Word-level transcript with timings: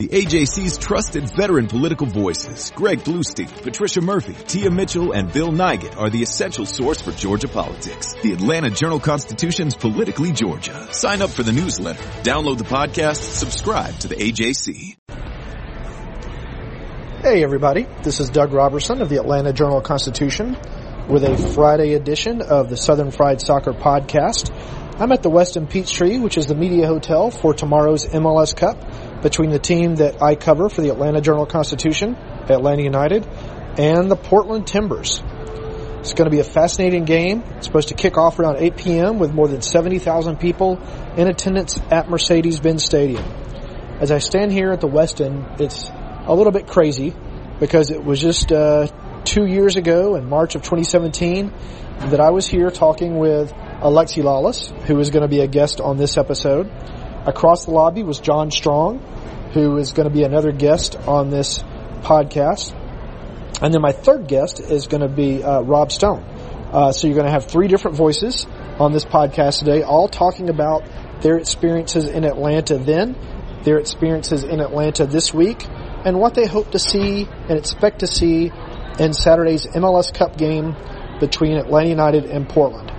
The 0.00 0.08
AJC's 0.08 0.78
trusted 0.78 1.28
veteran 1.36 1.66
political 1.66 2.06
voices, 2.06 2.72
Greg 2.74 3.00
Bluestein, 3.00 3.48
Patricia 3.62 4.00
Murphy, 4.00 4.32
Tia 4.32 4.70
Mitchell, 4.70 5.12
and 5.12 5.30
Bill 5.30 5.50
Nigut 5.52 5.94
are 5.98 6.08
the 6.08 6.22
essential 6.22 6.64
source 6.64 7.02
for 7.02 7.12
Georgia 7.12 7.48
politics. 7.48 8.14
The 8.22 8.32
Atlanta 8.32 8.70
Journal-Constitution's 8.70 9.74
Politically 9.74 10.32
Georgia. 10.32 10.90
Sign 10.94 11.20
up 11.20 11.28
for 11.28 11.42
the 11.42 11.52
newsletter, 11.52 12.02
download 12.22 12.56
the 12.56 12.64
podcast, 12.64 13.16
subscribe 13.16 13.98
to 13.98 14.08
the 14.08 14.14
AJC. 14.14 14.96
Hey 17.20 17.44
everybody, 17.44 17.86
this 18.02 18.20
is 18.20 18.30
Doug 18.30 18.54
Roberson 18.54 19.02
of 19.02 19.10
the 19.10 19.18
Atlanta 19.18 19.52
Journal-Constitution 19.52 20.56
with 21.10 21.24
a 21.24 21.36
Friday 21.52 21.92
edition 21.92 22.40
of 22.40 22.70
the 22.70 22.76
Southern 22.78 23.10
Fried 23.10 23.42
Soccer 23.42 23.72
Podcast. 23.72 24.50
I'm 24.98 25.12
at 25.12 25.22
the 25.22 25.30
Westin 25.30 25.68
Peachtree, 25.68 26.18
which 26.18 26.38
is 26.38 26.46
the 26.46 26.54
media 26.54 26.86
hotel 26.86 27.30
for 27.30 27.52
tomorrow's 27.52 28.06
MLS 28.06 28.56
Cup 28.56 28.82
between 29.22 29.50
the 29.50 29.58
team 29.58 29.96
that 29.96 30.22
I 30.22 30.34
cover 30.34 30.68
for 30.68 30.80
the 30.80 30.90
Atlanta 30.90 31.20
Journal-Constitution, 31.20 32.14
Atlanta 32.14 32.82
United, 32.82 33.26
and 33.78 34.10
the 34.10 34.16
Portland 34.16 34.66
Timbers. 34.66 35.22
It's 36.00 36.14
going 36.14 36.30
to 36.30 36.30
be 36.30 36.40
a 36.40 36.44
fascinating 36.44 37.04
game. 37.04 37.42
It's 37.56 37.66
supposed 37.66 37.88
to 37.88 37.94
kick 37.94 38.16
off 38.16 38.38
around 38.38 38.56
8 38.58 38.76
p.m. 38.76 39.18
with 39.18 39.32
more 39.32 39.48
than 39.48 39.60
70,000 39.60 40.38
people 40.38 40.78
in 41.16 41.28
attendance 41.28 41.78
at 41.90 42.08
Mercedes-Benz 42.08 42.82
Stadium. 42.82 43.22
As 44.00 44.10
I 44.10 44.18
stand 44.18 44.50
here 44.50 44.70
at 44.70 44.80
the 44.80 44.88
Westin, 44.88 45.60
it's 45.60 45.90
a 45.90 46.34
little 46.34 46.52
bit 46.52 46.66
crazy 46.66 47.14
because 47.58 47.90
it 47.90 48.02
was 48.02 48.18
just 48.18 48.50
uh, 48.50 48.86
two 49.24 49.44
years 49.44 49.76
ago 49.76 50.16
in 50.16 50.26
March 50.26 50.54
of 50.54 50.62
2017 50.62 51.52
that 52.08 52.18
I 52.20 52.30
was 52.30 52.46
here 52.46 52.70
talking 52.70 53.18
with 53.18 53.52
Alexi 53.52 54.22
Lalas, 54.22 54.70
who 54.84 54.98
is 55.00 55.10
going 55.10 55.22
to 55.22 55.28
be 55.28 55.40
a 55.40 55.46
guest 55.46 55.82
on 55.82 55.98
this 55.98 56.16
episode. 56.16 56.70
Across 57.26 57.66
the 57.66 57.72
lobby 57.72 58.02
was 58.02 58.18
John 58.18 58.50
Strong, 58.50 58.98
who 59.52 59.76
is 59.76 59.92
going 59.92 60.08
to 60.08 60.14
be 60.14 60.24
another 60.24 60.52
guest 60.52 60.96
on 60.96 61.30
this 61.30 61.58
podcast. 62.02 62.74
And 63.62 63.74
then 63.74 63.82
my 63.82 63.92
third 63.92 64.26
guest 64.26 64.60
is 64.60 64.86
going 64.86 65.02
to 65.02 65.08
be 65.08 65.42
uh, 65.42 65.60
Rob 65.60 65.92
Stone. 65.92 66.22
Uh, 66.72 66.92
so 66.92 67.06
you're 67.06 67.16
going 67.16 67.26
to 67.26 67.32
have 67.32 67.44
three 67.46 67.68
different 67.68 67.96
voices 67.96 68.46
on 68.78 68.92
this 68.92 69.04
podcast 69.04 69.58
today, 69.58 69.82
all 69.82 70.08
talking 70.08 70.48
about 70.48 70.84
their 71.20 71.36
experiences 71.36 72.06
in 72.06 72.24
Atlanta 72.24 72.78
then, 72.78 73.16
their 73.64 73.78
experiences 73.78 74.44
in 74.44 74.60
Atlanta 74.60 75.04
this 75.04 75.34
week, 75.34 75.66
and 76.04 76.18
what 76.18 76.34
they 76.34 76.46
hope 76.46 76.70
to 76.70 76.78
see 76.78 77.28
and 77.48 77.58
expect 77.58 77.98
to 78.00 78.06
see 78.06 78.50
in 78.98 79.12
Saturday's 79.12 79.66
MLS 79.66 80.14
Cup 80.14 80.38
game 80.38 80.74
between 81.20 81.58
Atlanta 81.58 81.90
United 81.90 82.24
and 82.24 82.48
Portland. 82.48 82.90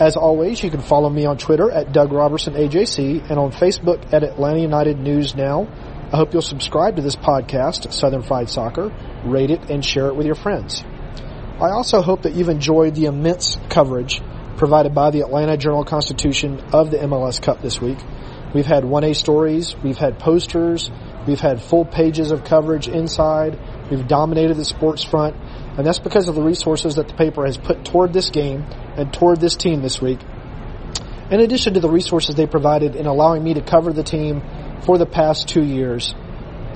As 0.00 0.16
always, 0.16 0.62
you 0.62 0.70
can 0.70 0.80
follow 0.80 1.10
me 1.10 1.26
on 1.26 1.36
Twitter 1.36 1.70
at 1.70 1.92
Doug 1.92 2.10
Roberson 2.10 2.54
AJC 2.54 3.28
and 3.28 3.38
on 3.38 3.52
Facebook 3.52 4.14
at 4.14 4.22
Atlanta 4.22 4.58
United 4.58 4.98
News 4.98 5.34
Now. 5.34 5.68
I 6.10 6.16
hope 6.16 6.32
you'll 6.32 6.40
subscribe 6.40 6.96
to 6.96 7.02
this 7.02 7.16
podcast, 7.16 7.92
Southern 7.92 8.22
Fried 8.22 8.48
Soccer, 8.48 8.90
rate 9.26 9.50
it, 9.50 9.68
and 9.68 9.84
share 9.84 10.06
it 10.06 10.16
with 10.16 10.24
your 10.24 10.36
friends. 10.36 10.82
I 11.60 11.68
also 11.72 12.00
hope 12.00 12.22
that 12.22 12.32
you've 12.32 12.48
enjoyed 12.48 12.94
the 12.94 13.04
immense 13.04 13.58
coverage 13.68 14.22
provided 14.56 14.94
by 14.94 15.10
the 15.10 15.20
Atlanta 15.20 15.58
Journal 15.58 15.84
Constitution 15.84 16.60
of 16.72 16.90
the 16.90 16.96
MLS 16.96 17.40
Cup 17.42 17.60
this 17.60 17.78
week. 17.78 17.98
We've 18.54 18.64
had 18.64 18.84
1A 18.84 19.14
stories, 19.14 19.76
we've 19.84 19.98
had 19.98 20.18
posters, 20.18 20.90
we've 21.26 21.40
had 21.40 21.60
full 21.60 21.84
pages 21.84 22.30
of 22.30 22.44
coverage 22.44 22.88
inside, 22.88 23.58
we've 23.90 24.06
dominated 24.06 24.54
the 24.54 24.64
sports 24.64 25.02
front, 25.02 25.36
and 25.76 25.86
that's 25.86 25.98
because 25.98 26.28
of 26.28 26.34
the 26.34 26.42
resources 26.42 26.94
that 26.96 27.08
the 27.08 27.14
paper 27.14 27.44
has 27.44 27.56
put 27.56 27.84
toward 27.84 28.12
this 28.12 28.30
game 28.30 28.64
and 28.96 29.12
toward 29.12 29.40
this 29.40 29.56
team 29.56 29.82
this 29.82 30.00
week. 30.00 30.20
In 31.30 31.40
addition 31.40 31.74
to 31.74 31.80
the 31.80 31.90
resources 31.90 32.34
they 32.34 32.46
provided 32.46 32.96
in 32.96 33.06
allowing 33.06 33.44
me 33.44 33.54
to 33.54 33.60
cover 33.60 33.92
the 33.92 34.02
team 34.02 34.42
for 34.84 34.98
the 34.98 35.06
past 35.06 35.48
two 35.48 35.62
years 35.62 36.14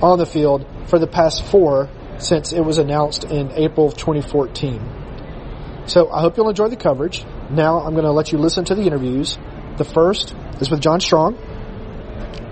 on 0.01 0.17
the 0.17 0.25
field 0.25 0.65
for 0.87 0.99
the 0.99 1.07
past 1.07 1.43
four 1.43 1.89
since 2.19 2.53
it 2.53 2.61
was 2.61 2.77
announced 2.77 3.25
in 3.25 3.51
April 3.51 3.87
of 3.87 3.97
2014. 3.97 5.83
So 5.87 6.09
I 6.09 6.21
hope 6.21 6.37
you'll 6.37 6.49
enjoy 6.49 6.69
the 6.69 6.77
coverage. 6.77 7.25
Now 7.49 7.79
I'm 7.79 7.93
going 7.93 8.05
to 8.05 8.11
let 8.11 8.31
you 8.31 8.37
listen 8.37 8.65
to 8.65 8.75
the 8.75 8.83
interviews. 8.83 9.37
The 9.77 9.83
first 9.83 10.33
is 10.61 10.69
with 10.69 10.81
John 10.81 10.99
Strong, 10.99 11.35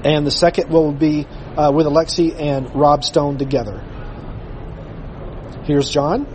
and 0.03 0.27
the 0.27 0.31
second 0.31 0.69
will 0.69 0.91
be 0.91 1.25
uh, 1.25 1.71
with 1.73 1.85
Alexi 1.85 2.37
and 2.39 2.75
Rob 2.75 3.03
Stone 3.03 3.37
together. 3.37 3.81
Here's 5.63 5.89
John. 5.89 6.27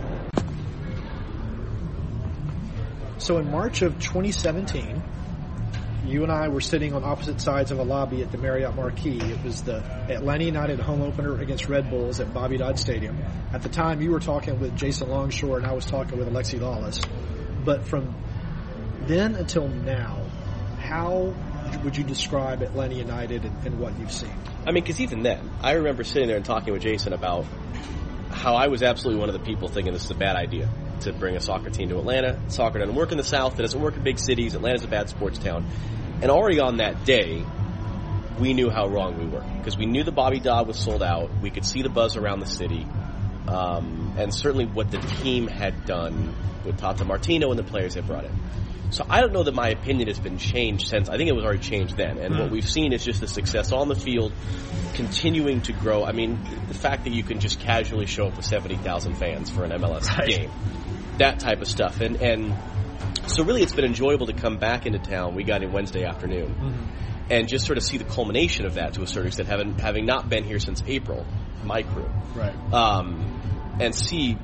So 3.19 3.37
in 3.37 3.51
March 3.51 3.83
of 3.83 3.99
2017, 3.99 5.03
you 6.07 6.23
and 6.23 6.31
I 6.31 6.47
were 6.47 6.61
sitting 6.61 6.95
on 6.95 7.03
opposite 7.03 7.39
sides 7.39 7.69
of 7.69 7.77
a 7.77 7.83
lobby 7.83 8.23
at 8.23 8.31
the 8.31 8.39
Marriott 8.39 8.75
Marquis. 8.75 9.19
It 9.19 9.43
was 9.43 9.61
the 9.61 9.83
Atlanta 10.11 10.45
United 10.45 10.79
home 10.79 11.03
opener 11.03 11.39
against 11.39 11.69
Red 11.69 11.91
Bulls 11.91 12.19
at 12.19 12.33
Bobby 12.33 12.57
Dodd 12.57 12.79
Stadium. 12.79 13.19
At 13.53 13.61
the 13.61 13.69
time, 13.69 14.01
you 14.01 14.09
were 14.09 14.19
talking 14.19 14.59
with 14.59 14.75
Jason 14.75 15.11
Longshore 15.11 15.57
and 15.57 15.65
I 15.67 15.73
was 15.73 15.85
talking 15.85 16.17
with 16.17 16.27
Alexi 16.27 16.57
Lalas. 16.57 17.05
But 17.63 17.85
from 17.85 18.15
then 19.01 19.35
until 19.35 19.67
now, 19.67 20.25
how 20.79 21.35
would 21.83 21.95
you 21.95 22.03
describe 22.03 22.63
Atlanta 22.63 22.95
United 22.95 23.45
and, 23.45 23.67
and 23.67 23.79
what 23.79 23.99
you've 23.99 24.11
seen? 24.11 24.33
I 24.65 24.71
mean, 24.71 24.83
because 24.83 24.99
even 25.01 25.21
then, 25.21 25.51
I 25.61 25.73
remember 25.73 26.03
sitting 26.03 26.27
there 26.27 26.37
and 26.37 26.45
talking 26.45 26.73
with 26.73 26.81
Jason 26.81 27.13
about 27.13 27.45
how 28.29 28.55
I 28.55 28.67
was 28.67 28.83
absolutely 28.83 29.19
one 29.19 29.29
of 29.29 29.33
the 29.33 29.45
people 29.45 29.67
thinking 29.67 29.93
this 29.93 30.05
is 30.05 30.11
a 30.11 30.15
bad 30.15 30.35
idea 30.35 30.69
to 31.01 31.13
bring 31.13 31.35
a 31.35 31.39
soccer 31.39 31.69
team 31.69 31.89
to 31.89 31.97
Atlanta. 31.97 32.39
Soccer 32.49 32.79
doesn't 32.79 32.95
work 32.95 33.11
in 33.11 33.17
the 33.17 33.23
South. 33.23 33.57
It 33.57 33.61
doesn't 33.61 33.81
work 33.81 33.95
in 33.95 34.03
big 34.03 34.19
cities. 34.19 34.55
Atlanta's 34.55 34.83
a 34.83 34.87
bad 34.87 35.09
sports 35.09 35.39
town. 35.39 35.65
And 36.21 36.29
already 36.29 36.59
on 36.59 36.77
that 36.77 37.05
day, 37.05 37.45
we 38.39 38.53
knew 38.53 38.69
how 38.69 38.87
wrong 38.87 39.17
we 39.17 39.25
were 39.25 39.43
because 39.57 39.77
we 39.77 39.85
knew 39.85 40.03
the 40.03 40.11
Bobby 40.11 40.39
Dodd 40.39 40.67
was 40.67 40.77
sold 40.77 41.03
out. 41.03 41.29
We 41.41 41.49
could 41.49 41.65
see 41.65 41.81
the 41.81 41.89
buzz 41.89 42.15
around 42.15 42.39
the 42.39 42.45
city, 42.45 42.85
um, 43.47 44.15
and 44.17 44.33
certainly 44.33 44.65
what 44.65 44.91
the 44.91 44.99
team 44.99 45.47
had 45.47 45.85
done 45.85 46.35
with 46.65 46.77
Tata 46.77 47.05
Martino 47.05 47.49
and 47.49 47.59
the 47.59 47.63
players 47.63 47.95
they 47.95 48.01
brought 48.01 48.25
in. 48.25 48.31
So 48.91 49.05
I 49.07 49.21
don't 49.21 49.33
know 49.33 49.43
that 49.43 49.53
my 49.53 49.69
opinion 49.69 50.07
has 50.07 50.19
been 50.19 50.37
changed 50.37 50.87
since. 50.87 51.09
I 51.09 51.17
think 51.17 51.29
it 51.29 51.35
was 51.35 51.43
already 51.43 51.59
changed 51.59 51.95
then. 51.95 52.17
And 52.17 52.33
mm. 52.33 52.39
what 52.39 52.51
we've 52.51 52.67
seen 52.67 52.91
is 52.91 53.03
just 53.03 53.21
the 53.21 53.27
success 53.27 53.71
on 53.71 53.87
the 53.87 53.95
field 53.95 54.33
continuing 54.93 55.61
to 55.61 55.73
grow. 55.73 56.03
I 56.03 56.11
mean, 56.11 56.39
the 56.67 56.73
fact 56.73 57.03
that 57.03 57.13
you 57.13 57.23
can 57.23 57.39
just 57.39 57.59
casually 57.59 58.07
show 58.07 58.27
up 58.27 58.35
with 58.35 58.45
70,000 58.45 59.15
fans 59.15 59.49
for 59.49 59.63
an 59.63 59.71
MLS 59.71 60.09
right. 60.17 60.27
game. 60.27 60.51
That 61.17 61.39
type 61.39 61.61
of 61.61 61.67
stuff. 61.67 62.01
And, 62.01 62.15
and 62.21 62.55
so 63.27 63.43
really 63.43 63.61
it's 63.61 63.73
been 63.73 63.85
enjoyable 63.85 64.27
to 64.27 64.33
come 64.33 64.57
back 64.57 64.85
into 64.85 64.99
town. 64.99 65.35
We 65.35 65.43
got 65.43 65.61
in 65.61 65.71
Wednesday 65.71 66.05
afternoon. 66.05 66.55
Mm-hmm. 66.55 67.31
And 67.31 67.47
just 67.47 67.67
sort 67.67 67.77
of 67.77 67.83
see 67.83 67.99
the 67.99 68.05
culmination 68.05 68.65
of 68.65 68.73
that 68.73 68.95
to 68.95 69.03
a 69.03 69.07
certain 69.07 69.27
extent, 69.27 69.49
having, 69.49 69.77
having 69.77 70.07
not 70.07 70.29
been 70.29 70.43
here 70.43 70.57
since 70.57 70.81
April, 70.87 71.27
my 71.63 71.83
crew. 71.83 72.09
Right. 72.33 72.55
Um, 72.73 73.77
and 73.79 73.93
see 73.93 74.37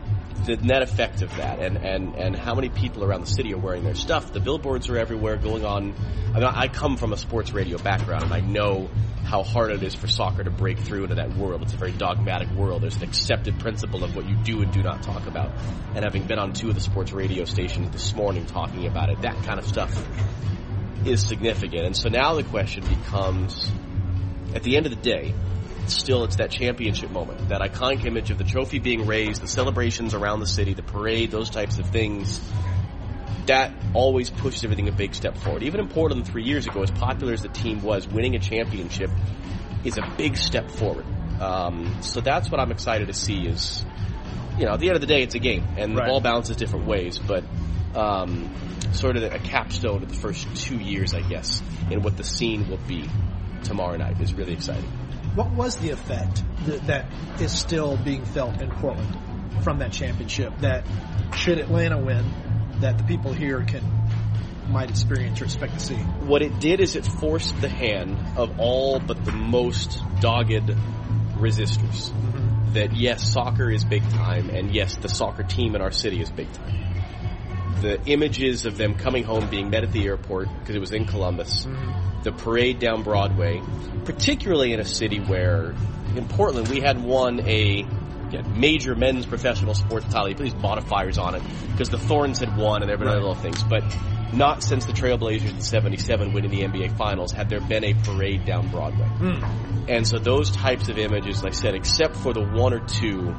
the 0.46 0.57
net 0.57 0.81
effect 0.81 1.22
of 1.22 1.35
that 1.38 1.59
and, 1.59 1.78
and, 1.78 2.16
and 2.16 2.35
how 2.35 2.53
many 2.53 2.69
people 2.69 3.03
around 3.03 3.22
the 3.22 3.31
city 3.31 3.53
are 3.53 3.57
wearing 3.57 3.84
their 3.84 3.96
stuff. 3.96 4.31
The 4.34 4.40
billboards 4.40 4.90
are 4.90 4.97
everywhere 4.97 5.38
going 5.38 5.66
on. 5.66 5.96
I 6.29 6.40
mean, 6.40 6.44
I 6.44 6.68
come 6.68 6.97
from 6.97 7.13
a 7.13 7.18
sports 7.18 7.51
radio 7.53 7.78
background 7.78 8.23
and 8.23 8.34
I 8.34 8.41
know 8.41 8.90
how 9.23 9.41
hard 9.41 9.72
it 9.72 9.81
is 9.81 9.96
for 9.96 10.07
soccer 10.07 10.44
to 10.44 10.51
break 10.51 10.78
through 10.78 11.03
into 11.03 11.16
that 11.16 11.35
world. 11.35 11.64
It's 11.64 11.73
a 11.73 11.78
very 11.78 11.93
dogmatic 11.93 12.52
world. 12.52 12.84
There's 12.84 12.97
an 12.97 13.03
accepted 13.03 13.59
principle 13.59 14.03
of 14.03 14.16
what 14.16 14.28
you 14.28 14.35
do 14.43 14.61
and 14.61 14.72
do 14.72 14.84
not 14.84 15.02
talk 15.02 15.26
about. 15.26 15.52
And 15.96 16.03
having 16.03 16.28
been 16.28 16.37
on 16.37 16.53
two 16.53 16.70
of 16.70 16.76
the 16.76 16.82
sports 16.82 17.11
radio 17.11 17.46
stations 17.46 17.90
this 17.90 18.14
morning 18.14 18.46
talking 18.46 18.85
about 18.85 19.09
it, 19.09 19.22
that 19.22 19.41
kind 19.43 19.58
of 19.58 19.66
stuff 19.66 19.91
is 21.05 21.26
significant. 21.26 21.85
And 21.85 21.97
so 21.97 22.09
now 22.09 22.35
the 22.35 22.43
question 22.43 22.84
becomes, 22.85 23.72
at 24.53 24.61
the 24.64 24.78
end 24.78 24.85
of 24.85 24.91
the 24.91 25.02
day, 25.02 25.34
still 25.93 26.23
it's 26.23 26.37
that 26.37 26.52
championship 26.52 27.11
moment, 27.11 27.49
that 27.49 27.61
iconic 27.61 28.05
image 28.05 28.32
of 28.32 28.37
the 28.37 28.43
trophy 28.43 28.79
being 28.79 29.05
raised, 29.05 29.41
the 29.41 29.47
celebrations 29.47 30.14
around 30.14 30.40
the 30.40 30.47
city, 30.47 30.73
the 30.73 30.84
parade, 30.84 31.32
those 31.32 31.49
types 31.49 31.79
of 31.79 31.87
things. 31.90 32.40
That 33.47 33.73
always 33.93 34.29
pushes 34.29 34.64
everything 34.64 34.87
a 34.87 34.91
big 34.91 35.14
step 35.14 35.37
forward. 35.37 35.64
Even 35.64 35.79
in 35.79 35.87
Portland 35.87 36.26
three 36.26 36.43
years 36.43 36.66
ago, 36.66 36.82
as 36.82 36.90
popular 36.91 37.34
as 37.34 37.43
the 37.43 37.49
team 37.49 37.84
was, 37.84 38.08
winning 38.08 38.35
a 38.35 38.40
championship 38.40 39.11
is 39.84 39.97
a 39.97 40.14
big 40.17 40.35
step 40.35 40.70
forward. 40.72 41.05
Um, 41.40 41.97
so 42.02 42.22
that's 42.22 42.49
what 42.49 42.59
I'm 42.59 42.72
excited 42.72 43.08
to 43.08 43.14
see 43.14 43.46
is, 43.46 43.85
you 44.58 44.66
know, 44.66 44.73
at 44.73 44.79
the 44.79 44.87
end 44.87 44.96
of 44.96 45.02
the 45.02 45.08
day, 45.08 45.22
it's 45.22 45.35
a 45.35 45.40
game, 45.40 45.64
and 45.78 45.96
right. 45.96 46.05
the 46.05 46.09
ball 46.09 46.22
bounces 46.22 46.55
different 46.55 46.87
ways, 46.87 47.20
but 47.20 47.43
um, 47.93 48.53
sort 48.93 49.17
of 49.17 49.23
a 49.23 49.40
capstone 49.40 50.02
of 50.02 50.09
the 50.09 50.16
first 50.16 50.47
two 50.55 50.78
years, 50.78 51.14
I 51.14 51.22
guess, 51.22 51.61
in 51.91 52.02
what 52.02 52.17
the 52.17 52.23
scene 52.23 52.67
will 52.70 52.79
be 52.87 53.08
tomorrow 53.64 53.97
night 53.97 54.20
is 54.22 54.34
really 54.34 54.53
exciting. 54.53 54.90
What 55.35 55.52
was 55.52 55.76
the 55.76 55.90
effect 55.90 56.43
that, 56.66 56.87
that 56.87 57.05
is 57.41 57.52
still 57.52 57.97
being 57.97 58.23
felt 58.23 58.61
in 58.61 58.72
Portland 58.72 59.17
from 59.64 59.79
that 59.79 59.91
championship? 59.91 60.53
That 60.59 60.85
should 61.35 61.58
Atlanta 61.58 61.97
win, 61.97 62.26
that 62.79 62.97
the 62.97 63.03
people 63.03 63.34
here 63.34 63.64
can 63.64 63.84
might 64.70 64.90
experience 64.90 65.41
or 65.41 65.43
expect 65.43 65.73
to 65.73 65.79
see? 65.79 65.96
What 65.96 66.41
it 66.41 66.59
did 66.59 66.79
is 66.79 66.96
it 66.96 67.05
forced 67.05 67.59
the 67.61 67.70
hand 67.70 68.17
of 68.35 68.59
all 68.59 68.99
but 68.99 69.23
the 69.23 69.32
most 69.32 70.02
dogged 70.22 70.72
resistors. 71.35 72.11
Mm-hmm. 72.11 72.73
That 72.73 72.96
yes, 72.96 73.32
soccer 73.32 73.70
is 73.70 73.85
big 73.85 74.09
time, 74.09 74.49
and 74.49 74.73
yes, 74.73 74.96
the 74.96 75.08
soccer 75.08 75.43
team 75.43 75.76
in 75.76 75.82
our 75.82 75.91
city 75.91 76.20
is 76.20 76.32
big 76.32 76.52
time 76.52 76.95
the 77.81 78.01
images 78.05 78.66
of 78.66 78.77
them 78.77 78.95
coming 78.95 79.23
home, 79.23 79.49
being 79.49 79.69
met 79.69 79.83
at 79.83 79.91
the 79.91 80.05
airport 80.05 80.47
because 80.59 80.75
it 80.75 80.79
was 80.79 80.91
in 80.91 81.05
Columbus, 81.05 81.66
mm-hmm. 81.66 82.23
the 82.23 82.31
parade 82.31 82.79
down 82.79 83.03
Broadway, 83.03 83.61
particularly 84.05 84.73
in 84.73 84.79
a 84.79 84.85
city 84.85 85.19
where, 85.19 85.75
in 86.16 86.27
Portland, 86.27 86.67
we 86.67 86.79
had 86.79 87.03
won 87.03 87.41
a 87.41 87.85
again, 88.27 88.59
major 88.59 88.95
men's 88.95 89.25
professional 89.25 89.73
sports 89.73 90.05
title. 90.05 90.29
You 90.29 90.35
put 90.35 90.43
these 90.43 90.55
modifiers 90.55 91.17
on 91.17 91.35
it 91.35 91.43
because 91.72 91.89
the 91.89 91.97
Thorns 91.97 92.39
had 92.39 92.57
won 92.57 92.81
and 92.81 92.89
there 92.89 92.97
have 92.97 92.99
been 92.99 93.07
right. 93.07 93.17
other 93.17 93.27
little 93.27 93.41
things, 93.41 93.63
but 93.63 93.83
not 94.33 94.63
since 94.63 94.85
the 94.85 94.93
Trailblazers 94.93 95.49
in 95.49 95.61
'77 95.61 96.33
winning 96.33 96.51
the 96.51 96.61
NBA 96.61 96.97
Finals 96.97 97.31
had 97.31 97.49
there 97.49 97.61
been 97.61 97.83
a 97.83 97.93
parade 97.93 98.45
down 98.45 98.69
Broadway. 98.69 99.07
Mm. 99.19 99.87
And 99.87 100.07
so 100.07 100.17
those 100.17 100.51
types 100.51 100.89
of 100.89 100.97
images, 100.97 101.43
like 101.43 101.53
I 101.53 101.55
said, 101.55 101.75
except 101.75 102.16
for 102.16 102.33
the 102.33 102.41
one 102.41 102.73
or 102.73 102.79
two 102.79 103.35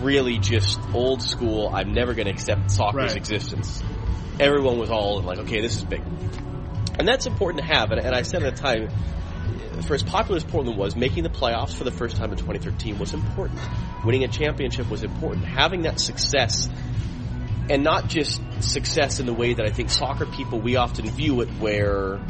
really 0.00 0.38
just 0.38 0.78
old 0.92 1.22
school. 1.22 1.68
I'm 1.72 1.92
never 1.92 2.14
going 2.14 2.26
to 2.26 2.32
accept 2.32 2.70
soccer's 2.70 2.94
right. 2.94 3.16
existence. 3.16 3.82
Everyone 4.38 4.78
was 4.78 4.90
all 4.90 5.22
like, 5.22 5.38
okay, 5.38 5.60
this 5.60 5.76
is 5.76 5.84
big. 5.84 6.02
And 6.98 7.06
that's 7.06 7.26
important 7.26 7.62
to 7.62 7.66
have. 7.66 7.90
And, 7.90 8.00
and 8.00 8.14
I 8.14 8.22
said 8.22 8.42
at 8.42 8.56
the 8.56 8.62
time, 8.62 8.88
for 9.82 9.94
as 9.94 10.02
popular 10.02 10.36
as 10.36 10.44
Portland 10.44 10.78
was, 10.78 10.96
making 10.96 11.22
the 11.22 11.30
playoffs 11.30 11.74
for 11.74 11.84
the 11.84 11.90
first 11.90 12.16
time 12.16 12.30
in 12.30 12.38
2013 12.38 12.98
was 12.98 13.12
important. 13.12 13.60
Winning 14.04 14.24
a 14.24 14.28
championship 14.28 14.88
was 14.90 15.02
important. 15.02 15.44
Having 15.44 15.82
that 15.82 16.00
success, 16.00 16.68
and 17.68 17.82
not 17.82 18.08
just 18.08 18.40
success 18.60 19.20
in 19.20 19.26
the 19.26 19.34
way 19.34 19.54
that 19.54 19.66
I 19.66 19.70
think 19.70 19.90
soccer 19.90 20.26
people, 20.26 20.60
we 20.60 20.76
often 20.76 21.08
view 21.10 21.40
it 21.42 21.48
where 21.48 22.20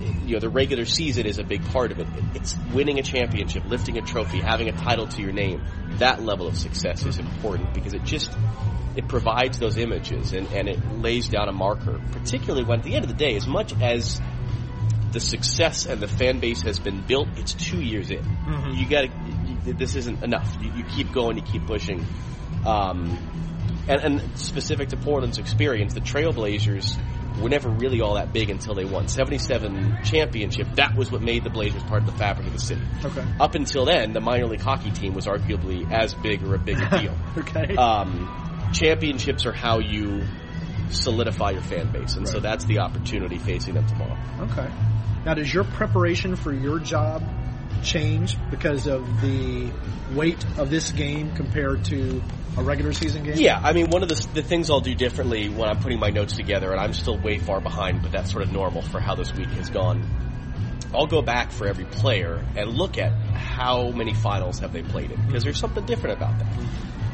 you 0.00 0.34
know 0.34 0.40
the 0.40 0.48
regular 0.48 0.84
season 0.84 1.26
is 1.26 1.38
a 1.38 1.44
big 1.44 1.64
part 1.66 1.92
of 1.92 1.98
it. 1.98 2.06
It's 2.34 2.54
winning 2.72 2.98
a 2.98 3.02
championship, 3.02 3.64
lifting 3.66 3.98
a 3.98 4.02
trophy, 4.02 4.40
having 4.40 4.68
a 4.68 4.72
title 4.72 5.06
to 5.08 5.22
your 5.22 5.32
name. 5.32 5.62
That 5.98 6.22
level 6.22 6.46
of 6.46 6.56
success 6.56 7.04
is 7.04 7.18
important 7.18 7.72
because 7.74 7.94
it 7.94 8.04
just 8.04 8.36
it 8.96 9.08
provides 9.08 9.58
those 9.58 9.76
images 9.76 10.32
and, 10.32 10.46
and 10.52 10.68
it 10.68 10.78
lays 10.98 11.28
down 11.28 11.48
a 11.48 11.52
marker. 11.52 12.00
Particularly 12.12 12.64
when 12.64 12.80
at 12.80 12.84
the 12.84 12.94
end 12.94 13.04
of 13.04 13.10
the 13.10 13.16
day, 13.16 13.36
as 13.36 13.46
much 13.46 13.74
as 13.80 14.20
the 15.12 15.20
success 15.20 15.86
and 15.86 16.00
the 16.00 16.08
fan 16.08 16.40
base 16.40 16.62
has 16.62 16.78
been 16.78 17.02
built, 17.02 17.28
it's 17.36 17.54
two 17.54 17.80
years 17.80 18.10
in. 18.10 18.22
Mm-hmm. 18.22 18.70
You 18.72 18.88
got 18.88 19.02
to. 19.02 19.72
This 19.72 19.96
isn't 19.96 20.22
enough. 20.22 20.56
You, 20.60 20.72
you, 20.74 20.84
keep 20.84 21.12
going. 21.12 21.36
You 21.36 21.42
keep 21.42 21.66
pushing. 21.66 22.04
Um, 22.64 23.18
and, 23.88 24.00
and 24.00 24.38
specific 24.38 24.90
to 24.90 24.96
Portland's 24.96 25.38
experience, 25.38 25.94
the 25.94 26.00
Trailblazers 26.00 26.96
were 27.40 27.48
never 27.48 27.68
really 27.68 28.00
all 28.00 28.14
that 28.14 28.32
big 28.32 28.50
until 28.50 28.74
they 28.74 28.84
won 28.84 29.08
77 29.08 29.98
championship. 30.04 30.68
That 30.76 30.96
was 30.96 31.10
what 31.10 31.22
made 31.22 31.44
the 31.44 31.50
Blazers 31.50 31.82
part 31.84 32.02
of 32.02 32.06
the 32.06 32.16
fabric 32.18 32.46
of 32.46 32.52
the 32.52 32.58
city. 32.58 32.82
Okay. 33.04 33.24
Up 33.38 33.54
until 33.54 33.84
then, 33.84 34.12
the 34.12 34.20
minor 34.20 34.46
league 34.46 34.60
hockey 34.60 34.90
team 34.90 35.14
was 35.14 35.26
arguably 35.26 35.90
as 35.90 36.14
big 36.14 36.42
or 36.42 36.54
a 36.54 36.58
bigger 36.58 36.88
deal. 36.98 37.14
okay. 37.38 37.76
Um, 37.76 38.70
championships 38.72 39.46
are 39.46 39.52
how 39.52 39.80
you 39.80 40.24
solidify 40.90 41.50
your 41.50 41.62
fan 41.62 41.92
base, 41.92 42.14
and 42.14 42.26
right. 42.26 42.32
so 42.32 42.40
that's 42.40 42.64
the 42.64 42.78
opportunity 42.78 43.38
facing 43.38 43.74
them 43.74 43.86
tomorrow. 43.86 44.16
Okay. 44.40 44.68
Now, 45.24 45.34
does 45.34 45.52
your 45.52 45.64
preparation 45.64 46.36
for 46.36 46.52
your 46.52 46.78
job 46.78 47.22
change 47.82 48.36
because 48.50 48.86
of 48.86 49.04
the 49.20 49.70
weight 50.14 50.44
of 50.58 50.70
this 50.70 50.92
game 50.92 51.34
compared 51.34 51.84
to 51.86 52.22
a 52.56 52.62
regular 52.62 52.92
season 52.92 53.24
game? 53.24 53.34
Yeah, 53.36 53.60
I 53.62 53.72
mean, 53.72 53.90
one 53.90 54.02
of 54.02 54.08
the, 54.08 54.26
the 54.34 54.42
things 54.42 54.70
I'll 54.70 54.80
do 54.80 54.94
differently 54.94 55.48
when 55.48 55.68
I'm 55.68 55.78
putting 55.78 55.98
my 55.98 56.10
notes 56.10 56.34
together, 56.34 56.70
and 56.70 56.80
I'm 56.80 56.92
still 56.92 57.18
way 57.18 57.38
far 57.38 57.60
behind, 57.60 58.02
but 58.02 58.12
that's 58.12 58.30
sort 58.30 58.42
of 58.42 58.52
normal 58.52 58.82
for 58.82 59.00
how 59.00 59.14
this 59.14 59.32
week 59.32 59.48
has 59.48 59.70
gone. 59.70 60.04
I'll 60.94 61.06
go 61.06 61.20
back 61.20 61.50
for 61.50 61.66
every 61.66 61.84
player 61.84 62.44
and 62.56 62.70
look 62.70 62.96
at 62.98 63.12
how 63.34 63.90
many 63.90 64.14
finals 64.14 64.60
have 64.60 64.72
they 64.72 64.82
played 64.82 65.10
in, 65.10 65.26
because 65.26 65.44
there's 65.44 65.58
something 65.58 65.84
different 65.84 66.16
about 66.16 66.38
that. 66.38 66.52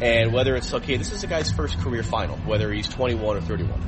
And 0.03 0.33
whether 0.33 0.57
it's, 0.57 0.73
okay, 0.73 0.97
this 0.97 1.13
is 1.13 1.23
a 1.23 1.27
guy's 1.27 1.51
first 1.51 1.79
career 1.79 2.03
final, 2.03 2.37
whether 2.39 2.73
he's 2.73 2.89
21 2.89 3.37
or 3.37 3.41
31. 3.41 3.83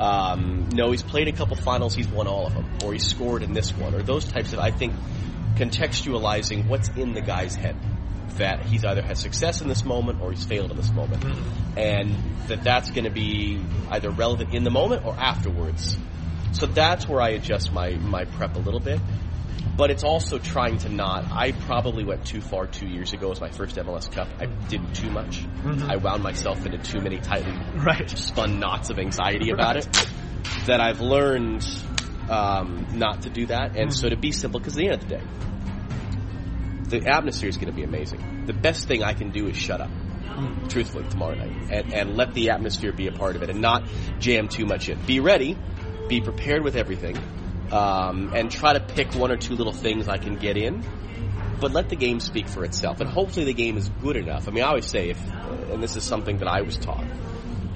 Um, 0.00 0.68
no, 0.72 0.90
he's 0.90 1.02
played 1.02 1.28
a 1.28 1.32
couple 1.32 1.56
finals, 1.56 1.94
he's 1.94 2.08
won 2.08 2.26
all 2.26 2.46
of 2.46 2.54
them, 2.54 2.66
or 2.84 2.92
he's 2.92 3.06
scored 3.06 3.42
in 3.42 3.52
this 3.52 3.76
one, 3.76 3.94
or 3.94 4.02
those 4.02 4.24
types 4.24 4.52
of, 4.52 4.60
I 4.60 4.70
think, 4.70 4.94
contextualizing 5.58 6.68
what's 6.68 6.88
in 6.90 7.12
the 7.14 7.20
guy's 7.20 7.54
head 7.54 7.76
that 8.36 8.64
he's 8.64 8.84
either 8.84 9.02
had 9.02 9.18
success 9.18 9.60
in 9.60 9.68
this 9.68 9.84
moment 9.84 10.20
or 10.22 10.30
he's 10.30 10.44
failed 10.44 10.70
in 10.70 10.76
this 10.76 10.92
moment, 10.92 11.22
mm-hmm. 11.24 11.78
and 11.78 12.14
that 12.46 12.62
that's 12.62 12.90
going 12.90 13.04
to 13.04 13.10
be 13.10 13.60
either 13.90 14.10
relevant 14.10 14.54
in 14.54 14.64
the 14.64 14.70
moment 14.70 15.04
or 15.04 15.14
afterwards. 15.14 15.96
So 16.52 16.66
that's 16.66 17.08
where 17.08 17.20
I 17.20 17.30
adjust 17.30 17.72
my 17.72 17.90
my 17.90 18.24
prep 18.24 18.56
a 18.56 18.60
little 18.60 18.80
bit. 18.80 19.00
But 19.76 19.90
it's 19.92 20.02
also 20.02 20.38
trying 20.38 20.78
to 20.78 20.88
not. 20.88 21.30
I 21.30 21.52
probably 21.52 22.04
went 22.04 22.26
too 22.26 22.40
far 22.40 22.66
two 22.66 22.88
years 22.88 23.12
ago 23.12 23.30
as 23.30 23.40
my 23.40 23.50
first 23.50 23.76
MLS 23.76 24.10
Cup. 24.10 24.26
I 24.40 24.46
did 24.46 24.92
too 24.92 25.10
much. 25.10 25.40
Mm-hmm. 25.40 25.88
I 25.88 25.96
wound 25.96 26.22
myself 26.22 26.64
into 26.66 26.78
too 26.78 27.00
many 27.00 27.18
tightly 27.18 27.52
right. 27.76 28.10
spun 28.10 28.58
knots 28.58 28.90
of 28.90 28.98
anxiety 28.98 29.50
about 29.50 29.76
right. 29.76 29.86
it. 29.86 30.08
That 30.66 30.80
I've 30.80 31.00
learned 31.00 31.64
um, 32.28 32.86
not 32.92 33.22
to 33.22 33.30
do 33.30 33.46
that, 33.46 33.76
and 33.76 33.92
so 33.92 34.08
to 34.08 34.16
be 34.16 34.32
simple. 34.32 34.60
Because 34.60 34.74
at 34.74 34.78
the 34.78 34.88
end 34.88 35.02
of 35.02 35.08
the 35.08 35.16
day, 35.16 35.22
the 36.88 37.10
atmosphere 37.10 37.48
is 37.48 37.56
going 37.56 37.68
to 37.68 37.76
be 37.76 37.84
amazing. 37.84 38.46
The 38.46 38.52
best 38.52 38.88
thing 38.88 39.02
I 39.02 39.12
can 39.12 39.30
do 39.30 39.46
is 39.46 39.56
shut 39.56 39.80
up, 39.80 39.90
truthfully, 40.68 41.08
tomorrow 41.08 41.34
night, 41.34 41.70
and, 41.70 41.92
and 41.92 42.16
let 42.16 42.34
the 42.34 42.50
atmosphere 42.50 42.92
be 42.92 43.08
a 43.08 43.12
part 43.12 43.36
of 43.36 43.42
it, 43.42 43.50
and 43.50 43.60
not 43.60 43.84
jam 44.18 44.48
too 44.48 44.66
much 44.66 44.88
in. 44.88 44.98
Be 45.04 45.20
ready, 45.20 45.56
be 46.08 46.20
prepared 46.20 46.62
with 46.62 46.76
everything, 46.76 47.16
um, 47.72 48.32
and 48.34 48.50
try 48.50 48.72
to 48.72 48.80
pick 48.80 49.14
one 49.14 49.30
or 49.30 49.36
two 49.36 49.54
little 49.54 49.72
things 49.72 50.08
I 50.08 50.18
can 50.18 50.36
get 50.36 50.56
in. 50.56 50.84
But 51.60 51.72
let 51.72 51.88
the 51.88 51.96
game 51.96 52.20
speak 52.20 52.48
for 52.48 52.64
itself, 52.64 53.00
and 53.00 53.10
hopefully 53.10 53.44
the 53.44 53.52
game 53.52 53.76
is 53.76 53.88
good 54.00 54.16
enough. 54.16 54.46
I 54.46 54.52
mean, 54.52 54.62
I 54.62 54.68
always 54.68 54.86
say, 54.86 55.10
if, 55.10 55.20
and 55.72 55.82
this 55.82 55.96
is 55.96 56.04
something 56.04 56.38
that 56.38 56.46
I 56.46 56.62
was 56.62 56.76
taught, 56.76 57.04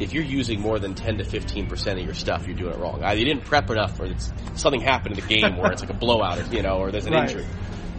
if 0.02 0.12
you're 0.12 0.24
using 0.24 0.60
more 0.60 0.78
than 0.78 0.94
10 0.94 1.18
to 1.18 1.24
15 1.24 1.68
percent 1.68 1.98
of 1.98 2.04
your 2.04 2.14
stuff, 2.14 2.46
you're 2.46 2.56
doing 2.56 2.74
it 2.74 2.78
wrong. 2.78 3.02
Either 3.02 3.18
you 3.18 3.26
didn't 3.26 3.44
prep 3.44 3.70
enough, 3.70 3.98
or 4.00 4.08
something 4.56 4.80
happened 4.80 5.18
in 5.18 5.26
the 5.26 5.34
game 5.34 5.56
where 5.56 5.72
it's 5.72 5.82
like 5.82 5.90
a 5.90 5.96
blowout, 5.96 6.38
or, 6.38 6.54
you 6.54 6.62
know, 6.62 6.78
or 6.78 6.90
there's 6.90 7.06
an 7.06 7.12
right. 7.12 7.30
injury. 7.30 7.46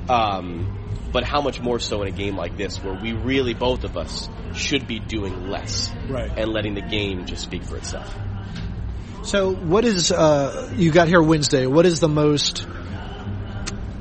Um, 0.09 0.79
but 1.11 1.23
how 1.23 1.41
much 1.41 1.61
more 1.61 1.79
so 1.79 2.01
in 2.01 2.07
a 2.07 2.11
game 2.11 2.35
like 2.35 2.57
this 2.57 2.83
where 2.83 3.00
we 3.00 3.13
really, 3.13 3.53
both 3.53 3.83
of 3.83 3.95
us, 3.98 4.27
should 4.53 4.88
be 4.88 5.00
doing 5.00 5.50
less. 5.50 5.91
Right. 6.10 6.31
And 6.36 6.51
letting 6.51 6.74
the 6.74 6.81
game 6.81 7.25
just 7.25 7.43
speak 7.43 7.63
for 7.63 7.77
itself. 7.77 8.13
So 9.24 9.53
what 9.53 9.86
is, 9.86 10.12
uh, 10.12 10.74
you 10.75 10.91
got 10.91 11.07
here 11.07 11.22
Wednesday, 11.22 11.65
what 11.65 11.86
is 11.86 12.00
the 12.00 12.10
most, 12.10 12.67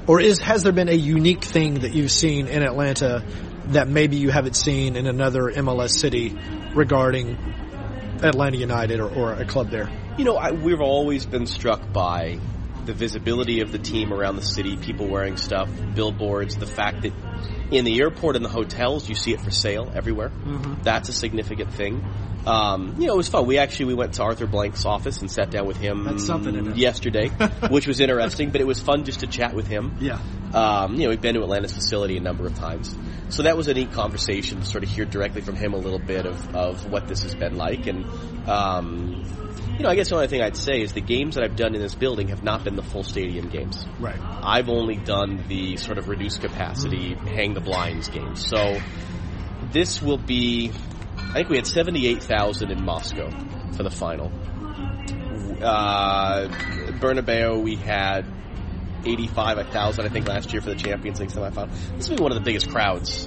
or 0.06 0.20
is, 0.20 0.40
has 0.40 0.64
there 0.64 0.72
been 0.72 0.88
a 0.88 0.96
unique 0.96 1.44
thing 1.44 1.80
that 1.80 1.94
you've 1.94 2.10
seen 2.10 2.48
in 2.48 2.62
Atlanta 2.62 3.24
that 3.66 3.88
maybe 3.88 4.16
you 4.16 4.30
haven't 4.30 4.56
seen 4.56 4.96
in 4.96 5.06
another 5.06 5.42
MLS 5.42 5.90
city 5.90 6.36
regarding 6.74 7.36
Atlanta 8.24 8.56
United 8.56 9.00
or, 9.00 9.10
or 9.10 9.32
a 9.32 9.44
club 9.44 9.70
there? 9.70 9.90
You 10.16 10.24
know, 10.24 10.36
I, 10.36 10.52
we've 10.52 10.80
always 10.80 11.26
been 11.26 11.46
struck 11.46 11.92
by 11.92 12.38
the 12.84 12.92
visibility 12.92 13.60
of 13.60 13.72
the 13.72 13.78
team 13.78 14.12
around 14.12 14.36
the 14.36 14.42
city, 14.42 14.76
people 14.76 15.08
wearing 15.08 15.36
stuff, 15.36 15.70
billboards, 15.94 16.56
the 16.56 16.66
fact 16.66 17.02
that 17.02 17.12
in 17.72 17.84
the 17.84 18.00
airport 18.00 18.36
and 18.36 18.44
the 18.44 18.50
hotels 18.50 19.08
you 19.08 19.14
see 19.14 19.32
it 19.32 19.40
for 19.40 19.50
sale 19.50 19.90
everywhere. 19.94 20.28
Mm-hmm. 20.28 20.82
That's 20.82 21.08
a 21.08 21.12
significant 21.12 21.72
thing. 21.72 22.04
Um, 22.46 22.96
you 22.98 23.06
know, 23.06 23.14
it 23.14 23.16
was 23.16 23.28
fun. 23.28 23.46
We 23.46 23.58
actually 23.58 23.86
we 23.86 23.94
went 23.94 24.14
to 24.14 24.22
Arthur 24.24 24.46
Blank's 24.46 24.84
office 24.84 25.20
and 25.20 25.30
sat 25.30 25.50
down 25.50 25.66
with 25.66 25.76
him 25.76 26.04
That's 26.04 26.26
something 26.26 26.76
yesterday, 26.76 27.28
which 27.70 27.86
was 27.86 28.00
interesting. 28.00 28.50
But 28.50 28.60
it 28.60 28.66
was 28.66 28.80
fun 28.80 29.04
just 29.04 29.20
to 29.20 29.26
chat 29.26 29.54
with 29.54 29.66
him. 29.66 29.96
Yeah. 30.00 30.18
Um, 30.52 30.94
you 30.94 31.04
know, 31.04 31.10
we've 31.10 31.20
been 31.20 31.34
to 31.34 31.42
Atlanta's 31.42 31.72
facility 31.72 32.16
a 32.16 32.20
number 32.20 32.46
of 32.46 32.54
times, 32.56 32.94
so 33.30 33.44
that 33.44 33.56
was 33.56 33.68
a 33.68 33.74
neat 33.74 33.92
conversation 33.92 34.60
to 34.60 34.66
sort 34.66 34.84
of 34.84 34.90
hear 34.90 35.04
directly 35.04 35.40
from 35.40 35.56
him 35.56 35.72
a 35.72 35.78
little 35.78 35.98
bit 35.98 36.26
of, 36.26 36.54
of 36.54 36.90
what 36.90 37.08
this 37.08 37.22
has 37.22 37.34
been 37.34 37.56
like. 37.56 37.86
And 37.86 38.04
um, 38.48 39.24
you 39.82 39.88
know, 39.88 39.90
I 39.90 39.96
guess 39.96 40.10
the 40.10 40.14
only 40.14 40.28
thing 40.28 40.42
I'd 40.42 40.56
say 40.56 40.80
is 40.80 40.92
the 40.92 41.00
games 41.00 41.34
that 41.34 41.42
I've 41.42 41.56
done 41.56 41.74
in 41.74 41.82
this 41.82 41.96
building 41.96 42.28
have 42.28 42.44
not 42.44 42.62
been 42.62 42.76
the 42.76 42.84
full 42.84 43.02
stadium 43.02 43.48
games. 43.48 43.84
Right. 43.98 44.16
I've 44.20 44.68
only 44.68 44.94
done 44.94 45.44
the 45.48 45.76
sort 45.76 45.98
of 45.98 46.08
reduced 46.08 46.40
capacity, 46.40 47.14
hang 47.14 47.54
the 47.54 47.60
blinds 47.60 48.08
games. 48.08 48.46
So 48.46 48.80
this 49.72 50.00
will 50.00 50.18
be 50.18 50.70
I 51.18 51.32
think 51.32 51.48
we 51.48 51.56
had 51.56 51.66
78,000 51.66 52.70
in 52.70 52.84
Moscow 52.84 53.28
for 53.72 53.82
the 53.82 53.90
final. 53.90 54.30
Uh, 55.60 56.46
Bernabeu, 57.00 57.60
we 57.60 57.74
had 57.74 58.24
85,000, 59.04 60.04
I 60.04 60.08
think, 60.10 60.28
last 60.28 60.52
year 60.52 60.62
for 60.62 60.70
the 60.70 60.76
Champions 60.76 61.18
League 61.18 61.30
semifinal. 61.30 61.70
This 61.96 62.08
will 62.08 62.18
be 62.18 62.22
one 62.22 62.30
of 62.30 62.38
the 62.38 62.44
biggest 62.44 62.70
crowds. 62.70 63.26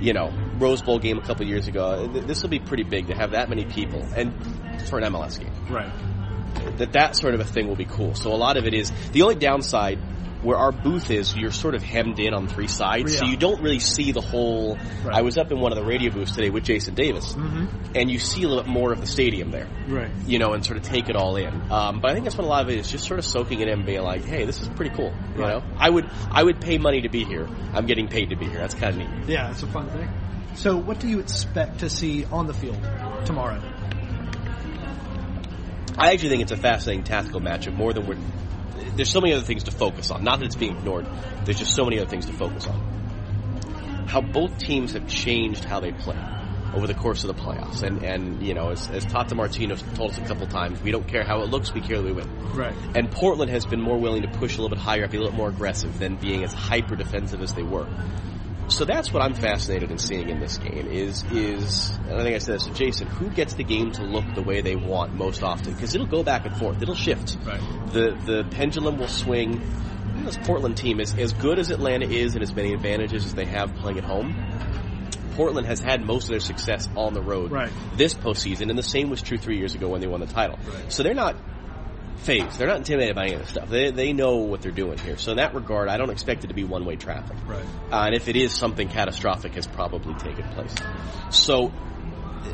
You 0.00 0.12
know, 0.12 0.32
Rose 0.58 0.82
Bowl 0.82 0.98
game 0.98 1.18
a 1.18 1.22
couple 1.22 1.46
years 1.46 1.68
ago. 1.68 2.06
This 2.06 2.42
will 2.42 2.48
be 2.48 2.58
pretty 2.58 2.84
big 2.84 3.08
to 3.08 3.14
have 3.14 3.32
that 3.32 3.48
many 3.48 3.64
people, 3.64 4.04
and 4.16 4.32
for 4.88 4.98
an 4.98 5.12
MLS 5.12 5.38
game. 5.38 5.52
Right. 5.68 5.92
That 6.78 6.92
that 6.92 7.16
sort 7.16 7.34
of 7.34 7.40
a 7.40 7.44
thing 7.44 7.68
will 7.68 7.76
be 7.76 7.84
cool. 7.84 8.14
So 8.14 8.32
a 8.32 8.36
lot 8.36 8.56
of 8.56 8.66
it 8.66 8.74
is 8.74 8.90
the 9.12 9.22
only 9.22 9.36
downside 9.36 9.98
where 10.42 10.56
our 10.56 10.72
booth 10.72 11.10
is, 11.10 11.36
you're 11.36 11.50
sort 11.52 11.74
of 11.74 11.82
hemmed 11.82 12.18
in 12.18 12.32
on 12.34 12.48
three 12.48 12.66
sides, 12.68 13.16
so 13.18 13.24
you 13.26 13.36
don't 13.36 13.60
really 13.62 13.78
see 13.78 14.12
the 14.12 14.20
whole. 14.20 14.76
Right. 15.04 15.16
I 15.16 15.22
was 15.22 15.36
up 15.38 15.52
in 15.52 15.60
one 15.60 15.72
of 15.72 15.76
the 15.78 15.84
radio 15.84 16.10
booths 16.12 16.32
today 16.32 16.50
with 16.50 16.64
Jason 16.64 16.94
Davis, 16.94 17.34
and 17.94 18.10
you 18.10 18.18
see 18.18 18.42
a 18.44 18.48
little 18.48 18.62
bit 18.64 18.70
more 18.72 18.92
of 18.92 19.00
the 19.00 19.06
stadium 19.06 19.50
there 19.50 19.68
Right. 19.88 20.10
you 20.26 20.38
know, 20.38 20.52
and 20.52 20.64
sort 20.64 20.76
of 20.78 20.82
take 20.84 21.08
it 21.08 21.16
all 21.16 21.36
in. 21.36 21.48
Um, 21.70 22.00
but 22.00 22.10
I 22.10 22.14
think 22.14 22.24
that's 22.24 22.36
what 22.38 22.44
a 22.44 22.48
lot 22.48 22.62
of 22.62 22.70
it 22.70 22.78
is, 22.78 22.90
just 22.90 23.06
sort 23.06 23.18
of 23.18 23.24
soaking 23.26 23.60
it 23.60 23.68
in 23.68 23.74
and 23.74 23.86
being 23.86 24.02
like, 24.02 24.24
hey, 24.24 24.44
this 24.44 24.60
is 24.62 24.68
pretty 24.68 24.94
cool. 24.94 25.12
You 25.36 25.42
Right. 25.42 25.48
know, 25.58 25.62
I 25.78 25.90
would 25.90 26.08
I 26.30 26.42
would 26.42 26.60
pay 26.60 26.78
money 26.78 27.02
to 27.02 27.08
be 27.08 27.24
here. 27.24 27.48
I'm 27.74 27.86
getting 27.86 28.08
paid 28.08 28.30
to 28.30 28.36
be 28.36 28.46
here. 28.46 28.58
That's 28.58 28.74
kind 28.74 29.00
of 29.02 29.08
neat. 29.10 29.28
Yeah, 29.28 29.50
it's 29.50 29.62
a 29.62 29.66
fun 29.66 29.88
thing. 29.90 30.08
So, 30.54 30.76
what 30.76 30.98
do 30.98 31.06
you 31.08 31.20
expect 31.20 31.80
to 31.80 31.88
see 31.90 32.24
on 32.24 32.46
the 32.46 32.54
field 32.54 32.78
tomorrow? 33.24 33.60
I 35.98 36.12
actually 36.12 36.30
think 36.30 36.42
it's 36.42 36.52
a 36.52 36.56
fascinating 36.56 37.04
tactical 37.04 37.40
matchup 37.40 37.74
more 37.74 37.92
than 37.92 38.06
we're. 38.06 38.16
There's 38.96 39.10
so 39.10 39.20
many 39.20 39.34
other 39.34 39.44
things 39.44 39.64
to 39.64 39.70
focus 39.70 40.10
on. 40.10 40.24
Not 40.24 40.40
that 40.40 40.46
it's 40.46 40.56
being 40.56 40.76
ignored. 40.76 41.06
There's 41.44 41.58
just 41.58 41.74
so 41.74 41.84
many 41.84 41.98
other 41.98 42.08
things 42.08 42.26
to 42.26 42.32
focus 42.32 42.66
on. 42.66 44.06
How 44.08 44.20
both 44.20 44.58
teams 44.58 44.92
have 44.92 45.06
changed 45.08 45.64
how 45.64 45.80
they 45.80 45.92
play 45.92 46.18
over 46.74 46.86
the 46.86 46.94
course 46.94 47.24
of 47.24 47.34
the 47.34 47.42
playoffs, 47.42 47.82
and 47.82 48.02
and 48.04 48.42
you 48.46 48.54
know, 48.54 48.70
as, 48.70 48.88
as 48.90 49.04
Tata 49.04 49.34
Martino 49.34 49.74
told 49.76 50.12
us 50.12 50.18
a 50.18 50.24
couple 50.24 50.46
times, 50.46 50.80
we 50.82 50.92
don't 50.92 51.06
care 51.06 51.24
how 51.24 51.42
it 51.42 51.50
looks, 51.50 51.72
we 51.74 51.80
care 51.80 51.96
that 51.96 52.04
we 52.04 52.12
win. 52.12 52.28
Right. 52.54 52.74
And 52.94 53.10
Portland 53.10 53.50
has 53.50 53.66
been 53.66 53.80
more 53.80 53.98
willing 53.98 54.22
to 54.22 54.28
push 54.28 54.56
a 54.56 54.60
little 54.60 54.76
bit 54.76 54.82
higher, 54.82 55.06
be 55.08 55.16
a 55.16 55.20
little 55.20 55.36
more 55.36 55.48
aggressive 55.48 55.98
than 55.98 56.16
being 56.16 56.44
as 56.44 56.52
hyper 56.52 56.96
defensive 56.96 57.42
as 57.42 57.54
they 57.54 57.62
were. 57.62 57.88
So 58.70 58.84
that's 58.84 59.12
what 59.12 59.22
I'm 59.22 59.34
fascinated 59.34 59.90
in 59.90 59.98
seeing 59.98 60.28
in 60.28 60.40
this 60.40 60.56
game 60.58 60.86
is 60.86 61.24
is 61.32 61.90
and 62.08 62.14
I 62.14 62.22
think 62.22 62.34
I 62.36 62.38
said 62.38 62.54
this 62.54 62.64
to 62.66 62.72
Jason, 62.72 63.08
who 63.08 63.28
gets 63.28 63.54
the 63.54 63.64
game 63.64 63.92
to 63.92 64.02
look 64.02 64.24
the 64.34 64.42
way 64.42 64.60
they 64.62 64.76
want 64.76 65.12
most 65.14 65.42
often 65.42 65.74
because 65.74 65.94
it'll 65.94 66.06
go 66.06 66.22
back 66.22 66.46
and 66.46 66.56
forth, 66.56 66.80
it'll 66.80 66.94
shift. 66.94 67.36
Right. 67.44 67.60
The 67.92 68.16
the 68.24 68.46
pendulum 68.50 68.98
will 68.98 69.08
swing. 69.08 69.60
This 70.24 70.38
Portland 70.38 70.76
team 70.76 71.00
is 71.00 71.14
as 71.16 71.32
good 71.32 71.58
as 71.58 71.70
Atlanta 71.70 72.06
is 72.06 72.34
and 72.34 72.42
as 72.42 72.54
many 72.54 72.72
advantages 72.72 73.24
as 73.26 73.34
they 73.34 73.44
have 73.46 73.74
playing 73.76 73.98
at 73.98 74.04
home. 74.04 74.34
Portland 75.34 75.66
has 75.66 75.80
had 75.80 76.02
most 76.04 76.24
of 76.24 76.30
their 76.30 76.40
success 76.40 76.88
on 76.96 77.14
the 77.14 77.22
road 77.22 77.50
Right. 77.50 77.70
this 77.96 78.14
postseason, 78.14 78.68
and 78.68 78.78
the 78.78 78.82
same 78.82 79.08
was 79.10 79.22
true 79.22 79.38
three 79.38 79.56
years 79.58 79.74
ago 79.74 79.88
when 79.88 80.00
they 80.00 80.06
won 80.06 80.20
the 80.20 80.26
title. 80.26 80.58
So 80.88 81.02
they're 81.02 81.14
not 81.14 81.36
fazed. 82.20 82.58
They're 82.58 82.68
not 82.68 82.78
intimidated 82.78 83.16
by 83.16 83.26
any 83.26 83.34
of 83.34 83.40
this 83.40 83.50
stuff. 83.50 83.68
They, 83.68 83.90
they 83.90 84.12
know 84.12 84.36
what 84.36 84.62
they're 84.62 84.72
doing 84.72 84.98
here. 84.98 85.16
So 85.16 85.32
in 85.32 85.38
that 85.38 85.54
regard, 85.54 85.88
I 85.88 85.96
don't 85.96 86.10
expect 86.10 86.44
it 86.44 86.48
to 86.48 86.54
be 86.54 86.64
one-way 86.64 86.96
traffic. 86.96 87.36
Right. 87.46 87.64
Uh, 87.90 88.04
and 88.06 88.14
if 88.14 88.28
it 88.28 88.36
is, 88.36 88.52
something 88.52 88.88
catastrophic 88.88 89.54
has 89.54 89.66
probably 89.66 90.14
taken 90.14 90.44
place. 90.54 90.74
So 91.30 91.72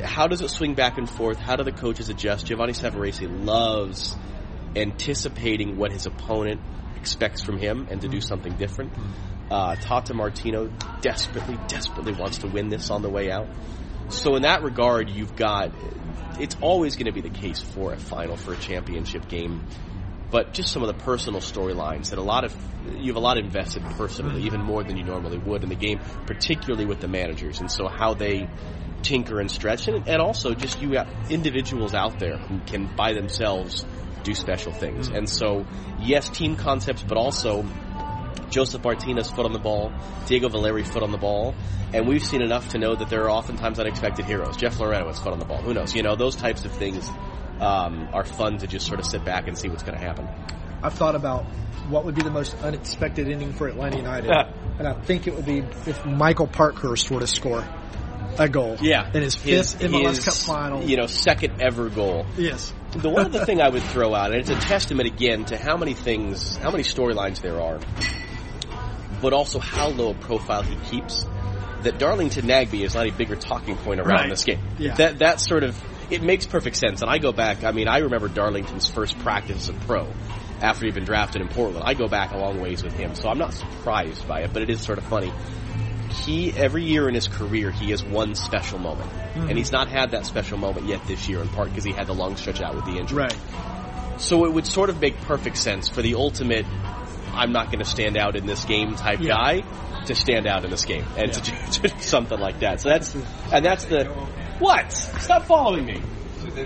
how 0.02 0.26
does 0.26 0.40
it 0.40 0.50
swing 0.50 0.74
back 0.74 0.98
and 0.98 1.08
forth? 1.08 1.38
How 1.38 1.56
do 1.56 1.64
the 1.64 1.72
coaches 1.72 2.08
adjust? 2.08 2.46
Giovanni 2.46 2.72
Savarese 2.72 3.28
loves 3.44 4.16
anticipating 4.74 5.76
what 5.76 5.90
his 5.92 6.06
opponent 6.06 6.60
expects 6.96 7.42
from 7.42 7.58
him 7.58 7.86
and 7.90 8.00
to 8.00 8.08
do 8.08 8.20
something 8.20 8.56
different. 8.56 8.92
Uh, 9.50 9.76
Tata 9.76 10.12
Martino 10.12 10.68
desperately, 11.00 11.58
desperately 11.68 12.12
wants 12.12 12.38
to 12.38 12.48
win 12.48 12.68
this 12.68 12.90
on 12.90 13.02
the 13.02 13.08
way 13.08 13.30
out. 13.30 13.46
So 14.08 14.34
in 14.36 14.42
that 14.42 14.62
regard, 14.62 15.08
you've 15.08 15.36
got, 15.36 15.72
it's 16.38 16.56
always 16.60 16.96
going 16.96 17.06
to 17.06 17.12
be 17.12 17.20
the 17.20 17.30
case 17.30 17.60
for 17.60 17.92
a 17.92 17.98
final, 17.98 18.36
for 18.36 18.52
a 18.52 18.56
championship 18.56 19.28
game. 19.28 19.64
But 20.30 20.52
just 20.52 20.72
some 20.72 20.82
of 20.82 20.88
the 20.88 21.04
personal 21.04 21.40
storylines 21.40 22.10
that 22.10 22.18
a 22.18 22.22
lot 22.22 22.44
of, 22.44 22.54
you 22.96 23.06
have 23.06 23.16
a 23.16 23.20
lot 23.20 23.38
invested 23.38 23.84
personally, 23.96 24.42
even 24.42 24.60
more 24.60 24.82
than 24.82 24.96
you 24.96 25.04
normally 25.04 25.38
would 25.38 25.62
in 25.62 25.68
the 25.68 25.76
game, 25.76 26.00
particularly 26.26 26.84
with 26.84 27.00
the 27.00 27.08
managers. 27.08 27.60
And 27.60 27.70
so 27.70 27.86
how 27.86 28.14
they 28.14 28.48
tinker 29.02 29.40
and 29.40 29.50
stretch. 29.50 29.86
And, 29.86 30.08
and 30.08 30.20
also 30.20 30.52
just 30.52 30.82
you 30.82 30.92
got 30.92 31.08
individuals 31.30 31.94
out 31.94 32.18
there 32.18 32.36
who 32.36 32.58
can 32.66 32.94
by 32.96 33.12
themselves 33.12 33.86
do 34.24 34.34
special 34.34 34.72
things. 34.72 35.08
Mm. 35.08 35.16
And 35.16 35.28
so, 35.30 35.64
yes, 36.00 36.28
team 36.28 36.56
concepts, 36.56 37.02
but 37.02 37.16
also 37.16 37.64
Josef 38.50 38.82
Martinez 38.82 39.30
foot 39.30 39.44
on 39.44 39.52
the 39.52 39.58
ball, 39.58 39.92
Diego 40.26 40.48
Valeri 40.48 40.84
foot 40.84 41.02
on 41.02 41.12
the 41.12 41.18
ball, 41.18 41.54
and 41.92 42.06
we've 42.06 42.24
seen 42.24 42.42
enough 42.42 42.68
to 42.70 42.78
know 42.78 42.94
that 42.94 43.08
there 43.08 43.24
are 43.24 43.30
oftentimes 43.30 43.78
unexpected 43.78 44.24
heroes. 44.24 44.56
Jeff 44.56 44.78
Loretto 44.78 45.06
has 45.06 45.18
foot 45.18 45.32
on 45.32 45.38
the 45.38 45.44
ball. 45.44 45.58
Who 45.58 45.74
knows? 45.74 45.94
You 45.94 46.02
know, 46.02 46.16
those 46.16 46.36
types 46.36 46.64
of 46.64 46.72
things 46.72 47.08
um, 47.60 48.08
are 48.12 48.24
fun 48.24 48.58
to 48.58 48.66
just 48.66 48.86
sort 48.86 49.00
of 49.00 49.06
sit 49.06 49.24
back 49.24 49.48
and 49.48 49.56
see 49.56 49.68
what's 49.68 49.82
going 49.82 49.98
to 49.98 50.04
happen. 50.04 50.28
I've 50.82 50.94
thought 50.94 51.14
about 51.14 51.44
what 51.88 52.04
would 52.04 52.14
be 52.14 52.22
the 52.22 52.30
most 52.30 52.54
unexpected 52.62 53.28
ending 53.28 53.52
for 53.52 53.68
Atlanta 53.68 53.96
United, 53.96 54.30
and 54.78 54.86
I 54.86 54.92
think 54.92 55.26
it 55.26 55.34
would 55.34 55.46
be 55.46 55.58
if 55.58 56.04
Michael 56.04 56.46
Parkhurst 56.46 57.10
were 57.10 57.20
to 57.20 57.26
score 57.26 57.64
a 58.38 58.48
goal. 58.48 58.76
Yeah, 58.80 59.10
in 59.12 59.22
his 59.22 59.36
fifth 59.36 59.80
MLS 59.80 60.24
Cup 60.24 60.34
final. 60.34 60.82
You 60.82 60.96
know, 60.96 61.06
second 61.06 61.62
ever 61.62 61.88
goal. 61.88 62.26
Yes. 62.36 62.72
The 62.92 63.08
one 63.08 63.26
other 63.26 63.44
thing 63.44 63.60
I 63.60 63.68
would 63.68 63.82
throw 63.82 64.14
out, 64.14 64.30
and 64.30 64.40
it's 64.40 64.50
a 64.50 64.54
testament 64.54 65.08
again 65.08 65.44
to 65.46 65.56
how 65.56 65.76
many 65.76 65.94
things, 65.94 66.56
how 66.56 66.70
many 66.70 66.82
storylines 66.82 67.40
there 67.40 67.60
are, 67.60 67.80
but 69.20 69.32
also 69.32 69.58
how 69.58 69.88
low 69.88 70.10
a 70.10 70.14
profile 70.14 70.62
he 70.62 70.76
keeps. 70.90 71.26
That 71.82 71.98
Darlington 71.98 72.46
Nagbe 72.46 72.80
is 72.82 72.94
not 72.94 73.06
a 73.06 73.12
bigger 73.12 73.36
talking 73.36 73.76
point 73.76 74.00
around 74.00 74.10
Right. 74.20 74.30
this 74.30 74.44
game. 74.44 74.60
Yeah. 74.78 74.94
That 74.94 75.18
that 75.20 75.40
sort 75.40 75.62
of 75.62 75.80
it 76.10 76.22
makes 76.22 76.46
perfect 76.46 76.76
sense. 76.76 77.02
And 77.02 77.10
I 77.10 77.18
go 77.18 77.32
back. 77.32 77.64
I 77.64 77.72
mean, 77.72 77.88
I 77.88 77.98
remember 77.98 78.28
Darlington's 78.28 78.88
first 78.88 79.18
practice 79.18 79.68
as 79.68 79.68
a 79.70 79.72
pro 79.86 80.08
after 80.60 80.86
he'd 80.86 80.94
been 80.94 81.04
drafted 81.04 81.42
in 81.42 81.48
Portland. 81.48 81.84
I 81.86 81.94
go 81.94 82.08
back 82.08 82.32
a 82.32 82.38
long 82.38 82.60
ways 82.60 82.82
with 82.82 82.94
him, 82.94 83.14
so 83.14 83.28
I'm 83.28 83.38
not 83.38 83.52
surprised 83.52 84.26
by 84.26 84.40
it. 84.40 84.52
But 84.52 84.62
it 84.62 84.70
is 84.70 84.80
sort 84.80 84.98
of 84.98 85.04
funny. 85.04 85.32
He 86.24 86.50
every 86.52 86.84
year 86.84 87.08
in 87.08 87.14
his 87.14 87.28
career 87.28 87.70
he 87.70 87.90
has 87.90 88.02
one 88.04 88.34
special 88.34 88.78
moment, 88.78 89.10
Mm-hmm. 89.10 89.48
and 89.50 89.58
he's 89.58 89.70
not 89.72 89.88
had 89.88 90.12
that 90.12 90.24
special 90.24 90.56
moment 90.56 90.86
yet 90.86 91.06
this 91.06 91.28
year. 91.28 91.42
In 91.42 91.48
part 91.48 91.68
because 91.68 91.84
he 91.84 91.92
had 91.92 92.06
the 92.06 92.14
long 92.14 92.36
stretch 92.36 92.62
out 92.62 92.74
with 92.74 92.86
the 92.86 92.96
injury. 92.98 93.18
Right. 93.24 93.36
So 94.18 94.46
it 94.46 94.52
would 94.52 94.66
sort 94.66 94.88
of 94.88 94.98
make 95.00 95.20
perfect 95.22 95.58
sense 95.58 95.90
for 95.90 96.00
the 96.00 96.14
ultimate 96.14 96.64
I'm 97.36 97.52
not 97.52 97.66
going 97.66 97.78
to 97.80 97.84
stand 97.84 98.16
out 98.16 98.36
in 98.36 98.46
this 98.46 98.64
game 98.64 98.94
type 98.94 99.20
Yeah. 99.20 99.28
guy 99.28 100.04
to 100.06 100.14
stand 100.14 100.46
out 100.46 100.64
in 100.64 100.70
this 100.70 100.84
game 100.84 101.04
and 101.16 101.32
to, 101.32 101.40
do, 101.40 101.52
to 101.72 101.88
do 101.88 102.00
something 102.00 102.38
like 102.38 102.60
that. 102.60 102.80
So 102.80 102.88
that's 102.88 103.14
and 103.52 103.64
that's 103.64 103.84
the 103.84 104.04
what? 104.58 104.92
Stop 104.92 105.44
following 105.44 105.84
me. 105.84 106.00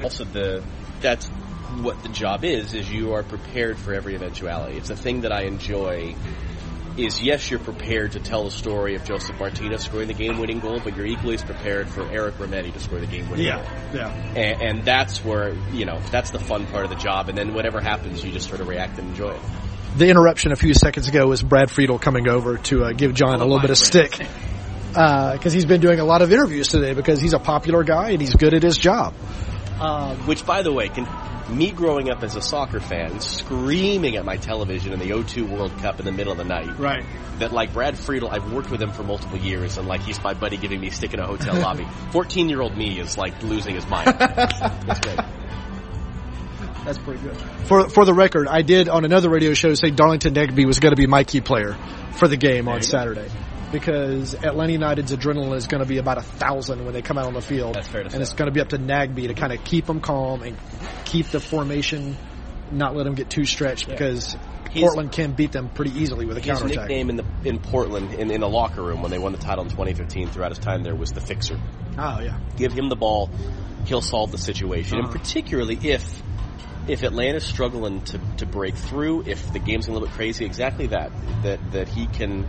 Also 0.02 0.24
the 0.24 0.62
that's 1.00 1.26
what 1.82 2.02
the 2.02 2.08
job 2.08 2.44
is 2.44 2.74
is 2.74 2.90
you 2.90 3.14
are 3.14 3.22
prepared 3.22 3.78
for 3.78 3.94
every 3.94 4.14
eventuality. 4.14 4.76
It's 4.76 4.90
a 4.90 4.96
thing 4.96 5.22
that 5.22 5.32
I 5.32 5.42
enjoy 5.42 6.14
is 6.96 7.22
yes, 7.22 7.50
you're 7.50 7.60
prepared 7.60 8.12
to 8.12 8.20
tell 8.20 8.44
the 8.44 8.50
story 8.50 8.94
of 8.96 9.04
Josef 9.04 9.38
Martinez 9.38 9.82
scoring 9.84 10.08
the 10.08 10.14
game-winning 10.14 10.58
goal, 10.60 10.80
but 10.82 10.96
you're 10.96 11.06
equally 11.06 11.34
as 11.34 11.42
prepared 11.42 11.88
for 11.88 12.02
Eric 12.10 12.34
Remedi 12.34 12.72
to 12.72 12.80
score 12.80 12.98
the 12.98 13.06
game-winning 13.06 13.46
goal. 13.46 13.62
Yeah. 13.64 13.92
Yeah. 13.94 14.08
And, 14.36 14.62
and 14.62 14.84
that's 14.84 15.24
where, 15.24 15.54
you 15.72 15.86
know, 15.86 16.00
that's 16.10 16.30
the 16.32 16.40
fun 16.40 16.66
part 16.66 16.84
of 16.84 16.90
the 16.90 16.96
job. 16.96 17.28
And 17.28 17.38
then 17.38 17.54
whatever 17.54 17.80
happens, 17.80 18.24
you 18.24 18.32
just 18.32 18.48
sort 18.48 18.60
of 18.60 18.68
react 18.68 18.98
and 18.98 19.08
enjoy 19.10 19.30
it. 19.30 19.40
The 19.96 20.08
interruption 20.08 20.52
a 20.52 20.56
few 20.56 20.72
seconds 20.74 21.08
ago 21.08 21.26
was 21.26 21.42
Brad 21.42 21.70
Friedel 21.70 21.98
coming 21.98 22.28
over 22.28 22.58
to 22.58 22.84
uh, 22.84 22.92
give 22.92 23.12
John 23.14 23.40
a 23.40 23.44
little 23.44 23.60
bit 23.60 23.70
of 23.70 23.78
stick 23.78 24.18
because 24.88 25.52
he's 25.52 25.66
been 25.66 25.80
doing 25.80 25.98
a 26.00 26.04
lot 26.04 26.22
of 26.22 26.32
interviews 26.32 26.68
today 26.68 26.94
because 26.94 27.20
he's 27.20 27.32
a 27.32 27.38
popular 27.38 27.82
guy 27.82 28.10
and 28.10 28.20
he's 28.20 28.34
good 28.34 28.54
at 28.54 28.62
his 28.62 28.78
job. 28.78 29.14
Which, 30.26 30.46
by 30.46 30.62
the 30.62 30.72
way, 30.72 30.88
can 30.88 31.06
me 31.50 31.72
growing 31.72 32.10
up 32.10 32.22
as 32.22 32.36
a 32.36 32.42
soccer 32.42 32.80
fan, 32.80 33.20
screaming 33.20 34.16
at 34.16 34.24
my 34.24 34.36
television 34.36 34.92
in 34.92 34.98
the 34.98 35.10
O2 35.10 35.48
World 35.48 35.76
Cup 35.78 35.98
in 35.98 36.04
the 36.04 36.12
middle 36.12 36.32
of 36.32 36.38
the 36.38 36.44
night. 36.44 36.78
Right. 36.78 37.04
That 37.38 37.52
like 37.52 37.72
Brad 37.72 37.98
Friedel, 37.98 38.28
I've 38.30 38.52
worked 38.52 38.70
with 38.70 38.80
him 38.80 38.92
for 38.92 39.02
multiple 39.02 39.38
years, 39.38 39.78
and 39.78 39.88
like 39.88 40.02
he's 40.02 40.22
my 40.22 40.34
buddy 40.34 40.56
giving 40.56 40.80
me 40.80 40.88
a 40.88 40.92
stick 40.92 41.14
in 41.14 41.20
a 41.20 41.26
hotel 41.26 41.56
lobby. 41.56 41.86
Fourteen 42.12 42.48
year 42.48 42.60
old 42.60 42.76
me 42.76 43.00
is 43.00 43.16
like 43.18 43.42
losing 43.42 43.74
his 43.74 43.86
mind. 43.88 44.06
That's 44.18 45.00
great. 45.00 45.18
That's 46.84 46.98
pretty 46.98 47.22
good. 47.22 47.36
For 47.66 47.88
for 47.88 48.04
the 48.04 48.14
record, 48.14 48.48
I 48.48 48.62
did 48.62 48.88
on 48.88 49.04
another 49.04 49.28
radio 49.28 49.54
show 49.54 49.74
say 49.74 49.90
Darlington 49.90 50.34
Nagbe 50.34 50.64
was 50.66 50.80
going 50.80 50.92
to 50.92 50.96
be 50.96 51.06
my 51.06 51.24
key 51.24 51.40
player 51.40 51.76
for 52.12 52.26
the 52.28 52.36
game 52.36 52.68
on 52.68 52.82
Saturday. 52.82 53.28
Because 53.72 54.34
Atlanta 54.34 54.72
United's 54.72 55.12
adrenaline 55.14 55.54
is 55.54 55.68
going 55.68 55.80
to 55.82 55.88
be 55.88 55.98
about 55.98 56.18
a 56.18 56.22
thousand 56.22 56.84
when 56.84 56.92
they 56.92 57.02
come 57.02 57.18
out 57.18 57.26
on 57.26 57.34
the 57.34 57.40
field. 57.40 57.76
That's 57.76 57.86
fair 57.86 58.00
to 58.00 58.06
and 58.06 58.14
say. 58.14 58.20
it's 58.20 58.32
going 58.32 58.46
to 58.48 58.52
be 58.52 58.60
up 58.60 58.70
to 58.70 58.78
Nagbe 58.78 59.28
to 59.28 59.34
kind 59.34 59.52
of 59.52 59.62
keep 59.62 59.86
them 59.86 60.00
calm 60.00 60.42
and 60.42 60.56
keep 61.04 61.26
the 61.28 61.38
formation, 61.38 62.16
not 62.72 62.96
let 62.96 63.04
them 63.04 63.14
get 63.14 63.30
too 63.30 63.44
stretched 63.44 63.88
because 63.88 64.36
He's- 64.72 64.82
Portland 64.84 65.12
can 65.12 65.32
beat 65.32 65.52
them 65.52 65.68
pretty 65.68 65.92
easily 65.98 66.26
with 66.26 66.36
a 66.36 66.40
His 66.40 66.58
counterattack. 66.58 66.88
nickname 66.88 67.10
in 67.10 67.16
the 67.16 67.24
in 67.44 67.58
Portland 67.60 68.14
in, 68.14 68.30
in 68.32 68.40
the 68.40 68.48
locker 68.48 68.82
room 68.82 69.02
when 69.02 69.10
they 69.12 69.18
won 69.18 69.32
the 69.32 69.38
title 69.38 69.62
in 69.64 69.70
2015 69.70 70.28
throughout 70.30 70.50
his 70.50 70.58
time 70.58 70.82
there 70.82 70.94
was 70.96 71.12
the 71.12 71.20
Fixer. 71.20 71.58
Oh 71.98 72.20
yeah, 72.20 72.38
give 72.56 72.72
him 72.72 72.88
the 72.88 72.96
ball, 72.96 73.30
he'll 73.86 74.00
solve 74.00 74.30
the 74.32 74.38
situation. 74.38 74.98
Uh-huh. 74.98 75.10
And 75.10 75.16
particularly 75.20 75.76
if 75.90 76.22
if 76.90 77.04
Atlanta's 77.04 77.44
struggling 77.44 78.02
to, 78.02 78.20
to 78.38 78.46
break 78.46 78.74
through, 78.74 79.22
if 79.26 79.52
the 79.52 79.60
game's 79.60 79.86
a 79.86 79.92
little 79.92 80.08
bit 80.08 80.14
crazy, 80.16 80.44
exactly 80.44 80.88
that. 80.88 81.12
That 81.42 81.72
that 81.72 81.88
he 81.88 82.06
can 82.06 82.46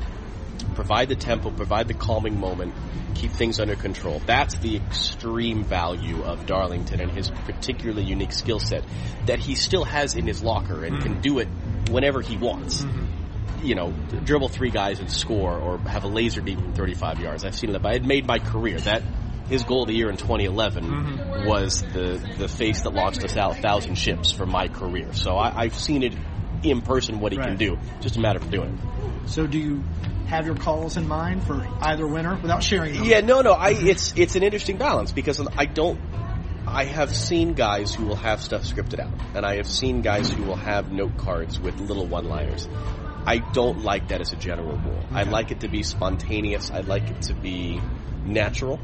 provide 0.75 1.09
the 1.09 1.15
tempo, 1.15 1.51
provide 1.51 1.87
the 1.87 1.93
calming 1.93 2.39
moment, 2.39 2.73
keep 3.15 3.31
things 3.31 3.59
under 3.59 3.75
control. 3.75 4.21
That's 4.25 4.57
the 4.57 4.77
extreme 4.77 5.63
value 5.63 6.23
of 6.23 6.45
Darlington 6.45 6.99
and 7.01 7.11
his 7.11 7.29
particularly 7.45 8.03
unique 8.03 8.31
skill 8.31 8.59
set 8.59 8.83
that 9.27 9.39
he 9.39 9.55
still 9.55 9.83
has 9.83 10.15
in 10.15 10.25
his 10.27 10.41
locker 10.41 10.83
and 10.83 11.01
can 11.01 11.13
mm-hmm. 11.13 11.21
do 11.21 11.39
it 11.39 11.47
whenever 11.89 12.21
he 12.21 12.37
wants 12.37 12.81
mm-hmm. 12.81 13.65
you 13.65 13.75
know, 13.75 13.91
dribble 14.23 14.49
three 14.49 14.71
guys 14.71 14.99
and 14.99 15.11
score 15.11 15.57
or 15.57 15.77
have 15.79 16.03
a 16.03 16.07
laser 16.07 16.41
beam 16.41 16.59
from 16.59 16.73
35 16.73 17.19
yards. 17.19 17.45
I've 17.45 17.55
seen 17.55 17.75
it. 17.75 17.81
But 17.81 17.89
I 17.89 17.93
had 17.93 18.05
made 18.05 18.25
my 18.25 18.39
career. 18.39 18.79
That 18.79 19.03
his 19.51 19.63
goal 19.63 19.81
of 19.83 19.89
the 19.89 19.93
year 19.93 20.09
in 20.09 20.15
2011 20.15 20.83
mm-hmm. 20.83 21.45
was 21.45 21.81
the 21.81 22.25
the 22.37 22.47
face 22.47 22.81
that 22.81 22.93
launched 22.93 23.23
us 23.23 23.35
out 23.35 23.57
thousand 23.57 23.95
ships 23.95 24.31
for 24.31 24.45
my 24.45 24.69
career. 24.69 25.13
So 25.13 25.35
I, 25.35 25.63
I've 25.63 25.75
seen 25.75 26.03
it 26.03 26.13
in 26.63 26.81
person 26.81 27.19
what 27.19 27.33
he 27.33 27.37
Right. 27.37 27.49
can 27.49 27.57
do. 27.57 27.77
Just 27.99 28.15
a 28.15 28.21
matter 28.21 28.39
of 28.39 28.49
doing 28.49 28.79
it. 28.79 29.29
So 29.29 29.45
do 29.47 29.59
you 29.59 29.83
have 30.27 30.45
your 30.45 30.55
calls 30.55 30.95
in 30.95 31.05
mind 31.07 31.43
for 31.43 31.67
either 31.81 32.07
winner 32.07 32.39
without 32.41 32.63
sharing 32.63 32.93
them? 32.93 33.03
Yeah, 33.03 33.19
no, 33.19 33.41
no. 33.41 33.51
I 33.51 33.71
it's 33.71 34.13
it's 34.15 34.35
an 34.35 34.43
interesting 34.43 34.77
balance 34.77 35.11
because 35.11 35.45
I 35.57 35.65
don't. 35.65 35.99
I 36.65 36.85
have 36.85 37.13
seen 37.13 37.53
guys 37.53 37.93
who 37.93 38.05
will 38.05 38.15
have 38.15 38.39
stuff 38.41 38.61
scripted 38.61 38.99
out, 38.99 39.11
and 39.35 39.45
I 39.45 39.57
have 39.57 39.67
seen 39.67 40.01
guys 40.01 40.29
who 40.31 40.43
will 40.43 40.55
have 40.55 40.91
note 40.91 41.17
cards 41.17 41.59
with 41.59 41.77
little 41.81 42.05
one-liners. 42.05 42.69
I 43.25 43.39
don't 43.39 43.83
like 43.83 44.09
that 44.09 44.21
as 44.21 44.31
a 44.31 44.35
general 44.35 44.77
rule. 44.77 45.03
I 45.11 45.23
like 45.23 45.51
it 45.51 45.61
to 45.61 45.67
be 45.67 45.83
spontaneous. 45.83 46.71
I 46.71 46.81
like 46.81 47.09
it 47.09 47.23
to 47.23 47.33
be 47.33 47.81
natural. 48.23 48.79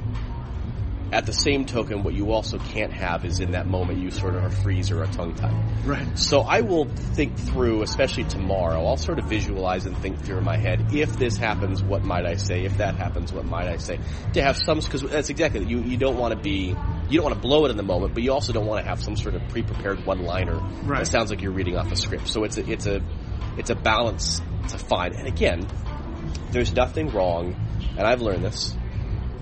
At 1.11 1.25
the 1.25 1.33
same 1.33 1.65
token, 1.65 2.03
what 2.03 2.13
you 2.13 2.31
also 2.31 2.57
can't 2.59 2.91
have 2.91 3.23
is 3.23 3.39
in 3.39 3.51
that 3.51 3.65
moment 3.65 3.99
you 3.99 4.11
sort 4.11 4.35
of 4.35 4.43
a 4.43 4.49
freeze 4.49 4.91
or 4.91 5.03
a 5.03 5.07
tongue 5.07 5.35
tie. 5.35 5.53
Right. 5.85 6.19
So 6.19 6.41
I 6.41 6.61
will 6.61 6.85
think 6.85 7.37
through, 7.37 7.81
especially 7.83 8.25
tomorrow, 8.25 8.85
I'll 8.85 8.97
sort 8.97 9.17
of 9.17 9.25
visualize 9.25 9.85
and 9.85 9.97
think 9.97 10.19
through 10.19 10.39
in 10.39 10.43
my 10.43 10.57
head, 10.57 10.93
if 10.93 11.17
this 11.17 11.37
happens, 11.37 11.81
what 11.81 12.03
might 12.03 12.25
I 12.25 12.35
say? 12.35 12.65
If 12.65 12.77
that 12.77 12.95
happens, 12.95 13.31
what 13.31 13.45
might 13.45 13.67
I 13.67 13.77
say? 13.77 13.99
To 14.33 14.41
have 14.41 14.57
some, 14.57 14.79
because 14.79 15.01
that's 15.03 15.29
exactly, 15.29 15.63
you, 15.63 15.81
you 15.81 15.95
don't 15.95 16.17
want 16.17 16.33
to 16.33 16.39
be, 16.39 16.75
you 17.09 17.17
don't 17.17 17.23
want 17.23 17.35
to 17.35 17.41
blow 17.41 17.65
it 17.65 17.71
in 17.71 17.77
the 17.77 17.83
moment, 17.83 18.13
but 18.13 18.23
you 18.23 18.33
also 18.33 18.51
don't 18.51 18.65
want 18.65 18.83
to 18.83 18.89
have 18.89 19.01
some 19.01 19.15
sort 19.15 19.35
of 19.35 19.47
pre-prepared 19.47 20.05
one-liner 20.05 20.59
Right. 20.83 20.99
that 20.99 21.07
sounds 21.07 21.29
like 21.29 21.41
you're 21.41 21.53
reading 21.53 21.77
off 21.77 21.91
a 21.91 21.95
script. 21.95 22.27
So 22.27 22.43
it's 22.43 22.57
a, 22.57 22.69
it's 22.69 22.85
a, 22.85 23.01
it's 23.57 23.69
a 23.69 23.75
balance 23.75 24.41
to 24.69 24.77
find. 24.77 25.15
And 25.15 25.27
again, 25.27 25.65
there's 26.51 26.73
nothing 26.73 27.09
wrong, 27.11 27.55
and 27.97 28.05
I've 28.05 28.21
learned 28.21 28.43
this, 28.43 28.75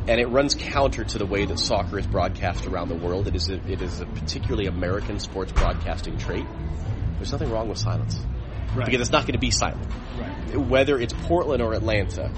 and 0.08 0.20
it 0.22 0.28
runs 0.28 0.56
counter 0.56 1.04
to 1.04 1.18
the 1.18 1.26
way 1.26 1.46
that 1.46 1.60
soccer 1.60 1.98
is 1.98 2.06
broadcast 2.08 2.66
around 2.68 2.90
the 2.90 2.96
world. 2.96 3.28
It 3.28 3.36
is 3.36 3.50
a, 3.50 3.56
it 3.70 3.82
is 3.82 4.02
a 4.02 4.06
particularly 4.06 4.68
American 4.68 5.20
sports 5.20 5.52
broadcasting 5.52 6.18
trait. 6.18 6.46
There's 7.18 7.32
nothing 7.32 7.50
wrong 7.50 7.70
with 7.70 7.78
silence 7.78 8.20
Right. 8.76 8.86
because 8.86 9.02
it's 9.02 9.12
not 9.12 9.22
going 9.22 9.34
to 9.34 9.40
be 9.40 9.52
silent. 9.52 9.88
Right. 10.20 10.58
Whether 10.58 11.00
it's 11.00 11.14
Portland 11.14 11.62
or 11.62 11.74
Atlanta, 11.74 12.32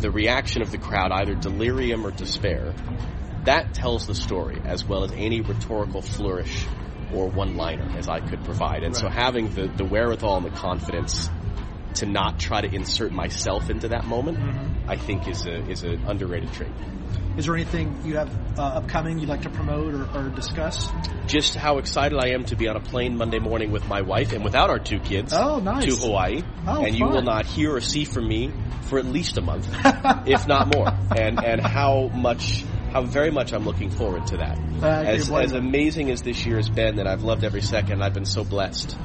the 0.00 0.10
reaction 0.10 0.60
of 0.60 0.70
the 0.70 0.76
crowd, 0.78 1.12
either 1.12 1.34
delirium 1.34 2.06
or 2.06 2.10
despair, 2.10 2.74
that 3.44 3.72
tells 3.72 4.06
the 4.06 4.14
story 4.14 4.60
as 4.64 4.84
well 4.84 5.02
as 5.04 5.12
any 5.12 5.40
rhetorical 5.40 6.02
flourish 6.02 6.66
or 7.14 7.28
one-liner 7.28 7.96
as 7.96 8.08
I 8.08 8.20
could 8.20 8.44
provide. 8.44 8.82
And 8.84 8.94
so 8.96 9.08
having 9.08 9.52
the, 9.54 9.66
the 9.66 9.84
wherewithal 9.84 10.36
and 10.38 10.46
the 10.46 10.50
confidence 10.50 11.28
to 11.96 12.06
not 12.06 12.38
try 12.38 12.60
to 12.60 12.74
insert 12.74 13.12
myself 13.12 13.70
into 13.70 13.88
that 13.88 14.04
moment, 14.06 14.38
Mm-hmm. 14.38 14.90
I 14.90 14.96
think 14.96 15.28
is 15.28 15.46
a 15.46 15.68
is 15.70 15.84
an 15.84 16.04
underrated 16.06 16.52
trait. 16.52 16.70
Is 17.36 17.46
there 17.46 17.54
anything 17.54 18.02
you 18.04 18.16
have 18.16 18.30
uh, 18.58 18.62
upcoming 18.62 19.18
you'd 19.18 19.28
like 19.28 19.42
to 19.42 19.50
promote 19.50 19.94
or, 19.94 20.04
or 20.18 20.28
discuss? 20.30 20.88
Just 21.26 21.54
how 21.54 21.78
excited 21.78 22.18
I 22.18 22.30
am 22.30 22.44
to 22.46 22.56
be 22.56 22.68
on 22.68 22.76
a 22.76 22.80
plane 22.80 23.16
Monday 23.16 23.38
morning 23.38 23.70
with 23.70 23.86
my 23.88 24.02
wife 24.02 24.32
and 24.32 24.44
without 24.44 24.68
our 24.70 24.78
two 24.78 24.98
kids 24.98 25.32
Oh, 25.32 25.58
nice. 25.60 25.86
to 25.86 25.96
Hawaii. 26.06 26.42
Oh, 26.66 26.84
and 26.84 26.94
you 26.94 27.06
will 27.06 27.22
not 27.22 27.46
hear 27.46 27.74
or 27.74 27.80
see 27.80 28.04
from 28.04 28.28
me 28.28 28.52
for 28.82 28.98
at 28.98 29.06
least 29.06 29.38
a 29.38 29.40
month, 29.40 29.66
if 30.26 30.46
not 30.46 30.74
more. 30.74 30.88
And 31.16 31.42
and 31.42 31.60
how 31.60 32.08
much 32.08 32.64
how 32.92 33.02
very 33.02 33.30
much 33.30 33.54
I'm 33.54 33.64
looking 33.64 33.88
forward 33.90 34.26
to 34.26 34.36
that. 34.38 34.58
Uh, 34.82 34.86
as 34.86 35.30
as 35.30 35.52
amazing 35.52 36.10
as 36.10 36.20
this 36.22 36.44
year 36.44 36.56
has 36.56 36.68
been, 36.68 36.96
that 36.96 37.06
I've 37.06 37.22
loved 37.22 37.44
every 37.44 37.62
second. 37.62 38.02
I've 38.02 38.12
been 38.14 38.26
so 38.26 38.44
blessed 38.44 38.98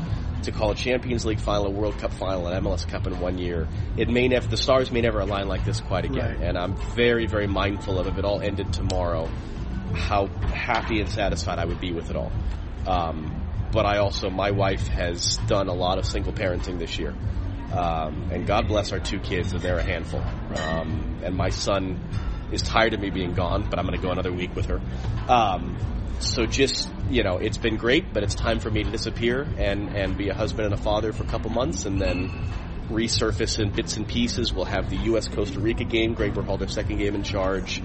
to 0.44 0.52
call 0.52 0.72
a 0.72 0.76
Champions 0.76 1.26
League 1.26 1.40
final, 1.40 1.68
a 1.68 1.70
World 1.70 1.98
Cup 1.98 2.14
final, 2.14 2.48
an 2.48 2.64
MLS 2.64 2.88
Cup 2.88 3.08
in 3.08 3.20
one 3.20 3.38
year. 3.38 3.68
It 3.98 4.10
may 4.10 4.28
never, 4.28 4.48
the 4.48 4.58
stars 4.58 4.92
may 4.92 5.02
never 5.02 5.20
align 5.20 5.48
like 5.48 5.66
this 5.66 5.82
quite 5.82 6.06
again. 6.06 6.38
Right. 6.38 6.48
And 6.48 6.58
I'm 6.58 6.76
very, 6.96 7.28
very 7.28 7.48
mindful 7.48 8.00
of 8.00 8.08
if 8.08 8.18
it 8.18 8.26
all 8.26 8.42
ended 8.42 8.74
tomorrow, 8.74 9.30
how 9.94 10.28
happy 10.28 11.00
and 11.00 11.10
satisfied 11.10 11.60
I 11.60 11.66
would 11.66 11.80
be 11.80 11.92
with 11.92 12.10
it 12.10 12.16
all. 12.16 12.32
Um, 12.88 13.44
but 13.72 13.86
I 13.86 13.98
also, 13.98 14.30
my 14.30 14.52
wife 14.52 14.88
has 14.88 15.38
done 15.48 15.68
a 15.68 15.74
lot 15.74 15.98
of 15.98 16.06
single 16.06 16.34
parenting 16.34 16.80
this 16.80 16.98
year. 16.98 17.14
Um, 17.72 18.30
and 18.32 18.48
God 18.48 18.68
bless 18.68 18.94
our 18.94 19.00
two 19.00 19.20
kids, 19.20 19.52
and 19.52 19.62
they're 19.62 19.80
a 19.80 19.84
handful. 19.84 20.22
Um, 20.22 21.20
and 21.24 21.36
my 21.36 21.50
son 21.50 22.00
is 22.52 22.62
tired 22.62 22.94
of 22.94 23.00
me 23.00 23.10
being 23.10 23.34
gone, 23.34 23.68
but 23.70 23.80
I'm 23.80 23.86
going 23.86 23.98
to 24.00 24.06
go 24.06 24.12
another 24.12 24.32
week 24.32 24.56
with 24.56 24.66
her. 24.68 24.82
Um, 25.28 25.78
so 26.20 26.46
just 26.46 26.90
you 27.10 27.24
know, 27.24 27.38
it's 27.38 27.58
been 27.58 27.78
great, 27.78 28.12
but 28.14 28.24
it's 28.24 28.36
time 28.36 28.60
for 28.60 28.70
me 28.72 28.84
to 28.84 28.90
disappear 28.92 29.48
and 29.58 29.96
and 29.96 30.18
be 30.18 30.30
a 30.30 30.34
husband 30.34 30.66
and 30.66 30.74
a 30.74 30.78
father 30.78 31.14
for 31.14 31.24
a 31.24 31.28
couple 31.28 31.50
months, 31.52 31.86
and 31.86 32.02
then 32.02 32.32
resurface 32.90 33.60
in 33.60 33.70
bits 33.72 33.98
and 33.98 34.08
pieces. 34.08 34.54
We'll 34.54 34.66
have 34.66 34.90
the 34.90 34.96
U.S. 35.12 35.28
Costa 35.28 35.60
Rica 35.60 35.84
game. 35.84 36.14
Greg 36.14 36.34
Berhalter 36.34 36.70
second 36.70 36.98
game 36.98 37.16
in 37.16 37.24
charge. 37.24 37.82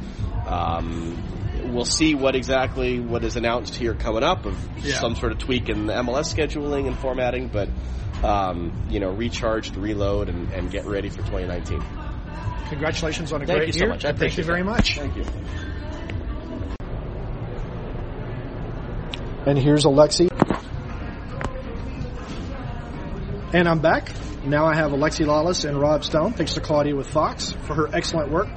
Um, 0.47 1.23
we'll 1.73 1.85
see 1.85 2.15
what 2.15 2.35
exactly 2.35 3.01
what 3.01 3.25
is 3.25 3.37
announced 3.37 3.75
here 3.75 3.95
coming 3.95 4.23
up 4.23 4.47
of 4.47 4.57
Yeah. 4.85 4.99
some 4.99 5.15
sort 5.17 5.33
of 5.33 5.39
tweak 5.39 5.69
in 5.69 5.87
the 5.87 5.93
MLS 5.95 6.33
scheduling 6.35 6.87
and 6.87 6.97
formatting, 6.99 7.49
but 7.49 7.69
um, 8.25 8.87
you 8.91 9.01
know, 9.01 9.11
recharge, 9.11 9.75
reload, 9.77 10.29
and, 10.29 10.53
and 10.53 10.71
get 10.71 10.85
ready 10.87 11.09
for 11.09 11.19
2019. 11.19 11.83
Congratulations 12.69 13.33
on 13.33 13.43
a 13.43 13.47
Thank 13.47 13.59
great 13.59 13.67
you 13.69 13.73
so 13.75 13.79
year. 13.81 13.89
much. 13.91 14.05
I 14.05 14.11
and 14.11 14.19
Thank 14.19 14.39
you 14.39 14.45
very 14.45 14.63
that. 14.63 14.71
much. 14.71 14.97
Thank 14.97 15.17
you. 15.17 15.25
And 19.45 19.59
here's 19.59 19.85
Alexi. 19.85 20.31
And 23.53 23.69
I'm 23.69 23.81
back. 23.81 24.11
Now 24.45 24.67
I 24.67 24.75
have 24.75 24.93
Alexi 24.93 25.27
Lalas 25.27 25.69
and 25.69 25.79
Rob 25.79 26.05
Stone. 26.05 26.33
Thanks 26.33 26.55
to 26.55 26.61
Claudia 26.61 26.97
with 26.97 27.09
Fox 27.09 27.53
for 27.53 27.75
her 27.75 27.95
excellent 27.95 28.31
work. 28.31 28.49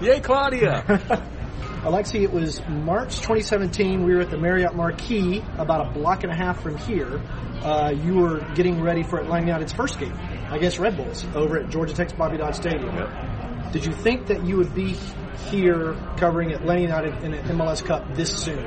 Yay, 0.00 0.20
Claudia! 0.20 0.82
Alexi, 1.82 2.22
it 2.22 2.32
was 2.32 2.60
March 2.68 3.16
2017. 3.16 4.04
We 4.04 4.14
were 4.14 4.20
at 4.22 4.30
the 4.30 4.38
Marriott 4.38 4.74
Marquis, 4.74 5.44
about 5.58 5.88
a 5.88 5.90
block 5.92 6.24
and 6.24 6.32
a 6.32 6.36
half 6.36 6.62
from 6.62 6.78
here. 6.78 7.20
Uh, 7.62 7.92
you 7.94 8.14
were 8.14 8.40
getting 8.54 8.80
ready 8.80 9.02
for 9.02 9.18
Atlanta 9.20 9.46
United's 9.46 9.72
first 9.72 9.98
game 9.98 10.16
against 10.50 10.78
Red 10.78 10.96
Bulls 10.96 11.24
over 11.34 11.58
at 11.58 11.70
Georgia 11.70 11.94
Tech's 11.94 12.12
Bobby 12.12 12.36
Dodd 12.36 12.54
Stadium. 12.54 12.94
Did 13.72 13.86
you 13.86 13.92
think 13.92 14.26
that 14.26 14.44
you 14.44 14.56
would 14.56 14.74
be 14.74 14.96
here 15.50 15.96
covering 16.16 16.52
Atlanta 16.52 16.82
United 16.82 17.22
in 17.22 17.34
an 17.34 17.44
MLS 17.56 17.84
Cup 17.84 18.14
this 18.14 18.36
soon? 18.36 18.64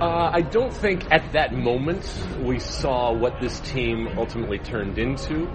Uh, 0.00 0.30
I 0.32 0.42
don't 0.42 0.72
think 0.72 1.10
at 1.10 1.32
that 1.32 1.52
moment 1.52 2.08
we 2.40 2.60
saw 2.60 3.12
what 3.12 3.40
this 3.40 3.58
team 3.60 4.08
ultimately 4.16 4.58
turned 4.58 4.98
into. 4.98 5.48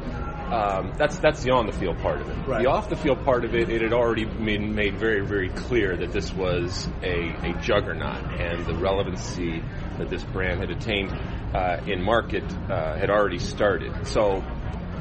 Um, 0.54 0.94
that's 0.98 1.18
that's 1.20 1.42
the 1.44 1.52
on 1.52 1.66
the 1.66 1.72
field 1.72 1.98
part 2.00 2.20
of 2.22 2.30
it. 2.30 2.38
Right. 2.46 2.62
The 2.62 2.70
off 2.70 2.90
the 2.90 2.98
field 2.98 3.24
part 3.24 3.46
of 3.46 3.56
it, 3.56 3.70
it 3.70 3.82
had 3.82 3.94
already 3.94 4.26
been 4.26 4.76
made 4.76 5.00
very 5.00 5.26
very 5.26 5.50
clear 5.50 5.96
that 5.96 6.12
this 6.12 6.34
was 6.34 6.88
a, 7.02 7.30
a 7.44 7.54
juggernaut, 7.62 8.40
and 8.40 8.66
the 8.66 8.76
relevancy 8.76 9.64
that 9.98 10.10
this 10.10 10.24
brand 10.26 10.60
had 10.60 10.70
attained 10.70 11.12
uh, 11.56 11.78
in 11.88 12.04
market 12.04 12.44
uh, 12.70 12.98
had 12.98 13.10
already 13.10 13.40
started. 13.40 14.08
So, 14.08 14.44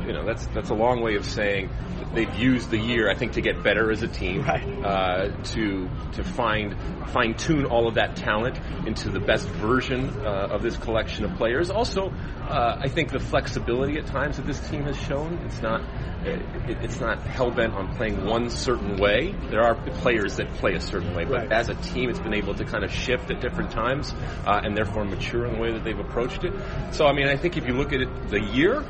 you 0.06 0.12
know, 0.12 0.24
that's 0.24 0.46
that's 0.48 0.70
a 0.70 0.74
long 0.74 1.00
way 1.02 1.16
of 1.16 1.24
saying 1.24 1.70
they've 2.14 2.34
used 2.34 2.70
the 2.70 2.78
year, 2.78 3.10
I 3.10 3.14
think, 3.16 3.32
to 3.32 3.40
get 3.40 3.62
better 3.62 3.90
as 3.90 4.02
a 4.02 4.08
team, 4.08 4.42
Right. 4.42 4.66
uh, 4.84 5.28
to 5.54 5.88
to 6.12 6.24
find 6.24 6.76
fine 7.08 7.34
tune 7.34 7.64
all 7.66 7.88
of 7.88 7.94
that 7.94 8.16
talent 8.16 8.58
into 8.86 9.10
the 9.10 9.20
best 9.20 9.48
version 9.48 10.08
uh, 10.24 10.48
of 10.50 10.62
this 10.62 10.76
collection 10.76 11.24
of 11.24 11.34
players. 11.36 11.70
Also, 11.70 12.10
uh, 12.42 12.78
I 12.80 12.88
think 12.88 13.10
the 13.10 13.20
flexibility 13.20 13.98
at 13.98 14.06
times 14.06 14.36
that 14.36 14.46
this 14.46 14.60
team 14.68 14.82
has 14.84 14.96
shown. 14.96 15.38
It's 15.46 15.62
not 15.62 15.82
it, 16.24 16.40
it's 16.82 17.00
not 17.00 17.20
hell 17.22 17.50
bent 17.50 17.74
on 17.74 17.94
playing 17.96 18.24
one 18.24 18.48
certain 18.50 18.96
way. 18.96 19.34
There 19.50 19.62
are 19.62 19.74
players 19.74 20.36
that 20.36 20.48
play 20.54 20.74
a 20.74 20.80
certain 20.80 21.14
way, 21.16 21.24
but 21.24 21.32
Right. 21.42 21.52
as 21.52 21.68
a 21.68 21.74
team, 21.74 22.10
it's 22.10 22.20
been 22.20 22.34
able 22.34 22.54
to 22.54 22.64
kind 22.64 22.84
of 22.84 22.92
shift 22.92 23.30
at 23.30 23.40
different 23.40 23.70
times 23.72 24.12
uh, 24.46 24.60
and 24.62 24.76
therefore 24.76 25.04
mature 25.04 25.46
in 25.46 25.54
the 25.54 25.58
way 25.60 25.72
that 25.72 25.82
they've 25.82 25.98
approached 25.98 26.44
it. 26.44 26.52
So, 26.92 27.06
I 27.06 27.12
mean, 27.12 27.26
I 27.26 27.36
think 27.36 27.56
if 27.56 27.66
you 27.66 27.72
look 27.74 27.92
at 27.92 28.00
it, 28.02 28.28
the 28.28 28.40
year, 28.40 28.84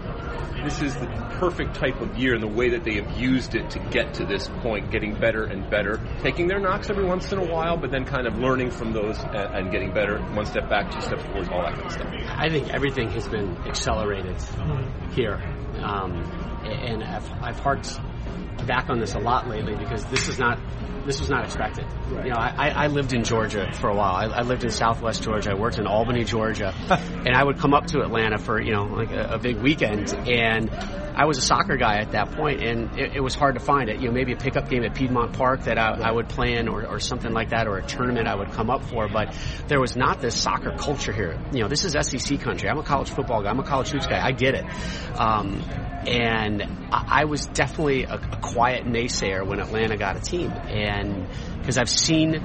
this 0.64 0.80
is 0.80 0.94
the 0.94 1.06
perfect 1.38 1.74
type 1.74 2.00
of 2.00 2.16
year 2.16 2.34
and 2.34 2.42
the 2.42 2.48
way 2.48 2.70
that 2.70 2.84
they 2.84 2.94
have 2.94 3.10
used 3.18 3.54
it 3.54 3.70
to 3.70 3.78
get 3.90 4.14
to 4.14 4.24
this 4.24 4.48
point, 4.60 4.90
getting 4.90 5.14
better 5.14 5.44
and 5.44 5.68
better, 5.68 6.00
taking 6.20 6.46
their 6.46 6.60
knocks 6.60 6.88
every 6.88 7.04
once 7.04 7.32
in 7.32 7.38
a 7.38 7.44
while, 7.44 7.76
but 7.76 7.90
then 7.90 8.04
kind 8.04 8.26
of 8.26 8.38
learning 8.38 8.70
from 8.70 8.92
those 8.92 9.18
and, 9.18 9.34
and 9.34 9.72
getting 9.72 9.92
better, 9.92 10.18
one 10.34 10.46
step 10.46 10.68
back, 10.68 10.90
two 10.92 11.00
steps 11.00 11.22
forward, 11.24 11.48
all 11.48 11.62
that 11.62 11.74
kind 11.74 11.86
of 11.86 11.92
stuff. 11.92 12.14
I 12.28 12.48
think 12.48 12.72
everything 12.72 13.10
has 13.10 13.26
been 13.28 13.56
accelerated 13.66 14.36
here, 15.12 15.42
um, 15.82 16.12
and 16.64 17.02
I've, 17.02 17.30
I've 17.42 17.58
harked 17.58 17.98
back 18.66 18.88
on 18.90 18.98
this 18.98 19.14
a 19.14 19.18
lot 19.18 19.48
lately 19.48 19.74
because 19.74 20.04
this 20.06 20.28
is 20.28 20.38
not 20.38 20.58
this 21.04 21.18
was 21.18 21.28
not 21.28 21.44
expected. 21.44 21.84
You 22.10 22.30
know, 22.30 22.36
I, 22.36 22.68
I 22.68 22.86
lived 22.86 23.12
in 23.12 23.24
Georgia 23.24 23.72
for 23.72 23.90
a 23.90 23.94
while. 23.94 24.14
I, 24.14 24.26
I 24.26 24.42
lived 24.42 24.62
in 24.62 24.70
Southwest 24.70 25.22
Georgia. 25.22 25.50
I 25.50 25.54
worked 25.54 25.78
in 25.78 25.86
Albany, 25.86 26.24
Georgia, 26.24 26.72
and 27.26 27.34
I 27.34 27.42
would 27.42 27.58
come 27.58 27.74
up 27.74 27.86
to 27.88 28.02
Atlanta 28.02 28.38
for 28.38 28.60
you 28.60 28.72
know 28.72 28.84
like 28.84 29.10
a, 29.10 29.34
a 29.34 29.38
big 29.38 29.56
weekend, 29.56 30.14
and 30.14 30.70
I 31.14 31.26
was 31.26 31.38
a 31.38 31.42
soccer 31.42 31.76
guy 31.76 31.98
at 31.98 32.12
that 32.12 32.32
point, 32.32 32.62
and 32.62 32.98
it, 32.98 33.16
it 33.16 33.20
was 33.20 33.34
hard 33.34 33.54
to 33.54 33.60
find 33.60 33.90
it. 33.90 34.00
You 34.00 34.08
know, 34.08 34.12
maybe 34.12 34.32
a 34.32 34.36
pickup 34.36 34.68
game 34.68 34.84
at 34.84 34.94
Piedmont 34.94 35.32
Park 35.34 35.64
that 35.64 35.78
I, 35.78 36.08
I 36.08 36.10
would 36.12 36.28
play 36.28 36.54
in, 36.54 36.68
or, 36.68 36.86
or 36.86 37.00
something 37.00 37.32
like 37.32 37.50
that, 37.50 37.66
or 37.66 37.78
a 37.78 37.86
tournament 37.86 38.28
I 38.28 38.34
would 38.34 38.52
come 38.52 38.70
up 38.70 38.84
for. 38.84 39.08
But 39.08 39.36
there 39.68 39.80
was 39.80 39.96
not 39.96 40.20
this 40.20 40.40
soccer 40.40 40.72
culture 40.76 41.12
here. 41.12 41.38
You 41.52 41.60
know, 41.60 41.68
this 41.68 41.84
is 41.84 41.92
SEC 41.92 42.40
country. 42.40 42.68
I'm 42.68 42.78
a 42.78 42.82
college 42.82 43.10
football 43.10 43.42
guy. 43.42 43.50
I'm 43.50 43.60
a 43.60 43.64
college 43.64 43.90
hoops 43.90 44.06
guy. 44.06 44.24
I 44.24 44.32
get 44.32 44.54
it. 44.54 44.64
Um, 45.18 45.62
and 46.06 46.62
I, 46.90 47.22
I 47.22 47.24
was 47.24 47.46
definitely 47.46 48.04
a, 48.04 48.14
a 48.14 48.38
quiet 48.42 48.84
naysayer 48.84 49.46
when 49.46 49.60
Atlanta 49.60 49.96
got 49.96 50.16
a 50.16 50.20
team, 50.20 50.50
and 50.68 51.26
because 51.60 51.78
I've 51.78 51.88
seen 51.88 52.42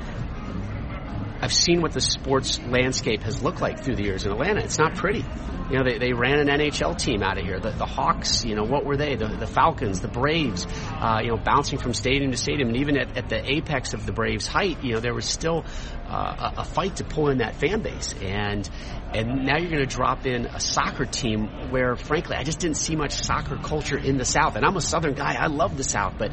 I've 1.40 1.54
seen 1.54 1.82
what 1.82 1.92
the 1.92 2.02
sports 2.02 2.60
landscape 2.60 3.22
has 3.24 3.44
looked 3.44 3.62
like 3.62 3.84
through 3.84 3.96
the 3.96 4.04
years 4.04 4.26
in 4.26 4.32
Atlanta. 4.32 4.62
It's 4.64 4.80
not 4.80 4.96
pretty. 4.96 5.24
You 5.70 5.78
know, 5.78 5.84
they, 5.84 5.98
they 5.98 6.14
ran 6.14 6.40
an 6.40 6.48
NHL 6.48 6.98
team 6.98 7.22
out 7.22 7.38
of 7.38 7.46
here. 7.46 7.60
The, 7.60 7.72
the 7.72 7.86
Hawks, 7.86 8.46
you 8.46 8.56
know, 8.56 8.64
what 8.64 8.86
were 8.86 8.96
they? 8.96 9.16
The, 9.16 9.28
the 9.28 9.46
Falcons, 9.46 10.00
the 10.00 10.08
Braves, 10.08 10.66
uh, 10.94 11.20
you 11.22 11.30
know, 11.30 11.38
bouncing 11.38 11.78
from 11.78 11.94
stadium 11.94 12.32
to 12.32 12.38
stadium. 12.38 12.70
And 12.70 12.78
even 12.78 12.98
at, 12.98 13.18
at 13.18 13.30
the 13.30 13.52
apex 13.52 13.94
of 13.94 14.06
the 14.06 14.14
Braves' 14.14 14.48
height, 14.48 14.84
you 14.84 14.94
know, 14.94 15.00
there 15.00 15.14
was 15.14 15.26
still 15.26 15.66
uh, 16.08 16.52
a, 16.58 16.62
a 16.62 16.64
fight 16.64 16.96
to 16.98 17.04
pull 17.04 17.30
in 17.30 17.40
that 17.40 17.56
fan 17.56 17.82
base. 17.82 18.16
And, 18.22 18.68
and 19.14 19.46
now 19.46 19.58
you're 19.58 19.70
going 19.70 19.86
to 19.88 19.96
drop 19.96 20.26
in 20.26 20.46
a 20.46 20.60
soccer 20.60 21.06
team 21.06 21.48
where, 21.70 21.96
frankly, 21.96 22.38
I 22.38 22.44
just 22.44 22.60
didn't 22.60 22.78
see 22.78 22.96
much 22.96 23.12
soccer 23.12 23.58
culture 23.58 23.98
in 23.98 24.18
the 24.18 24.26
South. 24.26 24.56
And 24.56 24.66
I'm 24.66 24.78
a 24.78 24.82
Southern 24.82 25.14
guy. 25.14 25.36
I 25.36 25.48
love 25.48 25.76
the 25.78 25.84
South, 25.84 26.16
but, 26.18 26.32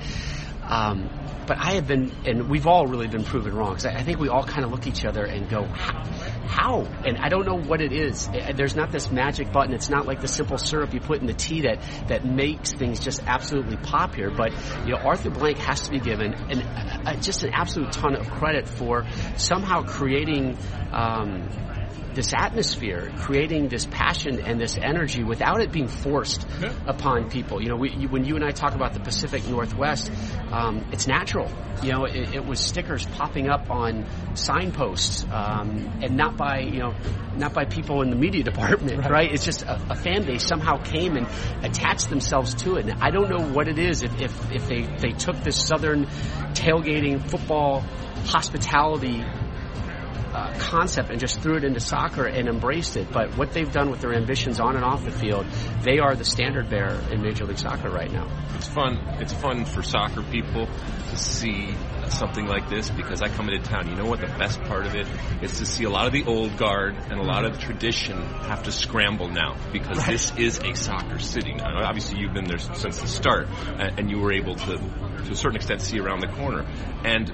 um, 0.68 1.10
but 1.46 1.58
I 1.58 1.72
have 1.72 1.86
been, 1.86 2.10
and 2.24 2.48
we've 2.48 2.66
all 2.66 2.86
really 2.86 3.06
been 3.06 3.24
proven 3.24 3.54
wrong. 3.54 3.70
Because 3.70 3.86
I, 3.86 3.96
I 3.96 4.02
think 4.02 4.18
we 4.18 4.28
all 4.28 4.44
kind 4.44 4.64
of 4.64 4.70
look 4.70 4.82
at 4.82 4.86
each 4.86 5.04
other 5.04 5.24
and 5.24 5.48
go, 5.48 5.64
how? 5.64 6.82
And 7.04 7.18
I 7.18 7.28
don't 7.28 7.44
know 7.44 7.58
what 7.58 7.80
it 7.80 7.92
is. 7.92 8.28
There's 8.54 8.74
not 8.74 8.90
this 8.90 9.10
magic 9.10 9.52
button. 9.52 9.74
It's 9.74 9.90
not 9.90 10.06
like 10.06 10.20
the 10.20 10.28
simple 10.28 10.58
syrup 10.58 10.94
you 10.94 11.00
put 11.00 11.20
in 11.20 11.26
the 11.26 11.34
tea 11.34 11.62
that, 11.62 11.82
that 12.08 12.24
makes 12.24 12.72
things 12.72 13.00
just 13.00 13.22
absolutely 13.26 13.76
pop 13.76 14.14
here. 14.14 14.30
But, 14.30 14.52
you 14.86 14.92
know, 14.92 14.98
Arthur 14.98 15.30
Blank 15.30 15.58
has 15.58 15.82
to 15.82 15.90
be 15.90 16.00
given 16.00 16.32
an, 16.34 16.62
uh, 16.62 17.16
just 17.20 17.44
an 17.44 17.50
absolute 17.52 17.92
ton 17.92 18.16
of 18.16 18.30
credit 18.30 18.66
for 18.68 19.06
somehow 19.36 19.82
creating, 19.82 20.56
um, 20.92 21.48
this 22.14 22.32
atmosphere, 22.36 23.12
creating 23.18 23.68
this 23.68 23.86
passion 23.86 24.40
and 24.40 24.60
this 24.60 24.76
energy 24.76 25.24
without 25.24 25.60
it 25.60 25.72
being 25.72 25.88
forced 25.88 26.46
yeah. 26.60 26.72
upon 26.86 27.30
people. 27.30 27.62
You 27.62 27.68
know, 27.68 27.76
we, 27.76 27.90
you, 27.90 28.08
when 28.08 28.24
you 28.24 28.36
and 28.36 28.44
I 28.44 28.50
talk 28.50 28.74
about 28.74 28.94
the 28.94 29.00
Pacific 29.00 29.46
Northwest, 29.48 30.10
um, 30.50 30.86
it's 30.92 31.06
natural. 31.06 31.50
You 31.82 31.92
know, 31.92 32.04
it, 32.04 32.34
it, 32.34 32.44
was 32.44 32.60
stickers 32.60 33.04
popping 33.04 33.48
up 33.48 33.70
on 33.70 34.06
signposts, 34.34 35.24
um, 35.30 35.98
and 36.02 36.16
not 36.16 36.36
by 36.36 36.60
you 36.60 36.78
know, 36.78 36.94
not 37.36 37.52
by 37.52 37.64
people 37.64 38.02
in 38.02 38.10
the 38.10 38.16
media 38.16 38.42
department, 38.44 38.98
right? 38.98 39.10
right? 39.10 39.32
It's 39.32 39.44
just 39.44 39.62
a, 39.62 39.80
a, 39.90 39.96
fan 39.96 40.24
base 40.24 40.46
somehow 40.46 40.76
came 40.82 41.16
and 41.16 41.26
attached 41.62 42.10
themselves 42.10 42.54
to 42.62 42.76
it. 42.76 42.86
And 42.86 43.02
I 43.02 43.10
don't 43.10 43.28
know 43.28 43.44
what 43.52 43.68
it 43.68 43.78
is 43.78 44.02
if 44.02 44.20
if, 44.20 44.52
if 44.52 44.68
they 44.68 44.82
they 44.82 45.10
took 45.10 45.36
this 45.42 45.56
southern 45.56 46.06
tailgating 46.54 47.28
football 47.28 47.80
hospitality 48.24 49.22
uh, 50.44 50.58
concept 50.58 51.10
and 51.10 51.18
just 51.18 51.40
threw 51.40 51.56
it 51.56 51.64
into 51.64 51.80
soccer 51.80 52.26
and 52.26 52.48
embraced 52.48 52.96
it. 52.96 53.10
But 53.10 53.36
what 53.38 53.52
they've 53.52 53.70
done 53.70 53.90
with 53.90 54.00
their 54.00 54.12
ambitions 54.12 54.60
on 54.60 54.76
and 54.76 54.84
off 54.84 55.04
the 55.04 55.10
field, 55.10 55.46
they 55.82 55.98
are 55.98 56.14
the 56.14 56.24
standard 56.24 56.68
bearer 56.68 57.00
in 57.10 57.22
Major 57.22 57.44
League 57.46 57.58
Soccer 57.58 57.88
right 57.88 58.12
now. 58.12 58.28
It's 58.56 58.68
fun. 58.68 58.98
It's 59.20 59.32
fun 59.32 59.64
for 59.64 59.82
soccer 59.82 60.22
people 60.22 60.66
to 60.66 61.16
see 61.16 61.74
something 62.08 62.46
like 62.46 62.68
this 62.68 62.90
because 62.90 63.22
I 63.22 63.28
come 63.28 63.48
into 63.48 63.66
town. 63.68 63.88
You 63.88 63.96
know 63.96 64.04
what 64.04 64.20
the 64.20 64.26
best 64.26 64.60
part 64.64 64.84
of 64.84 64.94
it 64.94 65.06
is 65.42 65.58
to 65.58 65.66
see 65.66 65.84
a 65.84 65.90
lot 65.90 66.06
of 66.06 66.12
the 66.12 66.24
old 66.24 66.56
guard 66.58 66.94
and 66.94 67.18
a 67.18 67.22
lot 67.22 67.46
of 67.46 67.54
the 67.54 67.58
tradition 67.58 68.20
have 68.22 68.64
to 68.64 68.72
scramble 68.72 69.28
now 69.28 69.56
because 69.72 69.98
right. 69.98 70.10
this 70.10 70.36
is 70.36 70.58
a 70.58 70.74
soccer 70.74 71.18
city 71.18 71.54
now. 71.54 71.82
Obviously, 71.84 72.20
you've 72.20 72.34
been 72.34 72.44
there 72.44 72.58
since 72.58 73.00
the 73.00 73.08
start, 73.08 73.48
and 73.78 74.10
you 74.10 74.18
were 74.18 74.32
able 74.32 74.54
to, 74.54 74.76
to 74.76 75.32
a 75.32 75.34
certain 75.34 75.56
extent, 75.56 75.80
see 75.80 75.98
around 75.98 76.20
the 76.20 76.28
corner, 76.28 76.66
and 77.04 77.32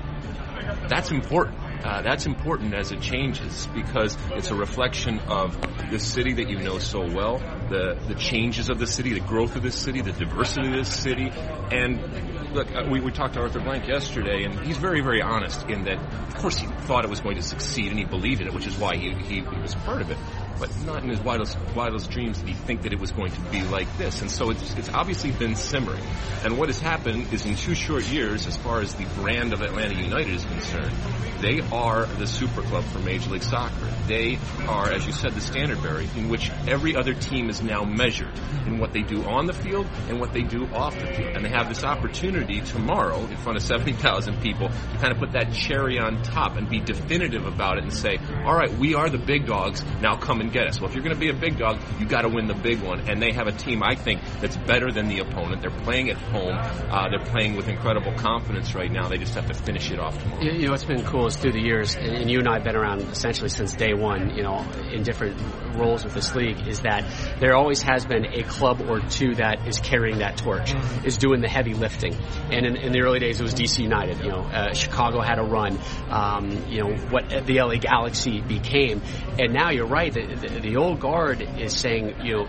that's 0.88 1.10
important 1.10 1.58
uh, 1.84 2.02
that's 2.02 2.26
important 2.26 2.74
as 2.74 2.92
it 2.92 3.00
changes 3.00 3.66
because 3.74 4.16
it's 4.32 4.50
a 4.50 4.54
reflection 4.54 5.18
of 5.20 5.56
the 5.90 5.98
city 5.98 6.34
that 6.34 6.48
you 6.48 6.58
know 6.58 6.78
so 6.78 7.00
well, 7.00 7.38
the 7.68 7.98
the 8.06 8.14
changes 8.14 8.68
of 8.68 8.78
the 8.78 8.86
city, 8.86 9.14
the 9.14 9.20
growth 9.20 9.56
of 9.56 9.62
this 9.62 9.74
city, 9.74 10.00
the 10.00 10.12
diversity 10.12 10.68
of 10.68 10.74
this 10.74 10.92
city, 10.92 11.30
and 11.72 12.54
look, 12.54 12.74
uh, 12.74 12.86
we, 12.90 13.00
we 13.00 13.10
talked 13.10 13.34
to 13.34 13.40
Arthur 13.40 13.60
Blank 13.60 13.86
yesterday, 13.88 14.44
and 14.44 14.58
he's 14.60 14.76
very 14.76 15.00
very 15.00 15.22
honest 15.22 15.68
in 15.68 15.84
that, 15.84 15.98
of 15.98 16.34
course, 16.36 16.58
he 16.58 16.66
thought 16.66 17.04
it 17.04 17.10
was 17.10 17.20
going 17.20 17.36
to 17.36 17.42
succeed 17.42 17.90
and 17.90 17.98
he 17.98 18.04
believed 18.04 18.40
in 18.40 18.48
it, 18.48 18.54
which 18.54 18.66
is 18.66 18.76
why 18.76 18.96
he, 18.96 19.10
he, 19.14 19.40
he 19.40 19.60
was 19.60 19.74
part 19.74 20.02
of 20.02 20.10
it 20.10 20.18
but 20.58 20.70
not 20.84 21.02
in 21.02 21.10
his 21.10 21.20
wildest, 21.20 21.58
wildest 21.74 22.10
dreams 22.10 22.38
did 22.38 22.48
he 22.48 22.54
think 22.54 22.82
that 22.82 22.92
it 22.92 23.00
was 23.00 23.12
going 23.12 23.32
to 23.32 23.40
be 23.50 23.62
like 23.62 23.88
this. 23.98 24.20
And 24.22 24.30
so 24.30 24.50
it's, 24.50 24.74
it's 24.74 24.88
obviously 24.90 25.30
been 25.30 25.56
simmering. 25.56 26.02
And 26.44 26.58
what 26.58 26.68
has 26.68 26.80
happened 26.80 27.32
is 27.32 27.46
in 27.46 27.56
two 27.56 27.74
short 27.74 28.04
years, 28.04 28.46
as 28.46 28.56
far 28.56 28.80
as 28.80 28.94
the 28.94 29.04
brand 29.16 29.52
of 29.52 29.62
Atlanta 29.62 29.94
United 29.94 30.34
is 30.34 30.44
concerned, 30.44 30.92
they 31.40 31.60
are 31.72 32.06
the 32.06 32.26
super 32.26 32.62
club 32.62 32.84
for 32.84 32.98
Major 32.98 33.30
League 33.30 33.42
Soccer. 33.42 33.86
They 34.06 34.38
are, 34.68 34.90
as 34.90 35.06
you 35.06 35.12
said, 35.12 35.32
the 35.32 35.40
standard 35.40 35.82
bearer 35.82 36.00
in 36.00 36.28
which 36.28 36.50
every 36.68 36.96
other 36.96 37.14
team 37.14 37.48
is 37.48 37.62
now 37.62 37.84
measured 37.84 38.38
in 38.66 38.78
what 38.78 38.92
they 38.92 39.02
do 39.02 39.24
on 39.24 39.46
the 39.46 39.52
field 39.54 39.86
and 40.08 40.20
what 40.20 40.32
they 40.32 40.42
do 40.42 40.66
off 40.66 40.98
the 40.98 41.06
field. 41.06 41.36
And 41.36 41.44
they 41.44 41.48
have 41.48 41.68
this 41.68 41.84
opportunity 41.84 42.60
tomorrow 42.60 43.18
in 43.20 43.36
front 43.38 43.56
of 43.56 43.62
70,000 43.62 44.40
people 44.42 44.68
to 44.68 44.98
kind 44.98 45.12
of 45.12 45.18
put 45.18 45.32
that 45.32 45.52
cherry 45.52 45.98
on 45.98 46.22
top 46.22 46.56
and 46.56 46.68
be 46.68 46.80
definitive 46.80 47.46
about 47.46 47.78
it 47.78 47.84
and 47.84 47.92
say, 47.92 48.18
all 48.44 48.54
right, 48.54 48.72
we 48.78 48.94
are 48.94 49.08
the 49.08 49.18
big 49.18 49.46
dogs, 49.46 49.82
now 50.00 50.16
come 50.16 50.39
and 50.40 50.52
get 50.52 50.66
us. 50.66 50.80
Well, 50.80 50.88
if 50.88 50.94
you're 50.94 51.04
going 51.04 51.14
to 51.14 51.20
be 51.20 51.30
a 51.30 51.34
big 51.34 51.58
dog, 51.58 51.80
you 51.98 52.06
got 52.06 52.22
to 52.22 52.28
win 52.28 52.46
the 52.46 52.54
big 52.54 52.80
one. 52.80 53.08
And 53.08 53.20
they 53.20 53.32
have 53.32 53.46
a 53.46 53.52
team, 53.52 53.82
I 53.82 53.94
think, 53.94 54.20
that's 54.40 54.56
better 54.56 54.90
than 54.90 55.08
the 55.08 55.20
opponent. 55.20 55.62
They're 55.62 55.70
playing 55.70 56.10
at 56.10 56.16
home. 56.16 56.56
Uh, 56.56 57.08
they're 57.08 57.24
playing 57.26 57.56
with 57.56 57.68
incredible 57.68 58.12
confidence 58.14 58.74
right 58.74 58.90
now. 58.90 59.08
They 59.08 59.18
just 59.18 59.34
have 59.34 59.46
to 59.46 59.54
finish 59.54 59.90
it 59.90 59.98
off 59.98 60.20
tomorrow. 60.22 60.42
You 60.42 60.66
know, 60.66 60.70
what's 60.72 60.84
been 60.84 61.04
cool 61.04 61.26
is 61.26 61.36
through 61.36 61.52
the 61.52 61.60
years, 61.60 61.94
and 61.94 62.30
you 62.30 62.38
and 62.38 62.48
I 62.48 62.54
have 62.54 62.64
been 62.64 62.76
around 62.76 63.02
essentially 63.02 63.48
since 63.48 63.74
day 63.74 63.94
one, 63.94 64.36
you 64.36 64.42
know, 64.42 64.66
in 64.90 65.02
different 65.02 65.40
roles 65.76 66.04
with 66.04 66.14
this 66.14 66.34
league, 66.34 66.66
is 66.66 66.80
that 66.80 67.04
there 67.40 67.54
always 67.54 67.82
has 67.82 68.04
been 68.06 68.26
a 68.26 68.42
club 68.42 68.80
or 68.88 69.00
two 69.00 69.34
that 69.36 69.66
is 69.66 69.78
carrying 69.78 70.18
that 70.18 70.36
torch, 70.36 70.72
mm-hmm. 70.72 71.06
is 71.06 71.16
doing 71.16 71.40
the 71.40 71.48
heavy 71.48 71.74
lifting. 71.74 72.14
And 72.50 72.66
in, 72.66 72.76
in, 72.76 72.92
the 72.92 73.02
early 73.02 73.18
days, 73.18 73.40
it 73.40 73.42
was 73.42 73.54
DC 73.54 73.78
United. 73.78 74.18
You 74.20 74.28
know, 74.28 74.40
uh, 74.40 74.74
Chicago 74.74 75.20
had 75.20 75.38
a 75.38 75.42
run. 75.42 75.78
Um, 76.08 76.50
you 76.68 76.82
know, 76.82 76.96
what 77.10 77.28
the 77.28 77.60
LA 77.60 77.76
Galaxy 77.76 78.40
became. 78.40 79.02
And 79.38 79.52
now 79.52 79.70
you're 79.70 79.86
right. 79.86 80.12
The, 80.12 80.29
the, 80.36 80.60
the 80.60 80.76
old 80.76 81.00
guard 81.00 81.42
is 81.58 81.76
saying, 81.76 82.20
you 82.22 82.36
know, 82.36 82.48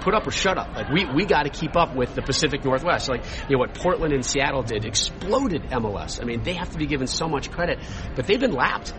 put 0.00 0.14
up 0.14 0.26
or 0.26 0.30
shut 0.30 0.56
up. 0.56 0.74
Like 0.74 0.88
we 0.88 1.04
we 1.04 1.26
got 1.26 1.42
to 1.44 1.50
keep 1.50 1.76
up 1.76 1.96
with 1.96 2.14
the 2.14 2.22
Pacific 2.22 2.64
Northwest. 2.64 3.08
Like 3.08 3.24
you 3.48 3.56
know 3.56 3.58
what 3.58 3.74
Portland 3.74 4.12
and 4.12 4.24
Seattle 4.24 4.62
did 4.62 4.84
exploded 4.84 5.62
MLS. 5.64 6.22
I 6.22 6.24
mean 6.24 6.42
they 6.44 6.54
have 6.54 6.70
to 6.70 6.78
be 6.78 6.86
given 6.86 7.08
so 7.08 7.28
much 7.28 7.50
credit, 7.50 7.80
but 8.14 8.26
they've 8.26 8.40
been 8.40 8.52
lapped. 8.52 8.94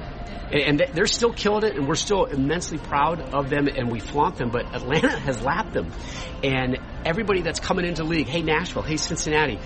And 0.50 0.82
they're 0.94 1.08
still 1.08 1.34
killing 1.34 1.66
it, 1.66 1.76
and 1.76 1.90
we're 1.90 1.96
still 1.96 2.24
immensely 2.24 2.78
proud 2.78 3.20
of 3.20 3.50
them, 3.50 3.68
and 3.68 3.92
we 3.92 4.00
flaunt 4.00 4.38
them. 4.38 4.50
But 4.50 4.74
Atlanta 4.74 5.20
has 5.28 5.42
lapped 5.42 5.74
them, 5.74 5.92
and 6.42 6.78
everybody 7.06 7.42
that's 7.42 7.60
coming 7.60 7.86
into 7.86 8.06
league, 8.06 8.28
hey 8.30 8.44
Nashville, 8.44 8.82
hey 8.82 8.96
Cincinnati, 8.96 9.60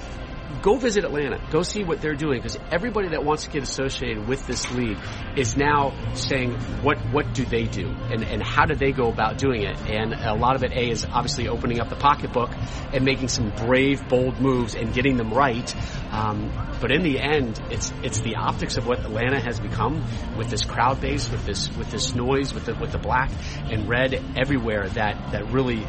go 0.61 0.77
visit 0.77 1.03
Atlanta. 1.03 1.39
Go 1.51 1.63
see 1.63 1.83
what 1.83 2.01
they're 2.01 2.15
doing 2.15 2.39
because 2.41 2.57
everybody 2.71 3.09
that 3.09 3.23
wants 3.23 3.43
to 3.43 3.49
get 3.49 3.63
associated 3.63 4.27
with 4.27 4.45
this 4.47 4.69
league 4.71 4.97
is 5.35 5.55
now 5.55 5.93
saying 6.13 6.53
what 6.81 6.97
what 7.11 7.33
do 7.33 7.45
they 7.45 7.63
do 7.63 7.87
and 7.87 8.23
and 8.23 8.43
how 8.43 8.65
do 8.65 8.75
they 8.75 8.91
go 8.91 9.09
about 9.09 9.37
doing 9.37 9.63
it. 9.63 9.77
And 9.89 10.13
a 10.13 10.33
lot 10.35 10.55
of 10.55 10.63
it, 10.63 10.71
a 10.71 10.89
is 10.89 11.05
obviously 11.05 11.47
opening 11.47 11.79
up 11.79 11.89
the 11.89 11.95
pocketbook 11.95 12.51
and 12.93 13.03
making 13.03 13.29
some 13.29 13.51
brave, 13.51 14.07
bold 14.07 14.39
moves 14.39 14.75
and 14.75 14.93
getting 14.93 15.17
them 15.17 15.31
right. 15.31 15.73
Um, 16.11 16.51
but 16.79 16.91
in 16.91 17.03
the 17.03 17.19
end, 17.19 17.61
it's 17.69 17.91
it's 18.03 18.19
the 18.21 18.35
optics 18.35 18.77
of 18.77 18.87
what 18.87 18.99
Atlanta 18.99 19.39
has 19.39 19.59
become 19.59 20.03
with 20.37 20.49
this 20.49 20.63
crowd 20.63 20.99
base, 21.01 21.29
with 21.29 21.45
this 21.45 21.69
with 21.77 21.89
this 21.91 22.15
noise, 22.15 22.53
with 22.53 22.65
the 22.65 22.75
with 22.75 22.91
the 22.91 22.99
black 22.99 23.31
and 23.71 23.87
red 23.87 24.21
everywhere 24.37 24.87
that 24.89 25.31
that 25.31 25.51
really 25.51 25.85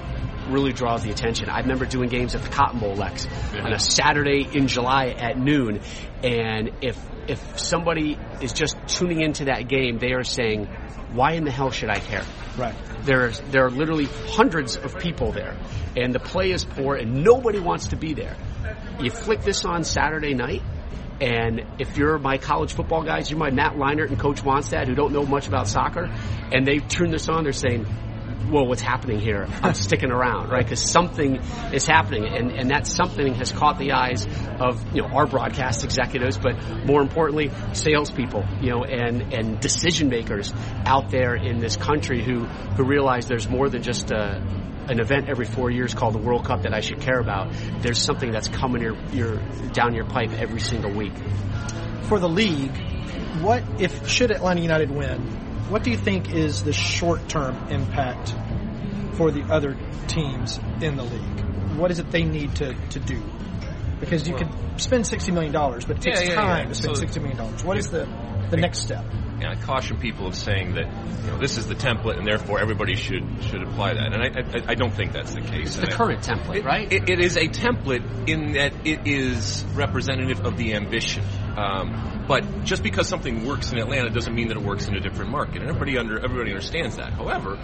really 0.49 0.73
draws 0.73 1.03
the 1.03 1.11
attention. 1.11 1.49
I 1.49 1.61
remember 1.61 1.87
doing 1.87 2.09
games 2.09 2.35
at 2.35 2.43
the 2.43 2.49
Cotton 2.49 2.81
Bowl 2.81 2.95
Lex 2.95 3.27
yeah. 3.55 3.65
on 3.65 3.73
a 3.73 3.79
Saturday 3.79 4.49
in 4.53 4.69
July 4.69 5.07
at 5.09 5.39
noon, 5.39 5.81
and 6.23 6.71
if 6.81 6.99
if 7.29 7.59
somebody 7.59 8.19
is 8.41 8.53
just 8.53 8.77
tuning 8.87 9.21
into 9.21 9.45
that 9.47 9.69
game, 9.69 9.99
they 9.99 10.13
are 10.13 10.25
saying, 10.25 10.67
"Why 11.13 11.33
in 11.33 11.45
the 11.45 11.51
hell 11.51 11.71
should 11.71 11.91
I 11.91 11.99
care?" 11.99 12.25
Right. 12.57 12.75
There's 13.03 13.41
there 13.51 13.67
are 13.67 13.71
literally 13.71 14.07
hundreds 14.29 14.77
of 14.77 14.99
people 14.99 15.33
there, 15.33 15.57
and 15.97 16.15
the 16.15 16.21
play 16.21 16.51
is 16.51 16.65
poor, 16.65 16.97
and 16.97 17.23
nobody 17.25 17.61
wants 17.61 17.89
to 17.89 17.97
be 17.97 18.15
there. 18.15 18.37
You 19.01 19.11
flick 19.11 19.43
this 19.43 19.65
on 19.65 19.85
Saturday 19.85 20.35
night, 20.35 20.63
and 21.21 21.63
if 21.79 21.97
you're 21.97 22.19
my 22.19 22.39
college 22.39 22.75
football 22.75 23.05
guys, 23.05 23.31
you're 23.31 23.39
my 23.39 23.51
Matt 23.51 23.75
Leinart 23.75 24.09
and 24.09 24.19
Coach 24.19 24.43
Wannstedt 24.43 24.89
who 24.89 24.95
don't 24.95 25.13
know 25.13 25.25
much 25.25 25.47
about 25.47 25.69
soccer, 25.69 26.11
and 26.51 26.67
they 26.67 26.79
turn 26.79 27.11
this 27.11 27.29
on, 27.29 27.45
they're 27.45 27.53
saying, 27.53 27.87
whoa, 28.51 28.65
what's 28.65 28.83
happening 28.83 29.21
here? 29.21 29.47
I'm 29.63 29.75
sticking 29.75 30.11
around, 30.11 30.51
right? 30.51 30.65
Because 30.65 30.83
something 30.83 31.37
is 31.73 31.87
happening, 31.87 32.27
and, 32.27 32.51
and 32.51 32.71
that 32.71 32.87
something 32.87 33.35
has 33.35 33.53
caught 33.53 33.79
the 33.79 33.93
eyes 33.93 34.27
of 34.61 34.95
you 34.95 35.03
know 35.03 35.09
our 35.09 35.27
broadcast 35.27 35.85
executives, 35.85 36.39
but 36.39 36.85
more 36.85 37.01
importantly, 37.01 37.51
salespeople, 37.73 38.45
you 38.61 38.71
know, 38.71 38.85
and 38.85 39.33
and 39.33 39.61
decision 39.61 40.09
makers 40.09 40.53
out 40.85 41.11
there 41.11 41.35
in 41.35 41.59
this 41.59 41.77
country 41.77 42.23
who 42.23 42.45
who 42.45 42.85
realize 42.85 43.27
there's 43.27 43.49
more 43.49 43.69
than 43.69 43.83
just 43.83 44.11
a 44.11 44.43
an 44.89 45.01
event 45.01 45.29
every 45.29 45.47
four 45.47 45.71
years 45.71 45.95
called 45.95 46.15
the 46.15 46.19
World 46.19 46.45
Cup 46.45 46.63
that 46.63 46.75
I 46.75 46.81
should 46.81 47.01
care 47.01 47.19
about. 47.19 47.53
There's 47.81 48.03
something 48.03 48.33
that's 48.33 48.49
coming 48.49 48.83
your, 48.83 48.97
your 49.13 49.37
down 49.73 49.95
your 49.95 50.05
pipe 50.05 50.33
every 50.33 50.61
single 50.61 50.93
week. 50.93 51.13
For 52.03 52.19
the 52.19 52.29
league, 52.29 52.77
what 53.41 53.63
if 53.81 54.09
should 54.09 54.31
Atlanta 54.31 54.61
United 54.61 54.91
win? 54.91 55.42
What 55.73 55.85
do 55.85 55.91
you 55.91 55.97
think 55.97 56.31
is 56.31 56.65
the 56.65 56.75
short 56.75 57.31
term 57.31 57.57
impact 57.71 58.35
for 59.15 59.31
the 59.31 59.41
other 59.45 59.75
teams 60.07 60.61
in 60.83 60.97
the 60.97 61.03
league? 61.03 61.41
What 61.79 61.91
is 61.91 61.99
it 61.99 62.11
they 62.11 62.25
need 62.25 62.57
to, 62.57 62.75
to 62.91 63.01
do? 63.01 63.23
Because 63.99 64.29
you 64.29 64.35
well, 64.35 64.45
could 64.45 64.81
spend 64.83 65.05
$60 65.05 65.33
million, 65.33 65.51
but 65.51 65.89
it 65.89 66.03
takes 66.03 66.21
yeah, 66.21 66.29
yeah, 66.29 66.35
time 66.35 66.63
yeah. 66.65 66.69
to 66.69 66.75
spend 66.75 66.99
so, 66.99 67.05
$60 67.05 67.23
million. 67.23 67.39
What 67.65 67.79
is 67.79 67.91
the, 67.91 68.07
the 68.51 68.59
next 68.59 68.81
step? 68.81 69.03
You 69.43 69.49
know, 69.49 69.55
I 69.55 69.57
caution 69.57 69.99
people 69.99 70.29
of 70.29 70.37
saying 70.37 70.75
that 70.75 70.87
you 71.25 71.31
know 71.31 71.39
this 71.39 71.59
is 71.59 71.67
the 71.67 71.75
template 71.75 72.17
and 72.17 72.27
therefore 72.27 72.61
everybody 72.61 72.95
should 72.95 73.25
should 73.43 73.63
apply 73.63 73.95
that. 73.95 74.13
And 74.13 74.23
I 74.23 74.69
I, 74.69 74.73
I 74.73 74.75
don't 74.75 74.95
think 74.95 75.13
that's 75.13 75.35
the 75.35 75.41
case. 75.41 75.77
It's 75.77 75.79
the 75.79 75.87
current 75.89 76.23
template, 76.23 76.59
it, 76.59 76.65
right? 76.65 76.93
It, 76.93 77.11
it 77.11 77.21
is 77.21 77.37
a 77.37 77.49
template 77.49 78.29
in 78.29 78.53
that 78.53 78.87
it 78.87 79.07
is 79.07 79.65
representative 79.75 80.47
of 80.47 80.57
the 80.57 80.75
ambition. 80.75 81.25
Um, 81.57 82.25
but 82.29 82.65
just 82.65 82.83
because 82.83 83.09
something 83.09 83.45
works 83.47 83.73
in 83.73 83.79
Atlanta 83.79 84.11
doesn't 84.11 84.35
mean 84.35 84.49
that 84.49 84.57
it 84.57 84.63
works 84.63 84.87
in 84.87 84.95
a 84.95 85.01
different 85.01 85.31
market, 85.31 85.57
and 85.57 85.69
everybody 85.69 85.99
under 85.99 86.19
everybody 86.19 86.53
understands 86.53 86.97
that. 86.97 87.13
However, 87.13 87.59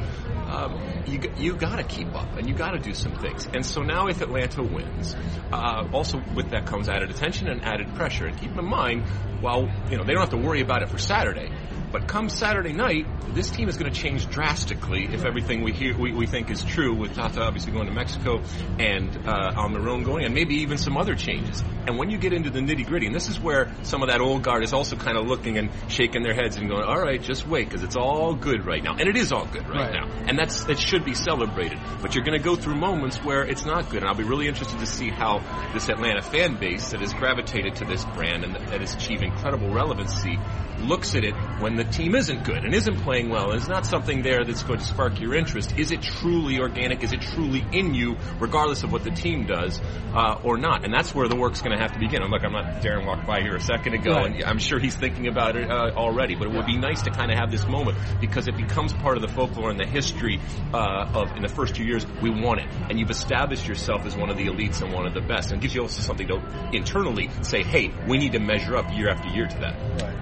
um, 0.48 1.04
you 1.06 1.20
you 1.36 1.54
got 1.54 1.76
to 1.76 1.84
keep 1.84 2.14
up 2.14 2.36
and 2.36 2.48
you 2.48 2.54
got 2.54 2.72
to 2.72 2.78
do 2.78 2.92
some 2.92 3.14
things. 3.14 3.46
And 3.46 3.64
so 3.64 3.82
now, 3.82 4.08
if 4.08 4.20
Atlanta 4.20 4.62
wins, 4.62 5.14
uh, 5.52 5.88
also 5.92 6.22
with 6.34 6.50
that 6.50 6.66
comes 6.66 6.88
added 6.88 7.10
attention 7.10 7.48
and 7.48 7.64
added 7.64 7.94
pressure. 7.94 8.26
And 8.26 8.36
keep 8.36 8.56
in 8.56 8.64
mind, 8.64 9.06
while 9.40 9.68
you 9.90 9.96
know 9.96 10.04
they 10.04 10.12
don't 10.12 10.20
have 10.20 10.30
to 10.30 10.36
worry 10.36 10.60
about 10.60 10.82
it 10.82 10.88
for 10.88 10.98
Saturday, 10.98 11.50
but 11.90 12.06
come 12.06 12.28
Saturday 12.28 12.72
night, 12.72 13.06
this 13.34 13.50
team 13.50 13.68
is 13.68 13.76
going 13.76 13.92
to 13.92 13.98
change 13.98 14.28
drastically 14.28 15.04
if 15.12 15.24
everything 15.24 15.62
we 15.62 15.72
hear 15.72 15.96
we, 15.96 16.12
we 16.12 16.26
think 16.26 16.50
is 16.50 16.64
true. 16.64 16.94
With 16.94 17.14
Tata 17.14 17.42
obviously 17.42 17.72
going 17.72 17.86
to 17.86 17.92
Mexico 17.92 18.42
and 18.78 19.08
uh, 19.26 19.52
Almiron 19.54 20.04
going, 20.04 20.24
and 20.24 20.34
maybe 20.34 20.56
even 20.56 20.78
some 20.78 20.96
other 20.96 21.14
changes. 21.14 21.62
And 21.86 21.98
when 21.98 22.10
you 22.10 22.18
get 22.18 22.32
into 22.32 22.50
the 22.50 22.60
nitty 22.60 22.86
gritty, 22.86 23.06
and 23.06 23.14
this 23.14 23.28
is 23.28 23.40
where 23.40 23.72
some 23.82 24.02
of 24.02 24.08
that 24.08 24.20
old 24.20 24.42
guard 24.42 24.62
is 24.64 24.72
also 24.72 24.96
kind 24.96 25.16
of 25.16 25.26
looking 25.26 25.56
and 25.58 25.70
shaking 25.88 26.22
their 26.22 26.34
heads 26.34 26.56
and 26.56 26.68
going, 26.68 26.84
"All 26.84 27.00
right, 27.00 27.22
just 27.22 27.46
wait, 27.46 27.68
because 27.68 27.82
it's 27.82 27.96
all 27.96 28.34
good 28.34 28.66
right 28.66 28.82
now," 28.82 28.92
and 28.98 29.08
it 29.08 29.16
is 29.16 29.32
all 29.32 29.46
good 29.46 29.66
right, 29.68 29.90
Right. 29.90 29.92
now, 29.94 30.08
and 30.26 30.38
that's 30.38 30.64
that 30.64 30.78
should 30.78 31.04
be 31.04 31.14
celebrated. 31.14 31.78
But 32.02 32.14
you're 32.14 32.24
going 32.24 32.38
to 32.38 32.44
go 32.44 32.56
through 32.56 32.76
moments 32.76 33.16
where 33.24 33.42
it's 33.44 33.64
not 33.64 33.88
good, 33.90 34.02
and 34.02 34.08
I'll 34.08 34.14
be 34.16 34.24
really 34.24 34.48
interested 34.48 34.78
to 34.80 34.86
see 34.86 35.08
how 35.10 35.38
this 35.72 35.88
Atlanta 35.88 36.22
fan 36.22 36.56
base 36.56 36.90
that 36.90 37.00
has 37.00 37.12
gravitated 37.14 37.76
to 37.76 37.84
this 37.84 38.04
brand 38.04 38.44
and 38.44 38.54
that 38.54 38.66
that 38.68 38.80
has 38.80 38.94
achieved 38.94 39.22
incredible 39.22 39.70
relevancy 39.72 40.38
looks 40.80 41.14
at 41.16 41.24
it 41.24 41.34
when 41.60 41.76
the 41.78 41.84
team 41.84 42.14
isn't 42.14 42.44
good 42.44 42.64
and 42.64 42.74
isn't 42.74 42.96
playing 43.02 43.28
well 43.30 43.50
and 43.50 43.58
it's 43.60 43.68
not 43.68 43.86
something 43.86 44.22
there 44.22 44.44
that's 44.44 44.62
going 44.64 44.78
to 44.80 44.84
spark 44.84 45.20
your 45.20 45.34
interest. 45.34 45.78
Is 45.78 45.92
it 45.92 46.02
truly 46.02 46.58
organic? 46.58 47.02
Is 47.04 47.12
it 47.12 47.20
truly 47.20 47.64
in 47.72 47.94
you, 47.94 48.16
regardless 48.40 48.82
of 48.82 48.90
what 48.92 49.04
the 49.04 49.10
team 49.10 49.46
does 49.46 49.80
uh, 50.14 50.40
or 50.42 50.58
not? 50.58 50.84
And 50.84 50.92
that's 50.92 51.14
where 51.14 51.28
the 51.28 51.36
work's 51.36 51.62
going 51.62 51.76
to 51.76 51.82
have 51.82 51.92
to 51.92 51.98
begin. 51.98 52.22
I'm 52.22 52.30
like, 52.30 52.44
I'm 52.44 52.52
not. 52.52 52.82
Darren 52.82 53.06
walked 53.06 53.26
by 53.26 53.40
here 53.40 53.54
a 53.54 53.60
second 53.60 53.94
ago, 53.94 54.12
Right. 54.14 54.34
and 54.34 54.44
I'm 54.44 54.58
sure 54.58 54.78
he's 54.78 54.94
thinking 54.96 55.28
about 55.28 55.56
it 55.56 55.70
uh, 55.70 55.92
already. 55.96 56.34
But 56.34 56.48
it 56.48 56.52
would 56.54 56.66
be 56.66 56.76
nice 56.76 57.02
to 57.02 57.10
kind 57.10 57.30
of 57.30 57.38
have 57.38 57.50
this 57.50 57.66
moment 57.66 57.96
because 58.20 58.48
it 58.48 58.56
becomes 58.56 58.92
part 58.92 59.16
of 59.16 59.22
the 59.22 59.28
folklore 59.28 59.70
and 59.70 59.78
the 59.78 59.86
history 59.86 60.40
uh, 60.74 61.10
of 61.14 61.30
in 61.36 61.42
the 61.42 61.48
first 61.48 61.74
two 61.76 61.84
years 61.84 62.04
we 62.20 62.30
won 62.30 62.58
it, 62.58 62.68
and 62.90 62.98
you've 62.98 63.10
established 63.10 63.68
yourself 63.68 64.04
as 64.04 64.16
one 64.16 64.30
of 64.30 64.36
the 64.36 64.46
elites 64.46 64.82
and 64.82 64.92
one 64.92 65.06
of 65.06 65.14
the 65.14 65.20
best, 65.20 65.50
and 65.52 65.58
it 65.58 65.62
gives 65.62 65.74
you 65.74 65.82
also 65.82 66.02
something 66.02 66.26
to 66.28 66.70
internally 66.72 67.30
say, 67.42 67.62
hey, 67.62 67.92
we 68.08 68.18
need 68.18 68.32
to 68.32 68.40
measure 68.40 68.76
up 68.76 68.92
year 68.92 69.08
after 69.10 69.28
year 69.28 69.46
to 69.46 69.58
that. 69.58 70.18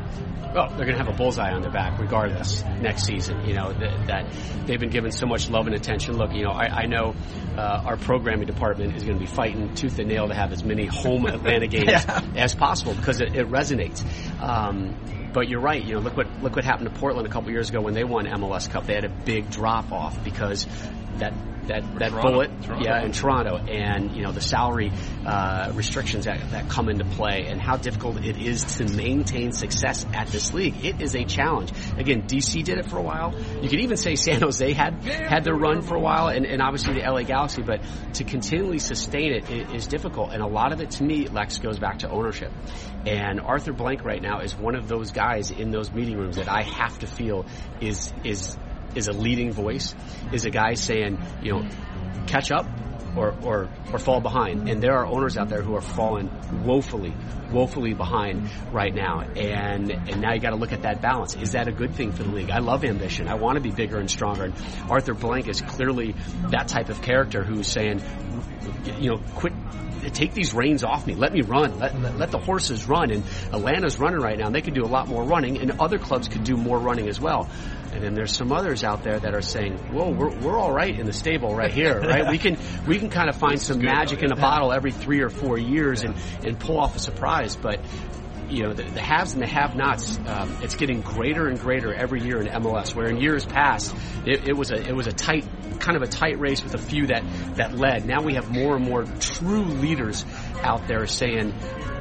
Well, 0.57 0.69
they're 0.69 0.87
going 0.87 0.97
to 0.97 1.05
have 1.05 1.09
a 1.09 1.12
bullseye 1.12 1.53
on 1.53 1.61
their 1.61 1.71
back 1.71 1.99
regardless 1.99 2.64
next 2.81 3.05
season. 3.05 3.45
You 3.45 3.53
know 3.53 3.75
that, 3.75 4.07
that 4.07 4.27
they've 4.64 4.81
been 4.81 4.88
given 4.88 5.12
so 5.12 5.27
much 5.27 5.51
love 5.51 5.66
and 5.66 5.77
attention. 5.77 6.16
Look, 6.16 6.33
you 6.33 6.45
know, 6.45 6.51
I, 6.51 6.85
I 6.85 6.87
know 6.87 7.14
uh, 7.59 7.83
our 7.85 7.99
programming 7.99 8.47
department 8.47 8.97
is 8.97 9.05
going 9.05 9.19
to 9.19 9.21
be 9.21 9.31
fighting 9.31 9.75
tooth 9.75 9.99
and 9.99 10.09
nail 10.09 10.29
to 10.29 10.35
have 10.35 10.53
as 10.53 10.64
many 10.64 10.87
home 10.87 11.27
Atlanta 11.27 11.66
games 11.66 12.07
as 12.37 12.55
possible 12.55 12.95
because 12.95 13.21
it, 13.21 13.37
it 13.37 13.51
resonates. 13.51 14.03
Um, 14.40 14.97
but 15.35 15.51
you're 15.51 15.61
right. 15.61 15.85
You 15.85 15.97
know, 15.97 16.01
look 16.01 16.16
what 16.16 16.27
look 16.42 16.57
what 16.57 16.64
happened 16.64 16.90
to 16.90 16.99
Portland 16.99 17.29
a 17.29 17.31
couple 17.31 17.51
years 17.51 17.69
ago 17.69 17.83
when 17.83 17.92
they 17.92 18.05
won 18.05 18.25
MLS 18.25 18.71
Cup. 18.71 18.87
They 18.87 18.95
had 18.95 19.05
a 19.05 19.11
big 19.11 19.51
drop 19.51 19.92
off 19.92 20.25
because 20.25 20.66
that 21.18 21.35
that 21.66 21.83
that 21.98 22.11
Toronto. 22.11 22.31
bullet, 22.31 22.62
Toronto. 22.62 22.85
yeah, 22.85 23.05
in 23.05 23.12
Toronto, 23.12 23.57
and 23.57 24.14
you 24.14 24.22
know 24.22 24.33
the 24.33 24.40
salary 24.40 24.92
uh, 25.24 25.72
restrictions 25.74 26.26
that, 26.26 26.50
that 26.50 26.68
come 26.68 26.88
into 26.88 27.05
play, 27.05 27.46
and 27.48 27.61
how 27.61 27.76
difficult 27.76 28.24
it 28.24 28.37
is 28.37 28.64
to 28.76 28.85
maintain 28.85 29.52
success 29.52 30.07
at 30.14 30.29
this 30.29 30.55
league. 30.55 30.85
It 30.85 31.00
is 31.00 31.14
a 31.16 31.24
challenge. 31.24 31.72
Again, 31.96 32.22
DC 32.22 32.62
did 32.64 32.79
it 32.79 32.87
for 32.87 32.98
a 32.98 33.02
while. 33.02 33.35
You 33.62 33.68
could 33.68 33.81
even 33.81 33.96
say 33.96 34.14
San 34.14 34.40
Jose 34.42 34.72
had 34.72 35.02
had 35.05 35.44
their 35.44 35.57
run 35.57 35.83
for 35.83 35.96
a 35.96 36.00
while, 36.00 36.29
and, 36.29 36.46
and 36.46 36.62
obviously 36.62 36.94
the 36.94 37.00
LA 37.00 37.22
Galaxy. 37.22 37.62
But 37.62 37.81
to 38.14 38.24
continually 38.24 38.79
sustain 38.79 39.33
it 39.33 39.50
i- 39.50 39.76
difficult, 39.87 40.33
and 40.33 40.42
a 40.42 40.46
lot 40.46 40.72
of 40.72 40.81
it 40.81 40.90
to 40.92 41.05
me, 41.05 41.29
Lex, 41.29 41.59
goes 41.59 41.79
back 41.79 42.00
to 42.00 42.11
ownership. 42.11 42.52
And 43.07 43.40
Arthur 43.40 43.72
Blank 43.72 44.05
right 44.05 44.20
now 44.20 44.40
is 44.40 44.57
one 44.57 44.74
of 44.74 44.88
those 44.88 45.12
guys 45.12 45.50
in 45.52 45.70
those 45.70 45.92
meeting 45.92 46.16
rooms 46.16 46.37
that 46.37 46.48
I 46.48 46.62
have 46.62 46.98
to 47.00 47.07
feel 47.07 47.46
is 47.81 48.12
is 48.24 48.57
is 48.96 49.09
a 49.09 49.12
leading 49.12 49.52
voice, 49.52 49.94
is 50.32 50.44
a 50.44 50.50
guy 50.50 50.74
saying, 50.74 51.18
you 51.42 51.52
know, 51.52 51.68
catch 52.26 52.50
up 52.50 52.66
or, 53.16 53.35
or, 53.42 53.68
or 53.92 53.98
fall 53.98 54.20
behind. 54.20 54.68
And 54.68 54.82
there 54.82 54.94
are 54.94 55.06
owners 55.06 55.37
out 55.37 55.48
there 55.48 55.62
who 55.62 55.74
are 55.74 55.80
falling 55.80 56.30
woefully, 56.64 57.14
woefully 57.50 57.94
behind 57.94 58.48
right 58.72 58.94
now. 58.94 59.20
And, 59.20 59.90
and 59.90 60.20
now 60.20 60.35
you 60.35 60.40
got 60.40 60.50
to 60.50 60.56
look 60.56 60.72
at 60.72 60.82
that 60.82 61.00
balance. 61.00 61.35
Is 61.35 61.52
that 61.52 61.68
a 61.68 61.72
good 61.72 61.94
thing 61.94 62.12
for 62.12 62.22
the 62.22 62.30
league? 62.30 62.50
I 62.50 62.59
love 62.59 62.85
ambition. 62.85 63.28
I 63.28 63.35
want 63.35 63.56
to 63.56 63.62
be 63.62 63.70
bigger 63.70 63.98
and 63.98 64.11
stronger. 64.11 64.44
And 64.44 64.54
Arthur 64.90 65.14
Blank 65.14 65.48
is 65.48 65.62
clearly 65.62 66.14
that 66.50 66.68
type 66.68 66.88
of 66.88 67.00
character 67.02 67.42
who's 67.42 67.66
saying, 67.66 68.02
you 68.98 69.11
know, 69.11 69.22
quit 69.35 69.52
take 70.12 70.35
these 70.35 70.54
reins 70.54 70.85
off 70.85 71.06
me. 71.06 71.14
Let 71.14 71.32
me 71.32 71.42
run. 71.42 71.78
Let, 71.78 71.98
let, 72.00 72.16
let 72.16 72.30
the 72.30 72.38
horses 72.38 72.88
run. 72.88 73.11
And 73.11 73.24
Atlanta's 73.52 73.98
running 73.98 74.20
right 74.20 74.38
now, 74.38 74.46
and 74.46 74.54
they 74.54 74.61
could 74.61 74.74
do 74.74 74.85
a 74.85 74.87
lot 74.87 75.09
more 75.09 75.24
running, 75.24 75.59
and 75.59 75.80
other 75.80 75.98
clubs 75.98 76.28
could 76.28 76.44
do 76.44 76.56
more 76.56 76.78
running 76.78 77.09
as 77.09 77.20
well. 77.20 77.48
And 77.96 78.04
then 78.04 78.12
there's 78.12 78.37
some 78.37 78.52
others 78.52 78.85
out 78.85 79.02
there 79.02 79.18
that 79.18 79.35
are 79.35 79.40
saying, 79.40 79.78
"Whoa, 79.90 80.11
we're, 80.11 80.37
we're 80.38 80.59
all 80.59 80.70
right 80.70 80.94
in 80.94 81.06
the 81.06 81.14
stable 81.14 81.54
right 81.54 81.72
here, 81.72 81.98
right? 82.12 82.30
We 82.30 82.37
can 82.37 82.59
we 82.87 82.98
can 82.98 83.09
kind 83.09 83.30
of 83.30 83.37
find 83.37 83.59
some 83.61 83.78
magic 83.78 84.22
in 84.22 84.30
a 84.32 84.37
bottle 84.37 84.70
every 84.70 84.92
three 84.92 85.22
or 85.22 85.30
four 85.30 85.59
years 85.59 86.02
and 86.02 86.14
and 86.44 86.61
pull 86.61 86.78
off 86.78 86.94
a 86.94 86.98
surprise." 86.98 87.56
But 87.56 87.80
you 88.48 88.62
know, 88.62 88.72
the, 88.74 88.85
the 88.85 89.00
haves 89.00 89.32
and 89.32 89.42
the 89.42 89.48
have-nots, 89.48 90.18
um, 90.26 90.59
it's 90.62 90.76
getting 90.76 91.00
greater 91.00 91.48
and 91.48 91.59
greater 91.59 91.92
every 91.92 92.22
year 92.22 92.40
in 92.40 92.46
MLS. 92.46 92.94
Where 92.94 93.06
in 93.06 93.16
years 93.16 93.44
past, 93.44 93.94
it, 94.24 94.48
it 94.48 94.56
was 94.56 94.70
a 94.70 94.76
it 94.76 94.94
was 94.94 95.06
a 95.06 95.12
tight, 95.12 95.44
kind 95.80 95.96
of 95.96 96.02
a 96.02 96.06
tight 96.06 96.38
race 96.38 96.62
with 96.62 96.74
a 96.74 96.78
few 96.78 97.06
that 97.06 97.24
that 97.56 97.74
led. 97.74 98.06
Now 98.06 98.22
we 98.22 98.35
have 98.35 98.50
more 98.50 98.76
and 98.76 98.85
more 98.85 99.04
true 99.04 99.64
leaders 99.64 100.24
out 100.62 100.87
there 100.87 101.06
saying, 101.06 101.54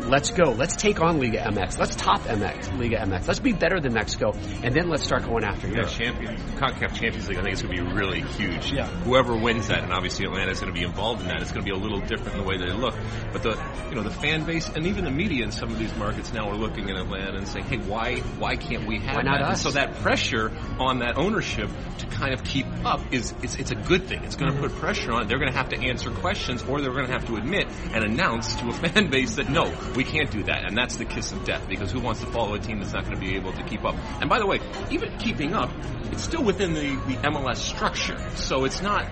"Let's 0.08 0.32
go. 0.32 0.52
Let's 0.52 0.76
take 0.76 1.02
on 1.02 1.20
Liga 1.20 1.39
MX. 1.39 1.78
Let's 1.78 1.96
top 1.96 2.22
MX, 2.22 2.78
Liga 2.80 2.98
MX. 2.98 3.28
Let's 3.28 3.39
be 3.39 3.54
better 3.54 3.80
than 3.80 3.94
Mexico, 3.94 4.34
and 4.63 4.74
then 4.74 4.89
let's 4.89 5.04
start 5.04 5.24
going 5.24 5.44
after 5.44 5.68
Yeah, 5.68 5.76
Europe." 5.76 5.89
champion, 5.89 6.36
CONCACAF 6.58 6.94
Champions 6.94 7.28
League, 7.28 7.38
I 7.38 7.41
think 7.41 7.54
it's 7.54 7.62
going 7.62 7.76
to 7.76 7.84
be 7.84 7.94
really 7.94 8.22
huge. 8.22 8.72
Yeah. 8.72 8.88
Whoever 8.88 9.36
wins 9.36 9.68
that, 9.68 9.84
and 9.84 9.91
obviously 9.91 10.26
Atlanta's 10.26 10.60
going 10.60 10.74
to 10.74 10.80
be 10.80 10.86
involved 10.86 11.22
in 11.22 11.28
that, 11.28 11.41
it's 11.41 11.52
going 11.52 11.65
to 11.65 11.72
be 11.72 11.78
a 11.78 11.82
little 11.82 12.00
different 12.00 12.34
in 12.34 12.41
the 12.41 12.48
way 12.48 12.58
they 12.58 12.72
look. 12.72 12.96
But 13.32 13.44
the, 13.44 13.62
you 13.89 13.96
know, 13.96 14.04
the 14.04 14.12
fan 14.12 14.44
base 14.44 14.70
and 14.70 14.86
even 14.88 15.06
the 15.06 15.12
media 15.12 15.44
in 15.44 15.52
some 15.52 15.72
of 15.72 15.80
these 15.80 15.96
markets 15.96 16.34
now 16.34 16.50
are 16.50 16.56
looking 16.56 16.89
at 16.89 16.96
Atlanta 16.98 17.38
and 17.38 17.48
saying, 17.48 17.65
hey, 17.65 17.78
why, 17.78 18.18
why 18.39 18.56
can't 18.56 18.86
we 18.86 19.00
have 19.00 19.15
Why 19.15 19.22
not 19.24 19.39
that? 19.39 19.41
And 19.41 19.54
us? 19.54 19.62
so 19.62 19.72
that 19.72 19.96
pressure 19.96 20.52
on 20.80 21.00
that 21.00 21.18
ownership 21.18 21.70
to 22.00 22.06
kind 22.08 22.34
of 22.34 22.44
keep 22.44 22.65
up 22.84 23.02
is, 23.12 23.34
it's, 23.41 23.56
it's 23.56 23.72
a 23.72 23.76
good 23.76 24.08
thing. 24.08 24.24
It's 24.24 24.36
going 24.36 24.52
to 24.52 24.58
mm-hmm. 24.58 24.68
put 24.68 24.80
pressure 24.80 25.12
on 25.12 25.24
it. 25.24 25.28
They're 25.28 25.39
going 25.39 25.52
to 25.52 25.58
have 25.58 25.70
to 25.70 25.78
answer 25.78 26.12
questions 26.12 26.63
or 26.63 26.82
they're 26.82 26.94
going 26.94 27.08
to 27.08 27.13
have 27.13 27.26
to 27.28 27.38
admit 27.38 27.68
and 27.94 28.04
announce 28.04 28.56
to 28.56 28.70
a 28.70 28.74
fan 28.89 29.10
base 29.10 29.36
that 29.36 29.50
no, 29.50 29.65
we 29.95 30.03
can't 30.03 30.29
do 30.31 30.43
that. 30.43 30.65
And 30.65 30.77
that's 30.77 30.95
the 30.97 31.05
kiss 31.05 31.31
of 31.31 31.45
death 31.45 31.67
because 31.67 31.91
who 31.91 31.99
wants 31.99 32.21
to 32.21 32.27
follow 32.27 32.53
a 32.53 32.60
team 32.60 32.79
that's 32.79 32.93
not 32.93 33.03
going 33.05 33.15
to 33.15 33.21
be 33.21 33.36
able 33.36 33.53
to 33.53 33.63
keep 33.63 33.84
up? 33.84 33.95
And 34.21 34.29
by 34.29 34.39
the 34.39 34.45
way, 34.47 34.60
even 34.91 35.17
keeping 35.17 35.53
up, 35.53 35.71
it's 36.12 36.23
still 36.23 36.43
within 36.43 36.73
the, 36.73 36.89
the 37.08 37.15
MLS 37.29 37.58
structure. 37.58 38.17
So 38.36 38.65
it's 38.65 38.81
not, 38.81 39.05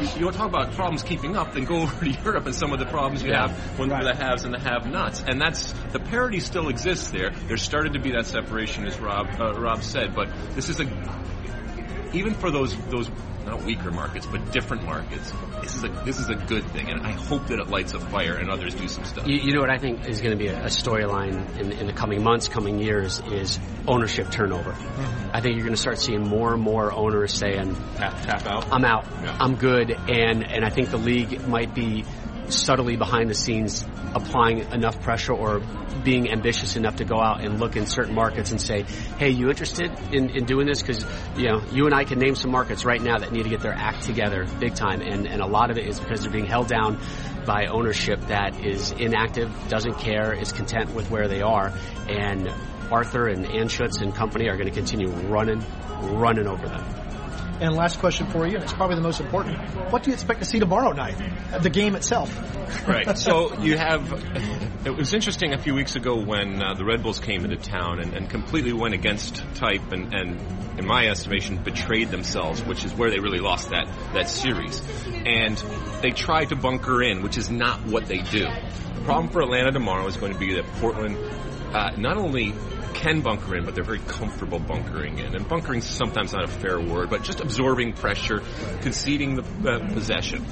you, 0.00 0.30
to 0.30 0.36
talk 0.36 0.48
about 0.48 0.72
problems 0.72 1.02
keeping 1.02 1.36
up, 1.36 1.52
then 1.54 1.64
go 1.64 1.76
over 1.82 2.04
to 2.04 2.10
Europe 2.10 2.46
and 2.46 2.54
some 2.54 2.72
of 2.72 2.78
the 2.78 2.86
problems 2.86 3.22
you 3.22 3.30
Yeah. 3.30 3.48
have 3.48 3.78
when 3.78 3.88
the 3.88 4.14
haves 4.14 4.44
and 4.44 4.52
the 4.52 4.60
have-nots. 4.60 5.22
And 5.26 5.40
that's, 5.40 5.72
the 5.92 6.00
parity 6.00 6.40
still 6.40 6.68
exists 6.68 7.10
there. 7.10 7.30
There 7.30 7.56
started 7.56 7.94
to 7.94 8.00
be 8.00 8.12
that 8.12 8.26
separation 8.26 8.86
as 8.86 8.98
Rob, 8.98 9.28
uh, 9.40 9.54
Rob 9.54 9.82
said, 9.82 10.14
but 10.14 10.28
this 10.54 10.68
is 10.68 10.80
a, 10.80 10.84
even 12.16 12.34
for 12.34 12.50
those, 12.50 12.76
those, 12.88 13.10
not 13.44 13.62
weaker 13.62 13.90
markets, 13.92 14.26
but 14.26 14.50
different 14.50 14.84
markets, 14.84 15.32
this 15.62 15.76
is 15.76 15.84
a, 15.84 15.88
this 16.04 16.18
is 16.18 16.28
a 16.28 16.34
good 16.34 16.68
thing. 16.70 16.90
And 16.90 17.06
I 17.06 17.12
hope 17.12 17.46
that 17.46 17.60
it 17.60 17.68
lights 17.68 17.94
a 17.94 18.00
fire 18.00 18.34
and 18.34 18.50
others 18.50 18.74
do 18.74 18.88
some 18.88 19.04
stuff. 19.04 19.26
You, 19.26 19.36
you 19.36 19.54
know 19.54 19.60
what 19.60 19.70
I 19.70 19.78
think 19.78 20.08
is 20.08 20.20
going 20.20 20.36
to 20.36 20.42
be 20.42 20.48
a, 20.48 20.64
a 20.64 20.66
storyline 20.68 21.56
in, 21.58 21.70
in 21.72 21.86
the 21.86 21.92
coming 21.92 22.22
months, 22.24 22.48
coming 22.48 22.80
years 22.80 23.20
is 23.30 23.60
ownership 23.86 24.30
turnover. 24.30 24.72
Mm-hmm. 24.72 25.30
I 25.32 25.40
think 25.40 25.54
you're 25.56 25.64
going 25.64 25.76
to 25.76 25.80
start 25.80 25.98
seeing 25.98 26.26
more 26.26 26.54
and 26.54 26.62
more 26.62 26.92
owners 26.92 27.32
saying, 27.34 27.76
Tap, 27.96 28.20
tap 28.22 28.46
out. 28.46 28.72
"I'm 28.72 28.84
out, 28.84 29.04
Yeah. 29.22 29.36
I'm 29.38 29.54
good," 29.56 29.90
and 29.92 30.44
and 30.44 30.64
I 30.64 30.70
think 30.70 30.90
the 30.90 30.96
league 30.98 31.46
might 31.46 31.74
be 31.74 32.04
subtly 32.48 32.96
behind 32.96 33.30
the 33.30 33.34
scenes 33.34 33.84
applying 34.14 34.60
enough 34.72 35.00
pressure 35.00 35.32
or 35.32 35.60
being 36.04 36.30
ambitious 36.30 36.76
enough 36.76 36.96
to 36.96 37.04
go 37.04 37.20
out 37.20 37.44
and 37.44 37.60
look 37.60 37.76
in 37.76 37.86
certain 37.86 38.14
markets 38.14 38.50
and 38.50 38.60
say, 38.60 38.82
"Hey, 39.18 39.30
you 39.30 39.48
interested 39.48 39.90
in, 40.12 40.30
in 40.30 40.44
doing 40.44 40.66
this?" 40.66 40.82
Because 40.82 41.04
you 41.36 41.48
know, 41.48 41.62
you 41.72 41.86
and 41.86 41.94
I 41.94 42.04
can 42.04 42.18
name 42.18 42.34
some 42.34 42.50
markets 42.50 42.84
right 42.84 43.00
now 43.00 43.18
that 43.18 43.32
need 43.32 43.44
to 43.44 43.48
get 43.48 43.60
their 43.60 43.74
act 43.74 44.02
together 44.02 44.46
big 44.60 44.74
time, 44.74 45.00
and 45.00 45.26
and 45.26 45.42
a 45.42 45.46
lot 45.46 45.70
of 45.70 45.78
it 45.78 45.86
is 45.86 45.98
because 46.00 46.22
they're 46.22 46.32
being 46.32 46.46
held 46.46 46.68
down 46.68 46.98
by 47.46 47.66
ownership 47.66 48.20
that 48.26 48.64
is 48.64 48.90
inactive, 48.92 49.50
doesn't 49.68 49.98
care, 49.98 50.32
is 50.32 50.52
content 50.52 50.92
with 50.94 51.10
where 51.10 51.28
they 51.28 51.42
are, 51.42 51.72
and 52.08 52.48
Arthur 52.90 53.28
and 53.28 53.46
Anschutz 53.46 54.00
and 54.00 54.14
company 54.14 54.48
are 54.48 54.56
going 54.56 54.68
to 54.68 54.74
continue 54.74 55.08
running, 55.08 55.64
running 56.00 56.46
over 56.46 56.68
them. 56.68 57.05
And 57.60 57.74
last 57.74 58.00
question 58.00 58.26
for 58.26 58.46
you, 58.46 58.54
and 58.54 58.64
it's 58.64 58.72
probably 58.72 58.96
the 58.96 59.02
most 59.02 59.20
important. 59.20 59.58
What 59.90 60.02
do 60.02 60.10
you 60.10 60.14
expect 60.14 60.40
to 60.40 60.46
see 60.46 60.58
tomorrow 60.58 60.92
night? 60.92 61.16
The 61.62 61.70
game 61.70 61.94
itself. 61.94 62.30
Right. 62.86 63.16
So 63.16 63.58
you 63.60 63.76
have 63.78 64.12
It 64.86 64.94
was 64.96 65.14
interesting 65.14 65.52
a 65.52 65.58
few 65.58 65.74
weeks 65.74 65.96
ago 65.96 66.22
when 66.22 66.62
uh, 66.62 66.74
the 66.74 66.84
Red 66.84 67.02
Bulls 67.02 67.18
came 67.18 67.44
into 67.44 67.56
town 67.56 67.98
and, 68.00 68.14
and 68.14 68.30
completely 68.30 68.72
went 68.72 68.94
against 68.94 69.42
type 69.54 69.90
and, 69.90 70.14
and, 70.14 70.40
in 70.78 70.86
my 70.86 71.08
estimation, 71.08 71.56
betrayed 71.56 72.10
themselves, 72.10 72.62
which 72.62 72.84
is 72.84 72.92
where 72.92 73.10
they 73.10 73.18
really 73.18 73.38
lost 73.38 73.70
that, 73.70 73.88
that 74.12 74.28
series. 74.28 74.82
And 75.24 75.56
they 76.02 76.10
tried 76.10 76.50
to 76.50 76.56
bunker 76.56 77.02
in, 77.02 77.22
which 77.22 77.38
is 77.38 77.50
not 77.50 77.86
what 77.86 78.06
they 78.06 78.18
do. 78.18 78.44
The 78.94 79.00
problem 79.04 79.30
for 79.30 79.40
Atlanta 79.40 79.72
tomorrow 79.72 80.06
is 80.06 80.18
going 80.18 80.34
to 80.34 80.38
be 80.38 80.54
that 80.54 80.66
Portland 80.74 81.16
uh, 81.74 81.92
not 81.96 82.16
only 82.18 82.52
can 82.96 83.20
bunker 83.20 83.56
in, 83.56 83.64
but 83.64 83.74
they're 83.74 83.84
very 83.84 84.00
comfortable 84.00 84.58
bunkering 84.58 85.18
in. 85.18 85.34
And 85.36 85.48
bunkering 85.48 85.78
is 85.78 85.84
sometimes 85.84 86.32
not 86.32 86.44
a 86.44 86.48
fair 86.48 86.80
word, 86.80 87.10
but 87.10 87.22
just 87.22 87.40
absorbing 87.40 87.92
pressure, 87.92 88.42
conceding 88.80 89.36
the 89.36 89.42
uh, 89.70 89.92
possession. 89.92 90.44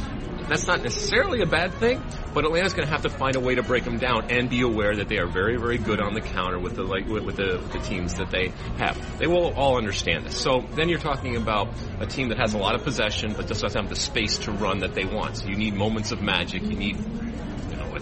That's 0.49 0.67
not 0.67 0.83
necessarily 0.83 1.41
a 1.41 1.47
bad 1.47 1.73
thing, 1.75 2.03
but 2.35 2.45
Atlanta's 2.45 2.75
going 2.75 2.87
to 2.87 2.93
have 2.93 3.03
to 3.03 3.09
find 3.09 3.35
a 3.35 3.41
way 3.41 3.55
to 3.55 3.63
break 3.63 3.85
them 3.85 3.97
down 3.97 4.31
and 4.31 4.51
be 4.51 4.61
aware 4.61 4.95
that 4.95 5.09
they 5.09 5.17
are 5.17 5.27
very, 5.27 5.57
very 5.57 5.79
good 5.79 6.03
on 6.03 6.13
the 6.13 6.21
counter 6.21 6.59
with 6.59 6.77
the 6.77 6.83
like 6.83 7.07
with, 7.07 7.25
with 7.25 7.37
the, 7.37 7.63
the 7.73 7.79
teams 7.79 8.15
that 8.17 8.31
they 8.31 8.53
have. 8.77 9.19
They 9.19 9.27
will 9.27 9.55
all 9.55 9.79
understand 9.79 10.27
this. 10.27 10.37
So 10.39 10.67
then 10.73 10.91
you're 10.91 10.99
talking 10.99 11.37
about 11.37 11.69
a 11.99 12.07
team 12.07 12.29
that 12.29 12.39
has 12.39 12.53
a 12.53 12.59
lot 12.59 12.75
of 12.75 12.85
possession, 12.85 13.33
but 13.35 13.49
doesn't 13.49 13.75
have 13.75 13.89
the 13.89 13.97
space 13.97 14.37
to 14.41 14.53
run 14.53 14.81
that 14.81 14.95
they 14.95 15.07
want. 15.07 15.39
So 15.39 15.47
you 15.47 15.57
need 15.57 15.75
moments 15.75 16.13
of 16.13 16.21
magic. 16.21 16.63
You 16.63 16.77
need 16.77 16.99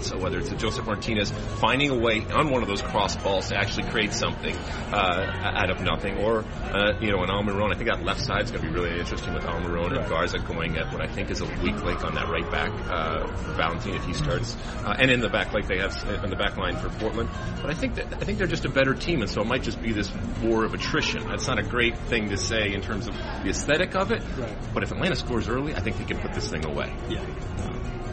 so 0.01 0.19
whether 0.19 0.39
it's 0.39 0.51
a 0.51 0.57
Josef 0.57 0.87
Martinez 0.87 1.31
finding 1.59 1.91
a 1.91 1.99
way 1.99 2.25
on 2.33 2.51
one 2.51 2.63
of 2.63 2.69
those 2.69 2.83
cross 2.83 3.17
balls 3.17 3.49
to 3.49 3.57
actually 3.57 3.89
create 3.91 4.13
something 4.13 4.55
uh, 4.93 5.53
out 5.57 5.71
of 5.71 5.81
nothing, 5.83 6.19
or 6.19 6.45
uh, 6.65 6.99
you 7.01 7.11
know 7.11 7.23
an 7.23 7.29
Almiron. 7.29 7.73
I 7.73 7.77
think 7.77 7.91
that 7.91 8.05
left 8.05 8.21
side 8.21 8.43
is 8.43 8.51
going 8.51 8.63
to 8.63 8.69
be 8.69 8.75
really 8.75 8.99
interesting 8.99 9.35
with 9.35 9.45
Almiron 9.45 9.91
right. 9.91 10.01
and 10.01 10.09
Garza 10.09 10.39
going 10.39 10.77
at 10.77 10.93
what 10.93 11.03
I 11.03 11.07
think 11.07 11.31
is 11.31 11.41
a 11.41 11.47
weak 11.63 11.83
link 11.85 12.05
on 12.05 12.15
that 12.15 12.29
right 12.29 12.49
back 12.51 12.71
uh, 12.91 13.27
for 13.37 13.53
Valentin 13.53 13.95
if 13.95 14.05
he 14.05 14.13
starts, 14.13 14.57
uh, 14.85 14.95
and 14.99 15.11
in 15.11 15.21
the 15.21 15.29
back 15.29 15.53
like 15.53 15.67
they 15.67 15.79
have 15.79 15.95
in 16.25 16.31
the 16.31 16.37
back 16.37 16.57
line 16.57 16.77
for 16.77 16.89
Portland. 16.89 17.29
But 17.61 17.71
I 17.71 17.75
think 17.75 17.95
that 17.97 18.15
I 18.15 18.25
think 18.25 18.39
they're 18.39 18.47
just 18.47 18.65
a 18.65 18.71
better 18.71 18.95
team, 18.95 19.21
and 19.21 19.31
so 19.31 19.43
it 19.43 19.47
might 19.47 19.63
just 19.63 19.81
be 19.83 19.93
this 19.93 20.11
war 20.43 20.65
of 20.65 20.75
attrition. 20.75 21.29
That's 21.29 21.47
not 21.47 21.59
a 21.59 21.63
great 21.63 21.97
thing 21.99 22.31
to 22.31 22.37
say 22.37 22.73
in 22.73 22.83
terms 22.83 23.09
of 23.09 23.15
the 23.15 23.51
aesthetic 23.51 23.95
of 23.95 24.11
it. 24.11 24.23
Right. 24.37 24.57
But 24.75 24.83
if 24.83 24.93
Atlanta 24.93 25.17
scores 25.17 25.49
early, 25.49 25.75
I 25.75 25.81
think 25.81 25.99
they 25.99 26.05
can 26.05 26.19
put 26.19 26.33
this 26.33 26.49
thing 26.49 26.65
away. 26.65 26.95
Yeah. 27.09 27.25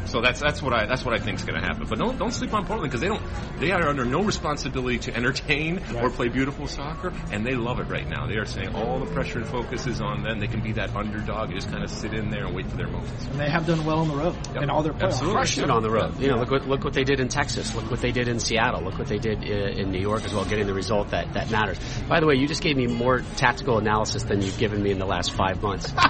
So 0.10 0.22
that's 0.22 0.39
that's 0.39 0.62
what 0.62 0.74
I 0.74 0.88
that's 0.88 1.06
what 1.06 1.13
I 1.13 1.19
think 1.24 1.38
is 1.38 1.45
going 1.45 1.60
to 1.60 1.65
happen. 1.65 1.86
But 1.88 2.00
don't 2.00 2.17
don't 2.17 2.32
sleep 2.32 2.54
on 2.54 2.65
Portland 2.65 2.91
because 2.91 3.02
they 3.02 3.08
don't 3.08 3.22
they 3.60 3.72
are 3.72 3.88
under 3.88 4.06
no 4.06 4.24
responsibility 4.24 4.98
to 5.00 5.15
entertain 5.15 5.76
right. 5.78 6.04
or 6.04 6.10
play 6.10 6.30
beautiful 6.30 6.67
soccer, 6.67 7.13
and 7.32 7.45
they 7.45 7.56
love 7.56 7.80
it 7.80 7.88
right 7.88 8.08
now. 8.08 8.26
They 8.26 8.38
are 8.38 8.45
saying 8.45 8.76
all 8.76 9.00
the 9.00 9.12
pressure 9.12 9.39
and 9.39 9.48
focus 9.48 9.86
is 9.86 10.02
on 10.02 10.24
them. 10.24 10.39
They 10.39 10.48
can 10.48 10.62
be 10.62 10.74
that 10.74 10.95
underdog. 10.95 11.50
You 11.50 11.56
just 11.56 11.69
kind 11.69 11.84
of 11.84 11.91
sit 11.91 12.13
in 12.13 12.32
there 12.32 12.45
and 12.45 12.56
wait 12.56 12.67
for 12.67 12.78
their 12.78 12.88
moments. 12.88 13.26
And 13.28 13.39
they 13.39 13.50
have 13.50 13.67
done 13.67 13.86
well 13.86 14.00
on 14.00 14.08
the 14.08 14.15
road 14.15 14.36
yep. 14.54 14.63
in 14.63 14.69
all 14.69 14.82
their 14.82 14.93
playoffs. 14.93 15.13
Absolutely. 15.13 15.36
Crushed 15.36 15.58
it 15.60 15.69
on 15.69 15.84
the 15.84 15.91
road. 15.91 16.19
You 16.19 16.30
know, 16.30 16.38
look 16.38 16.52
what 16.52 16.67
look 16.67 16.84
what 16.84 16.93
they 16.93 17.04
did 17.04 17.19
in 17.19 17.28
Texas. 17.28 17.76
Look 17.76 17.91
what 17.91 18.02
they 18.02 18.12
did 18.12 18.28
in 18.28 18.39
Seattle. 18.39 18.82
Look 18.82 18.98
what 18.98 19.08
they 19.08 19.19
did 19.19 19.43
uh, 19.43 19.82
in 19.82 19.91
New 19.91 20.02
York 20.02 20.24
as 20.26 20.34
well, 20.34 20.45
getting 20.45 20.65
the 20.65 20.74
result 20.74 21.12
that 21.12 21.34
that 21.34 21.52
matters. 21.52 21.78
By 22.08 22.19
the 22.19 22.26
way, 22.26 22.36
you 22.36 22.48
just 22.48 22.63
gave 22.63 22.76
me 22.76 22.88
more 22.88 23.19
tactical 23.38 23.78
analysis 23.78 24.24
than 24.24 24.41
you've 24.41 24.58
given 24.58 24.82
me 24.82 24.91
in 24.91 24.98
the 24.98 25.06
last 25.06 25.34
five 25.34 25.62
months. 25.62 25.93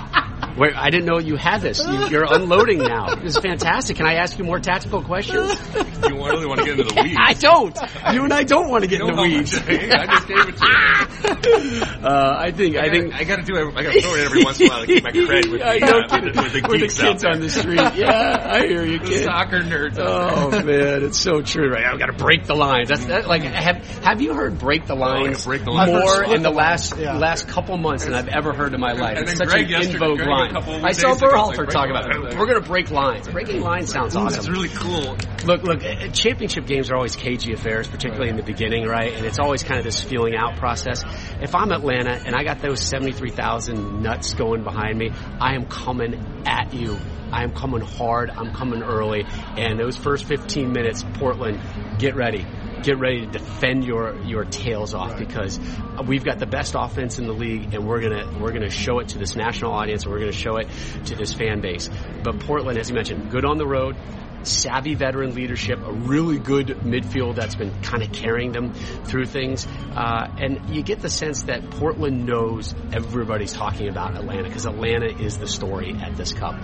Where 0.59 0.75
I 0.75 0.89
didn't 0.89 1.05
know 1.05 1.19
you 1.19 1.37
had 1.37 1.61
this. 1.61 1.79
You, 1.79 2.19
are 2.19 2.33
unloading 2.35 2.79
now. 2.79 3.15
This 3.15 3.37
is 3.37 3.41
fantastic. 3.41 3.95
Can 3.95 4.05
I 4.05 4.15
ask 4.15 4.37
you 4.37 4.43
more 4.43 4.59
tactical 4.59 5.01
questions? 5.01 5.57
you 5.73 6.15
really 6.15 6.45
want 6.45 6.59
to 6.59 6.65
get 6.65 6.77
into 6.77 6.93
the 6.93 7.01
weeds? 7.01 7.15
I 7.19 7.33
don't. 7.33 7.77
You 8.13 8.25
and 8.25 8.33
I 8.33 8.43
don't 8.43 8.69
want 8.69 8.83
to 8.83 8.89
get 8.89 8.99
into 8.99 9.15
the 9.15 9.21
weeds. 9.21 9.53
I 9.55 10.05
just 10.05 10.27
gave 10.27 10.49
it 10.49 10.57
to 10.57 10.65
you. 10.65 11.85
Uh, 11.99 12.35
I 12.39 12.51
think. 12.51 12.77
I, 12.77 12.85
I 12.85 12.89
think. 12.89 13.13
I 13.13 13.23
got 13.23 13.37
to 13.37 13.43
do. 13.43 13.55
it. 13.55 13.75
I 13.75 13.83
got 13.83 13.93
to 13.93 14.01
throw 14.01 14.15
it 14.15 14.25
every 14.25 14.43
once 14.43 14.59
in 14.59 14.67
a 14.67 14.69
while 14.69 14.81
to 14.81 14.87
keep 14.87 15.03
my 15.03 15.11
cred 15.11 15.51
with, 15.51 15.59
the, 15.59 15.67
uh, 15.67 15.73
with, 15.73 16.33
the, 16.33 16.41
with 16.41 16.53
the 16.53 16.67
with 16.69 16.81
the 16.81 17.03
kids 17.03 17.25
on 17.25 17.39
the 17.41 17.49
street. 17.49 17.95
Yeah, 17.95 18.37
I 18.41 18.65
hear 18.65 18.85
you, 18.85 18.99
kid. 18.99 19.25
soccer 19.25 19.59
nerds. 19.59 19.97
Oh 19.99 20.49
man, 20.49 21.03
it's 21.03 21.19
so 21.19 21.41
true. 21.41 21.69
Right, 21.69 21.85
I've 21.85 21.99
got 21.99 22.07
to 22.07 22.13
break 22.13 22.45
the 22.45 22.55
lines. 22.55 22.89
That's 22.89 23.05
that, 23.05 23.27
like 23.27 23.43
have 23.43 23.85
have 24.03 24.21
you 24.21 24.33
heard 24.33 24.57
break 24.57 24.85
the 24.85 24.95
lines, 24.95 25.45
oh, 25.45 25.49
break 25.49 25.65
the 25.65 25.71
lines. 25.71 25.91
more 25.91 26.23
in 26.23 26.41
the 26.41 26.51
last 26.51 26.97
yeah. 26.97 27.17
last 27.17 27.47
couple 27.47 27.77
months 27.77 28.05
than 28.05 28.13
I've 28.13 28.29
ever 28.29 28.53
heard 28.53 28.73
in 28.73 28.79
my 28.79 28.93
life? 28.93 29.17
And 29.17 29.27
it's 29.27 29.37
such 29.37 29.49
Greg 29.49 29.71
an 29.71 29.89
in 29.91 29.97
vogue 29.97 30.19
line. 30.21 30.48
I 30.55 30.91
saw 30.91 31.15
Berhalter 31.15 31.69
talk 31.69 31.89
about 31.89 32.09
it. 32.09 32.37
We're 32.37 32.45
going 32.45 32.61
to 32.61 32.67
break 32.67 32.91
lines. 32.91 33.27
Breaking 33.27 33.61
lines 33.61 33.91
sounds 33.91 34.15
awesome. 34.15 34.39
It's 34.39 34.49
really 34.49 34.69
cool. 34.69 35.17
Look, 35.45 35.63
look. 35.63 35.83
Uh, 35.83 36.09
championship 36.09 36.65
games 36.65 36.91
are 36.91 36.95
always 36.95 37.15
cagey 37.15 37.53
affairs, 37.53 37.87
particularly 37.87 38.29
in 38.29 38.35
the 38.35 38.43
beginning, 38.43 38.85
right? 38.85 39.13
And 39.13 39.25
it's 39.25 39.39
always 39.39 39.63
kind 39.63 39.77
of 39.77 39.83
this 39.85 40.01
feeling 40.01 40.35
out 40.35 40.57
process. 40.57 41.03
If 41.41 41.55
I'm 41.55 41.71
Atlanta 41.71 42.21
and 42.25 42.35
I 42.35 42.43
got 42.43 42.61
those 42.61 42.81
seventy-three 42.81 43.31
thousand 43.31 44.01
nuts 44.01 44.33
going 44.33 44.63
behind 44.63 44.97
me, 44.97 45.11
I 45.39 45.55
am 45.55 45.65
coming 45.65 46.43
at 46.45 46.73
you. 46.73 46.97
I 47.31 47.43
am 47.43 47.53
coming 47.53 47.81
hard. 47.81 48.31
I'm 48.31 48.53
coming 48.53 48.81
early. 48.81 49.23
And 49.25 49.79
those 49.79 49.95
first 49.95 50.25
15 50.25 50.71
minutes, 50.71 51.05
Portland, 51.13 51.59
get 51.99 52.15
ready 52.15 52.45
get 52.83 52.99
ready 52.99 53.25
to 53.25 53.31
defend 53.31 53.85
your 53.85 54.19
your 54.23 54.45
tails 54.45 54.93
off 54.93 55.11
right. 55.11 55.19
because 55.19 55.59
we've 56.07 56.23
got 56.23 56.39
the 56.39 56.45
best 56.45 56.75
offense 56.77 57.19
in 57.19 57.25
the 57.25 57.33
league 57.33 57.73
and 57.73 57.87
we're 57.87 58.01
gonna 58.01 58.39
we're 58.39 58.51
gonna 58.51 58.69
show 58.69 58.99
it 58.99 59.09
to 59.09 59.17
this 59.17 59.35
national 59.35 59.71
audience 59.71 60.03
and 60.03 60.11
we're 60.13 60.19
gonna 60.19 60.31
show 60.31 60.57
it 60.57 60.67
to 61.05 61.15
this 61.15 61.33
fan 61.33 61.61
base. 61.61 61.89
But 62.23 62.39
Portland, 62.39 62.77
as 62.77 62.89
you 62.89 62.95
mentioned, 62.95 63.31
good 63.31 63.45
on 63.45 63.57
the 63.57 63.67
road 63.67 63.95
savvy 64.43 64.95
veteran 64.95 65.33
leadership, 65.35 65.79
a 65.79 65.91
really 65.91 66.39
good 66.39 66.67
midfield 66.67 67.35
that's 67.35 67.55
been 67.55 67.81
kind 67.81 68.03
of 68.03 68.11
carrying 68.11 68.51
them 68.51 68.73
through 68.73 69.25
things. 69.25 69.67
Uh, 69.95 70.27
and 70.39 70.69
you 70.75 70.83
get 70.83 71.01
the 71.01 71.09
sense 71.09 71.43
that 71.43 71.69
Portland 71.71 72.25
knows 72.25 72.73
everybody's 72.93 73.53
talking 73.53 73.89
about 73.89 74.15
Atlanta 74.15 74.43
because 74.43 74.65
Atlanta 74.65 75.07
is 75.21 75.37
the 75.37 75.47
story 75.47 75.95
at 76.01 76.15
this 76.15 76.33
cup. 76.33 76.55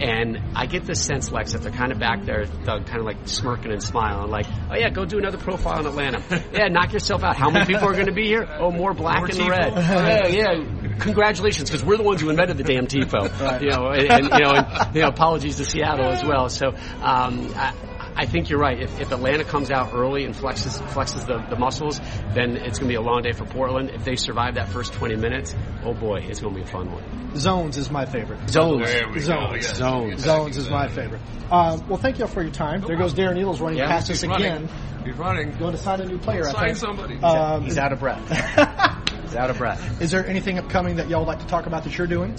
And 0.00 0.38
I 0.54 0.66
get 0.66 0.84
the 0.84 0.94
sense, 0.94 1.32
Lex, 1.32 1.54
that 1.54 1.62
they're 1.62 1.72
kind 1.72 1.90
of 1.90 1.98
back 1.98 2.24
there, 2.26 2.44
kind 2.44 2.98
of 2.98 3.04
like 3.04 3.26
smirking 3.26 3.72
and 3.72 3.82
smiling, 3.82 4.30
like, 4.30 4.46
oh 4.70 4.76
yeah, 4.76 4.90
go 4.90 5.06
do 5.06 5.16
another 5.16 5.38
profile 5.38 5.80
in 5.80 5.86
Atlanta. 5.86 6.22
yeah, 6.52 6.68
knock 6.68 6.92
yourself 6.92 7.24
out. 7.24 7.36
How 7.36 7.48
many 7.50 7.64
people 7.64 7.88
are 7.88 7.94
going 7.94 8.06
to 8.06 8.12
be 8.12 8.26
here? 8.26 8.46
Oh, 8.60 8.70
more 8.70 8.92
black 8.92 9.18
more 9.18 9.26
and 9.26 9.34
tifo. 9.34 9.48
red. 9.48 9.72
yeah, 10.34 10.54
yeah. 10.54 10.85
Congratulations, 11.00 11.70
because 11.70 11.84
we're 11.84 11.96
the 11.96 12.02
ones 12.02 12.20
who 12.20 12.30
invented 12.30 12.56
the 12.56 12.64
damn 12.64 12.86
tifo. 12.86 13.26
Right. 13.46 13.62
You 13.62 13.70
know, 13.70 13.90
and, 13.90 14.10
and, 14.10 14.24
you 14.24 14.38
know, 14.40 14.52
and, 14.52 14.94
you 14.94 15.02
know, 15.02 15.08
apologies 15.08 15.56
to 15.56 15.64
Seattle 15.64 16.06
as 16.06 16.24
well. 16.24 16.48
So, 16.48 16.68
um, 16.68 17.52
I, 17.54 17.74
I 18.16 18.24
think 18.24 18.48
you're 18.48 18.58
right. 18.58 18.80
If, 18.80 18.98
if, 18.98 19.12
Atlanta 19.12 19.44
comes 19.44 19.70
out 19.70 19.92
early 19.92 20.24
and 20.24 20.34
flexes 20.34 20.80
flexes 20.88 21.26
the, 21.26 21.44
the 21.50 21.56
muscles, 21.58 22.00
then 22.34 22.56
it's 22.56 22.78
going 22.78 22.88
to 22.88 22.88
be 22.88 22.94
a 22.94 23.00
long 23.02 23.22
day 23.22 23.32
for 23.32 23.44
Portland. 23.44 23.90
If 23.90 24.04
they 24.04 24.16
survive 24.16 24.54
that 24.54 24.70
first 24.70 24.94
20 24.94 25.16
minutes, 25.16 25.54
oh 25.84 25.92
boy, 25.92 26.20
it's 26.22 26.40
going 26.40 26.54
to 26.54 26.60
be 26.62 26.66
a 26.66 26.70
fun 26.70 26.90
one. 26.90 27.36
Zones 27.36 27.76
is 27.76 27.90
my 27.90 28.06
favorite. 28.06 28.48
Zones. 28.48 28.88
Zones. 29.22 29.66
Zones. 29.66 30.22
Zones 30.22 30.56
is 30.56 30.70
my 30.70 30.88
favorite. 30.88 31.20
Um, 31.50 31.86
well, 31.88 31.98
thank 31.98 32.18
you 32.18 32.24
all 32.24 32.30
for 32.30 32.42
your 32.42 32.52
time. 32.52 32.80
There 32.80 32.96
goes 32.96 33.12
Darren 33.12 33.36
Eales 33.36 33.60
running 33.60 33.78
yeah, 33.78 33.88
past 33.88 34.10
us 34.10 34.22
again. 34.22 34.70
He's 35.04 35.14
running. 35.16 35.52
Going 35.52 35.72
to 35.72 35.78
sign 35.78 36.00
a 36.00 36.06
new 36.06 36.18
player. 36.18 36.44
Sign 36.44 36.74
somebody. 36.74 37.16
Um, 37.18 37.64
he's 37.64 37.76
out 37.76 37.92
of 37.92 38.00
breath. 38.00 39.02
he's 39.36 39.42
out 39.42 39.50
of 39.50 39.58
breath. 39.58 40.00
Is 40.00 40.10
there 40.10 40.26
anything 40.26 40.58
upcoming 40.58 40.96
that 40.96 41.08
y'all 41.08 41.20
would 41.20 41.28
like 41.28 41.40
to 41.40 41.46
talk 41.46 41.66
about 41.66 41.84
that 41.84 41.96
you're 41.96 42.06
doing? 42.06 42.34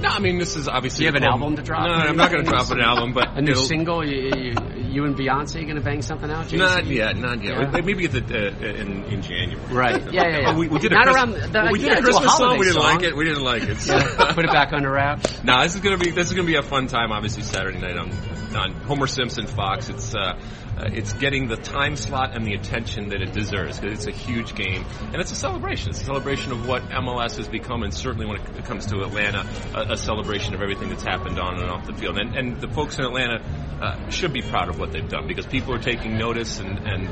No, 0.00 0.08
I 0.08 0.18
mean 0.18 0.38
this 0.38 0.56
is 0.56 0.68
obviously. 0.68 0.98
Do 0.98 1.04
you 1.04 1.12
have 1.12 1.22
an 1.22 1.28
album 1.28 1.56
to 1.56 1.62
drop? 1.62 1.86
No, 1.86 1.92
I'm 1.92 2.16
not 2.16 2.30
going 2.30 2.44
to 2.44 2.50
drop 2.50 2.70
an 2.70 2.80
album, 2.80 3.12
but 3.12 3.36
a 3.36 3.42
new 3.42 3.54
single. 3.54 4.06
You, 4.06 4.30
you, 4.36 4.54
you 4.96 5.04
and 5.04 5.14
Beyonce 5.14 5.62
going 5.62 5.76
to 5.76 5.82
bang 5.82 6.02
something 6.02 6.30
out? 6.30 6.44
Jason? 6.44 6.58
Not 6.58 6.86
yet, 6.86 7.16
not 7.16 7.44
yet. 7.44 7.72
Yeah. 7.72 7.80
Maybe 7.82 8.06
at 8.06 8.12
the, 8.12 8.20
uh, 8.20 8.80
in 8.80 9.04
in 9.04 9.22
January. 9.22 9.56
Right. 9.72 10.02
Yeah, 10.16 10.28
yeah. 10.28 10.38
yeah. 10.38 10.56
we, 10.56 10.68
we, 10.68 10.78
did 10.78 10.92
not 10.92 11.08
a 11.08 11.12
around. 11.12 11.32
The, 11.32 11.68
we 11.70 11.78
did 11.78 11.88
yeah, 11.88 11.98
a 11.98 12.02
Christmas 12.02 12.32
a 12.32 12.36
song. 12.36 12.58
We 12.58 12.64
didn't 12.64 12.80
song. 12.80 12.94
like 12.94 13.02
it. 13.02 13.16
We 13.16 13.24
didn't 13.24 13.44
like 13.44 13.62
it. 13.64 13.76
So. 13.86 13.98
Put 14.00 14.44
it 14.44 14.50
back 14.50 14.72
under 14.72 14.90
wraps. 14.90 15.42
no, 15.44 15.62
this 15.62 15.74
is 15.74 15.80
gonna 15.80 15.98
be 15.98 16.10
this 16.10 16.28
is 16.28 16.32
gonna 16.32 16.46
be 16.46 16.56
a 16.56 16.62
fun 16.62 16.86
time. 16.86 17.12
Obviously, 17.12 17.42
Saturday 17.42 17.78
night 17.78 17.96
on 17.96 18.10
on 18.56 18.72
Homer 18.72 19.06
Simpson 19.06 19.46
Fox. 19.46 19.90
It's 19.90 20.14
uh, 20.14 20.38
uh, 20.76 20.90
it's 20.92 21.12
getting 21.14 21.48
the 21.48 21.56
time 21.56 21.96
slot 21.96 22.36
and 22.36 22.46
the 22.46 22.54
attention 22.54 23.08
that 23.08 23.22
it 23.22 23.32
deserves 23.32 23.78
because 23.78 23.98
it's 23.98 24.06
a 24.06 24.18
huge 24.18 24.54
game 24.54 24.84
and 25.12 25.16
it's 25.16 25.32
a 25.32 25.36
celebration. 25.36 25.90
It's 25.90 26.02
a 26.02 26.04
celebration 26.04 26.52
of 26.52 26.66
what 26.66 26.82
MLS 26.90 27.36
has 27.36 27.48
become, 27.48 27.82
and 27.82 27.92
certainly 27.92 28.26
when 28.26 28.40
it 28.40 28.64
comes 28.64 28.86
to 28.86 29.00
Atlanta, 29.02 29.46
a, 29.74 29.92
a 29.92 29.96
celebration 29.96 30.54
of 30.54 30.62
everything 30.62 30.88
that's 30.88 31.02
happened 31.02 31.38
on 31.38 31.60
and 31.60 31.70
off 31.70 31.86
the 31.86 31.94
field. 31.94 32.18
And, 32.18 32.36
and 32.36 32.60
the 32.60 32.68
folks 32.68 32.98
in 32.98 33.04
Atlanta 33.04 33.42
uh, 33.80 34.08
should 34.10 34.32
be 34.32 34.42
proud 34.42 34.68
of 34.68 34.78
what 34.78 34.92
they've 34.92 35.08
done 35.08 35.26
because 35.26 35.46
people 35.46 35.74
are 35.74 35.78
taking 35.78 36.16
notice. 36.16 36.58
And, 36.58 36.78
and 36.86 37.08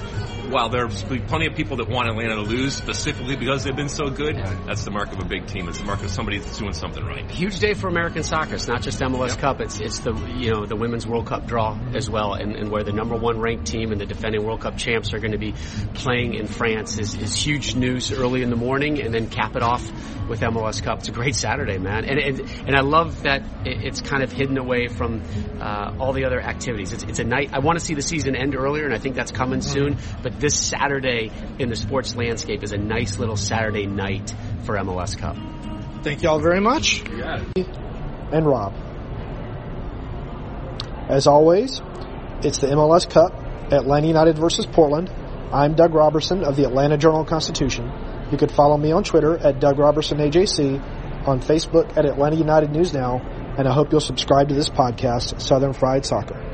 while 0.53 0.69
there's 0.69 1.03
plenty 1.03 1.47
of 1.47 1.55
people 1.55 1.77
that 1.79 1.89
want 1.89 2.09
Atlanta 2.09 2.37
to 2.37 2.43
lose 2.43 2.75
specifically 2.75 3.37
because 3.37 3.65
they've 3.65 3.77
been 3.77 3.89
so 3.89 4.09
good, 4.09 4.37
that's 4.67 4.85
the 4.85 4.91
mark 4.91 5.13
of 5.13 5.21
a 5.21 5.25
big 5.25 5.47
team. 5.47 5.69
It's 5.69 5.79
the 5.79 5.85
mark 5.85 6.03
of 6.03 6.11
somebody 6.11 6.39
that's 6.39 6.59
doing 6.59 6.73
something 6.73 7.05
right. 7.05 7.31
Huge 7.31 7.59
day 7.59 7.75
for 7.75 7.89
American 7.89 8.23
soccer. 8.23 8.55
It's 8.55 8.69
not 8.69 8.83
just 8.83 9.01
MLS 9.01 9.31
yep. 9.31 9.39
Cup. 9.39 9.61
It's 9.61 9.81
it's 9.81 10.01
the 10.01 10.15
you 10.37 10.53
know 10.53 10.67
the 10.67 10.77
Women's 10.77 11.07
World 11.07 11.27
Cup 11.27 11.47
draw 11.47 11.79
as 11.95 12.09
well, 12.09 12.35
and, 12.35 12.57
and 12.57 12.71
where 12.71 12.85
the 12.85 12.93
number 12.93 13.17
one 13.17 13.41
ranked 13.41 13.67
team 13.67 13.93
and 13.93 14.01
the 14.01 14.07
defending 14.07 14.45
World 14.45 14.61
Cup 14.61 14.77
champs 14.77 15.13
are 15.13 15.19
going 15.19 15.33
to 15.33 15.39
be 15.39 15.55
playing 15.95 16.35
in 16.35 16.47
France 16.47 16.99
is, 16.99 17.15
is 17.15 17.35
huge 17.35 17.75
news 17.75 18.13
early 18.13 18.43
in 18.43 18.51
the 18.51 18.57
morning 18.57 19.01
and 19.01 19.13
then 19.13 19.29
cap 19.29 19.57
it 19.57 19.63
off 19.63 19.83
with 20.29 20.41
MLS 20.41 20.83
Cup. 20.83 21.01
It's 21.01 21.09
a 21.09 21.13
great 21.13 21.35
Saturday, 21.35 21.79
man. 21.79 22.05
And, 22.05 22.19
and, 22.19 22.41
and 22.67 22.77
I 22.77 22.81
love 22.81 23.23
that 23.23 23.43
it's 23.65 24.01
kind 24.01 24.23
of 24.23 24.33
hidden 24.33 24.59
away 24.59 24.89
from 24.89 25.23
uh, 25.61 25.97
all 25.99 26.13
the 26.13 26.25
other 26.25 26.41
activities 26.41 26.54
activities. 26.55 26.93
It's, 26.93 27.03
it's 27.05 27.19
a 27.19 27.25
night. 27.25 27.51
I 27.53 27.59
want 27.59 27.79
to 27.79 27.85
see 27.85 27.95
the 27.95 28.03
season 28.03 28.37
end 28.37 28.55
earlier, 28.55 28.85
and 28.85 28.95
I 28.95 28.99
think 28.99 29.17
that's 29.17 29.33
coming 29.33 29.61
mm-hmm. 29.61 29.73
soon. 29.73 29.99
But 30.23 30.41
this 30.41 30.59
Saturday 30.59 31.31
in 31.59 31.69
the 31.69 31.77
sports 31.77 32.17
landscape 32.17 32.63
is 32.63 32.73
a 32.73 32.79
nice 32.79 33.19
little 33.19 33.37
Saturday 33.37 33.87
night 33.87 34.35
for 34.65 34.77
MLS 34.77 35.19
Cup. 35.19 35.37
Thank 36.03 36.23
you 36.23 36.29
all 36.29 36.41
very 36.41 36.61
much. 36.61 37.03
And 37.07 38.47
Rob. 38.47 38.75
As 41.09 41.27
always, 41.27 41.81
it's 42.43 42.59
the 42.59 42.69
MLS 42.69 43.09
Cup, 43.09 43.33
Atlanta 43.73 44.07
United 44.07 44.39
versus 44.39 44.67
Portland. 44.67 45.11
I'm 45.53 45.75
Doug 45.75 45.95
Roberson 45.95 46.45
of 46.45 46.57
the 46.57 46.65
Atlanta 46.65 46.97
Journal 46.97 47.25
Constitution. 47.25 47.91
You 48.31 48.39
could 48.39 48.51
follow 48.51 48.77
me 48.77 48.93
on 48.93 49.05
Twitter 49.05 49.37
at 49.37 49.61
Doug 49.61 49.79
Roberson 49.79 50.19
AJC, 50.19 51.29
on 51.29 51.41
Facebook 51.41 51.97
at 51.97 52.07
Atlanta 52.07 52.37
United 52.37 52.71
News 52.71 52.93
Now, 52.93 53.21
and 53.57 53.69
I 53.69 53.73
hope 53.73 53.93
you'll 53.93 54.01
subscribe 54.01 54.49
to 54.49 54.55
this 54.55 54.69
podcast, 54.69 55.41
Southern 55.41 55.73
Fried 55.73 56.05
Soccer. 56.05 56.54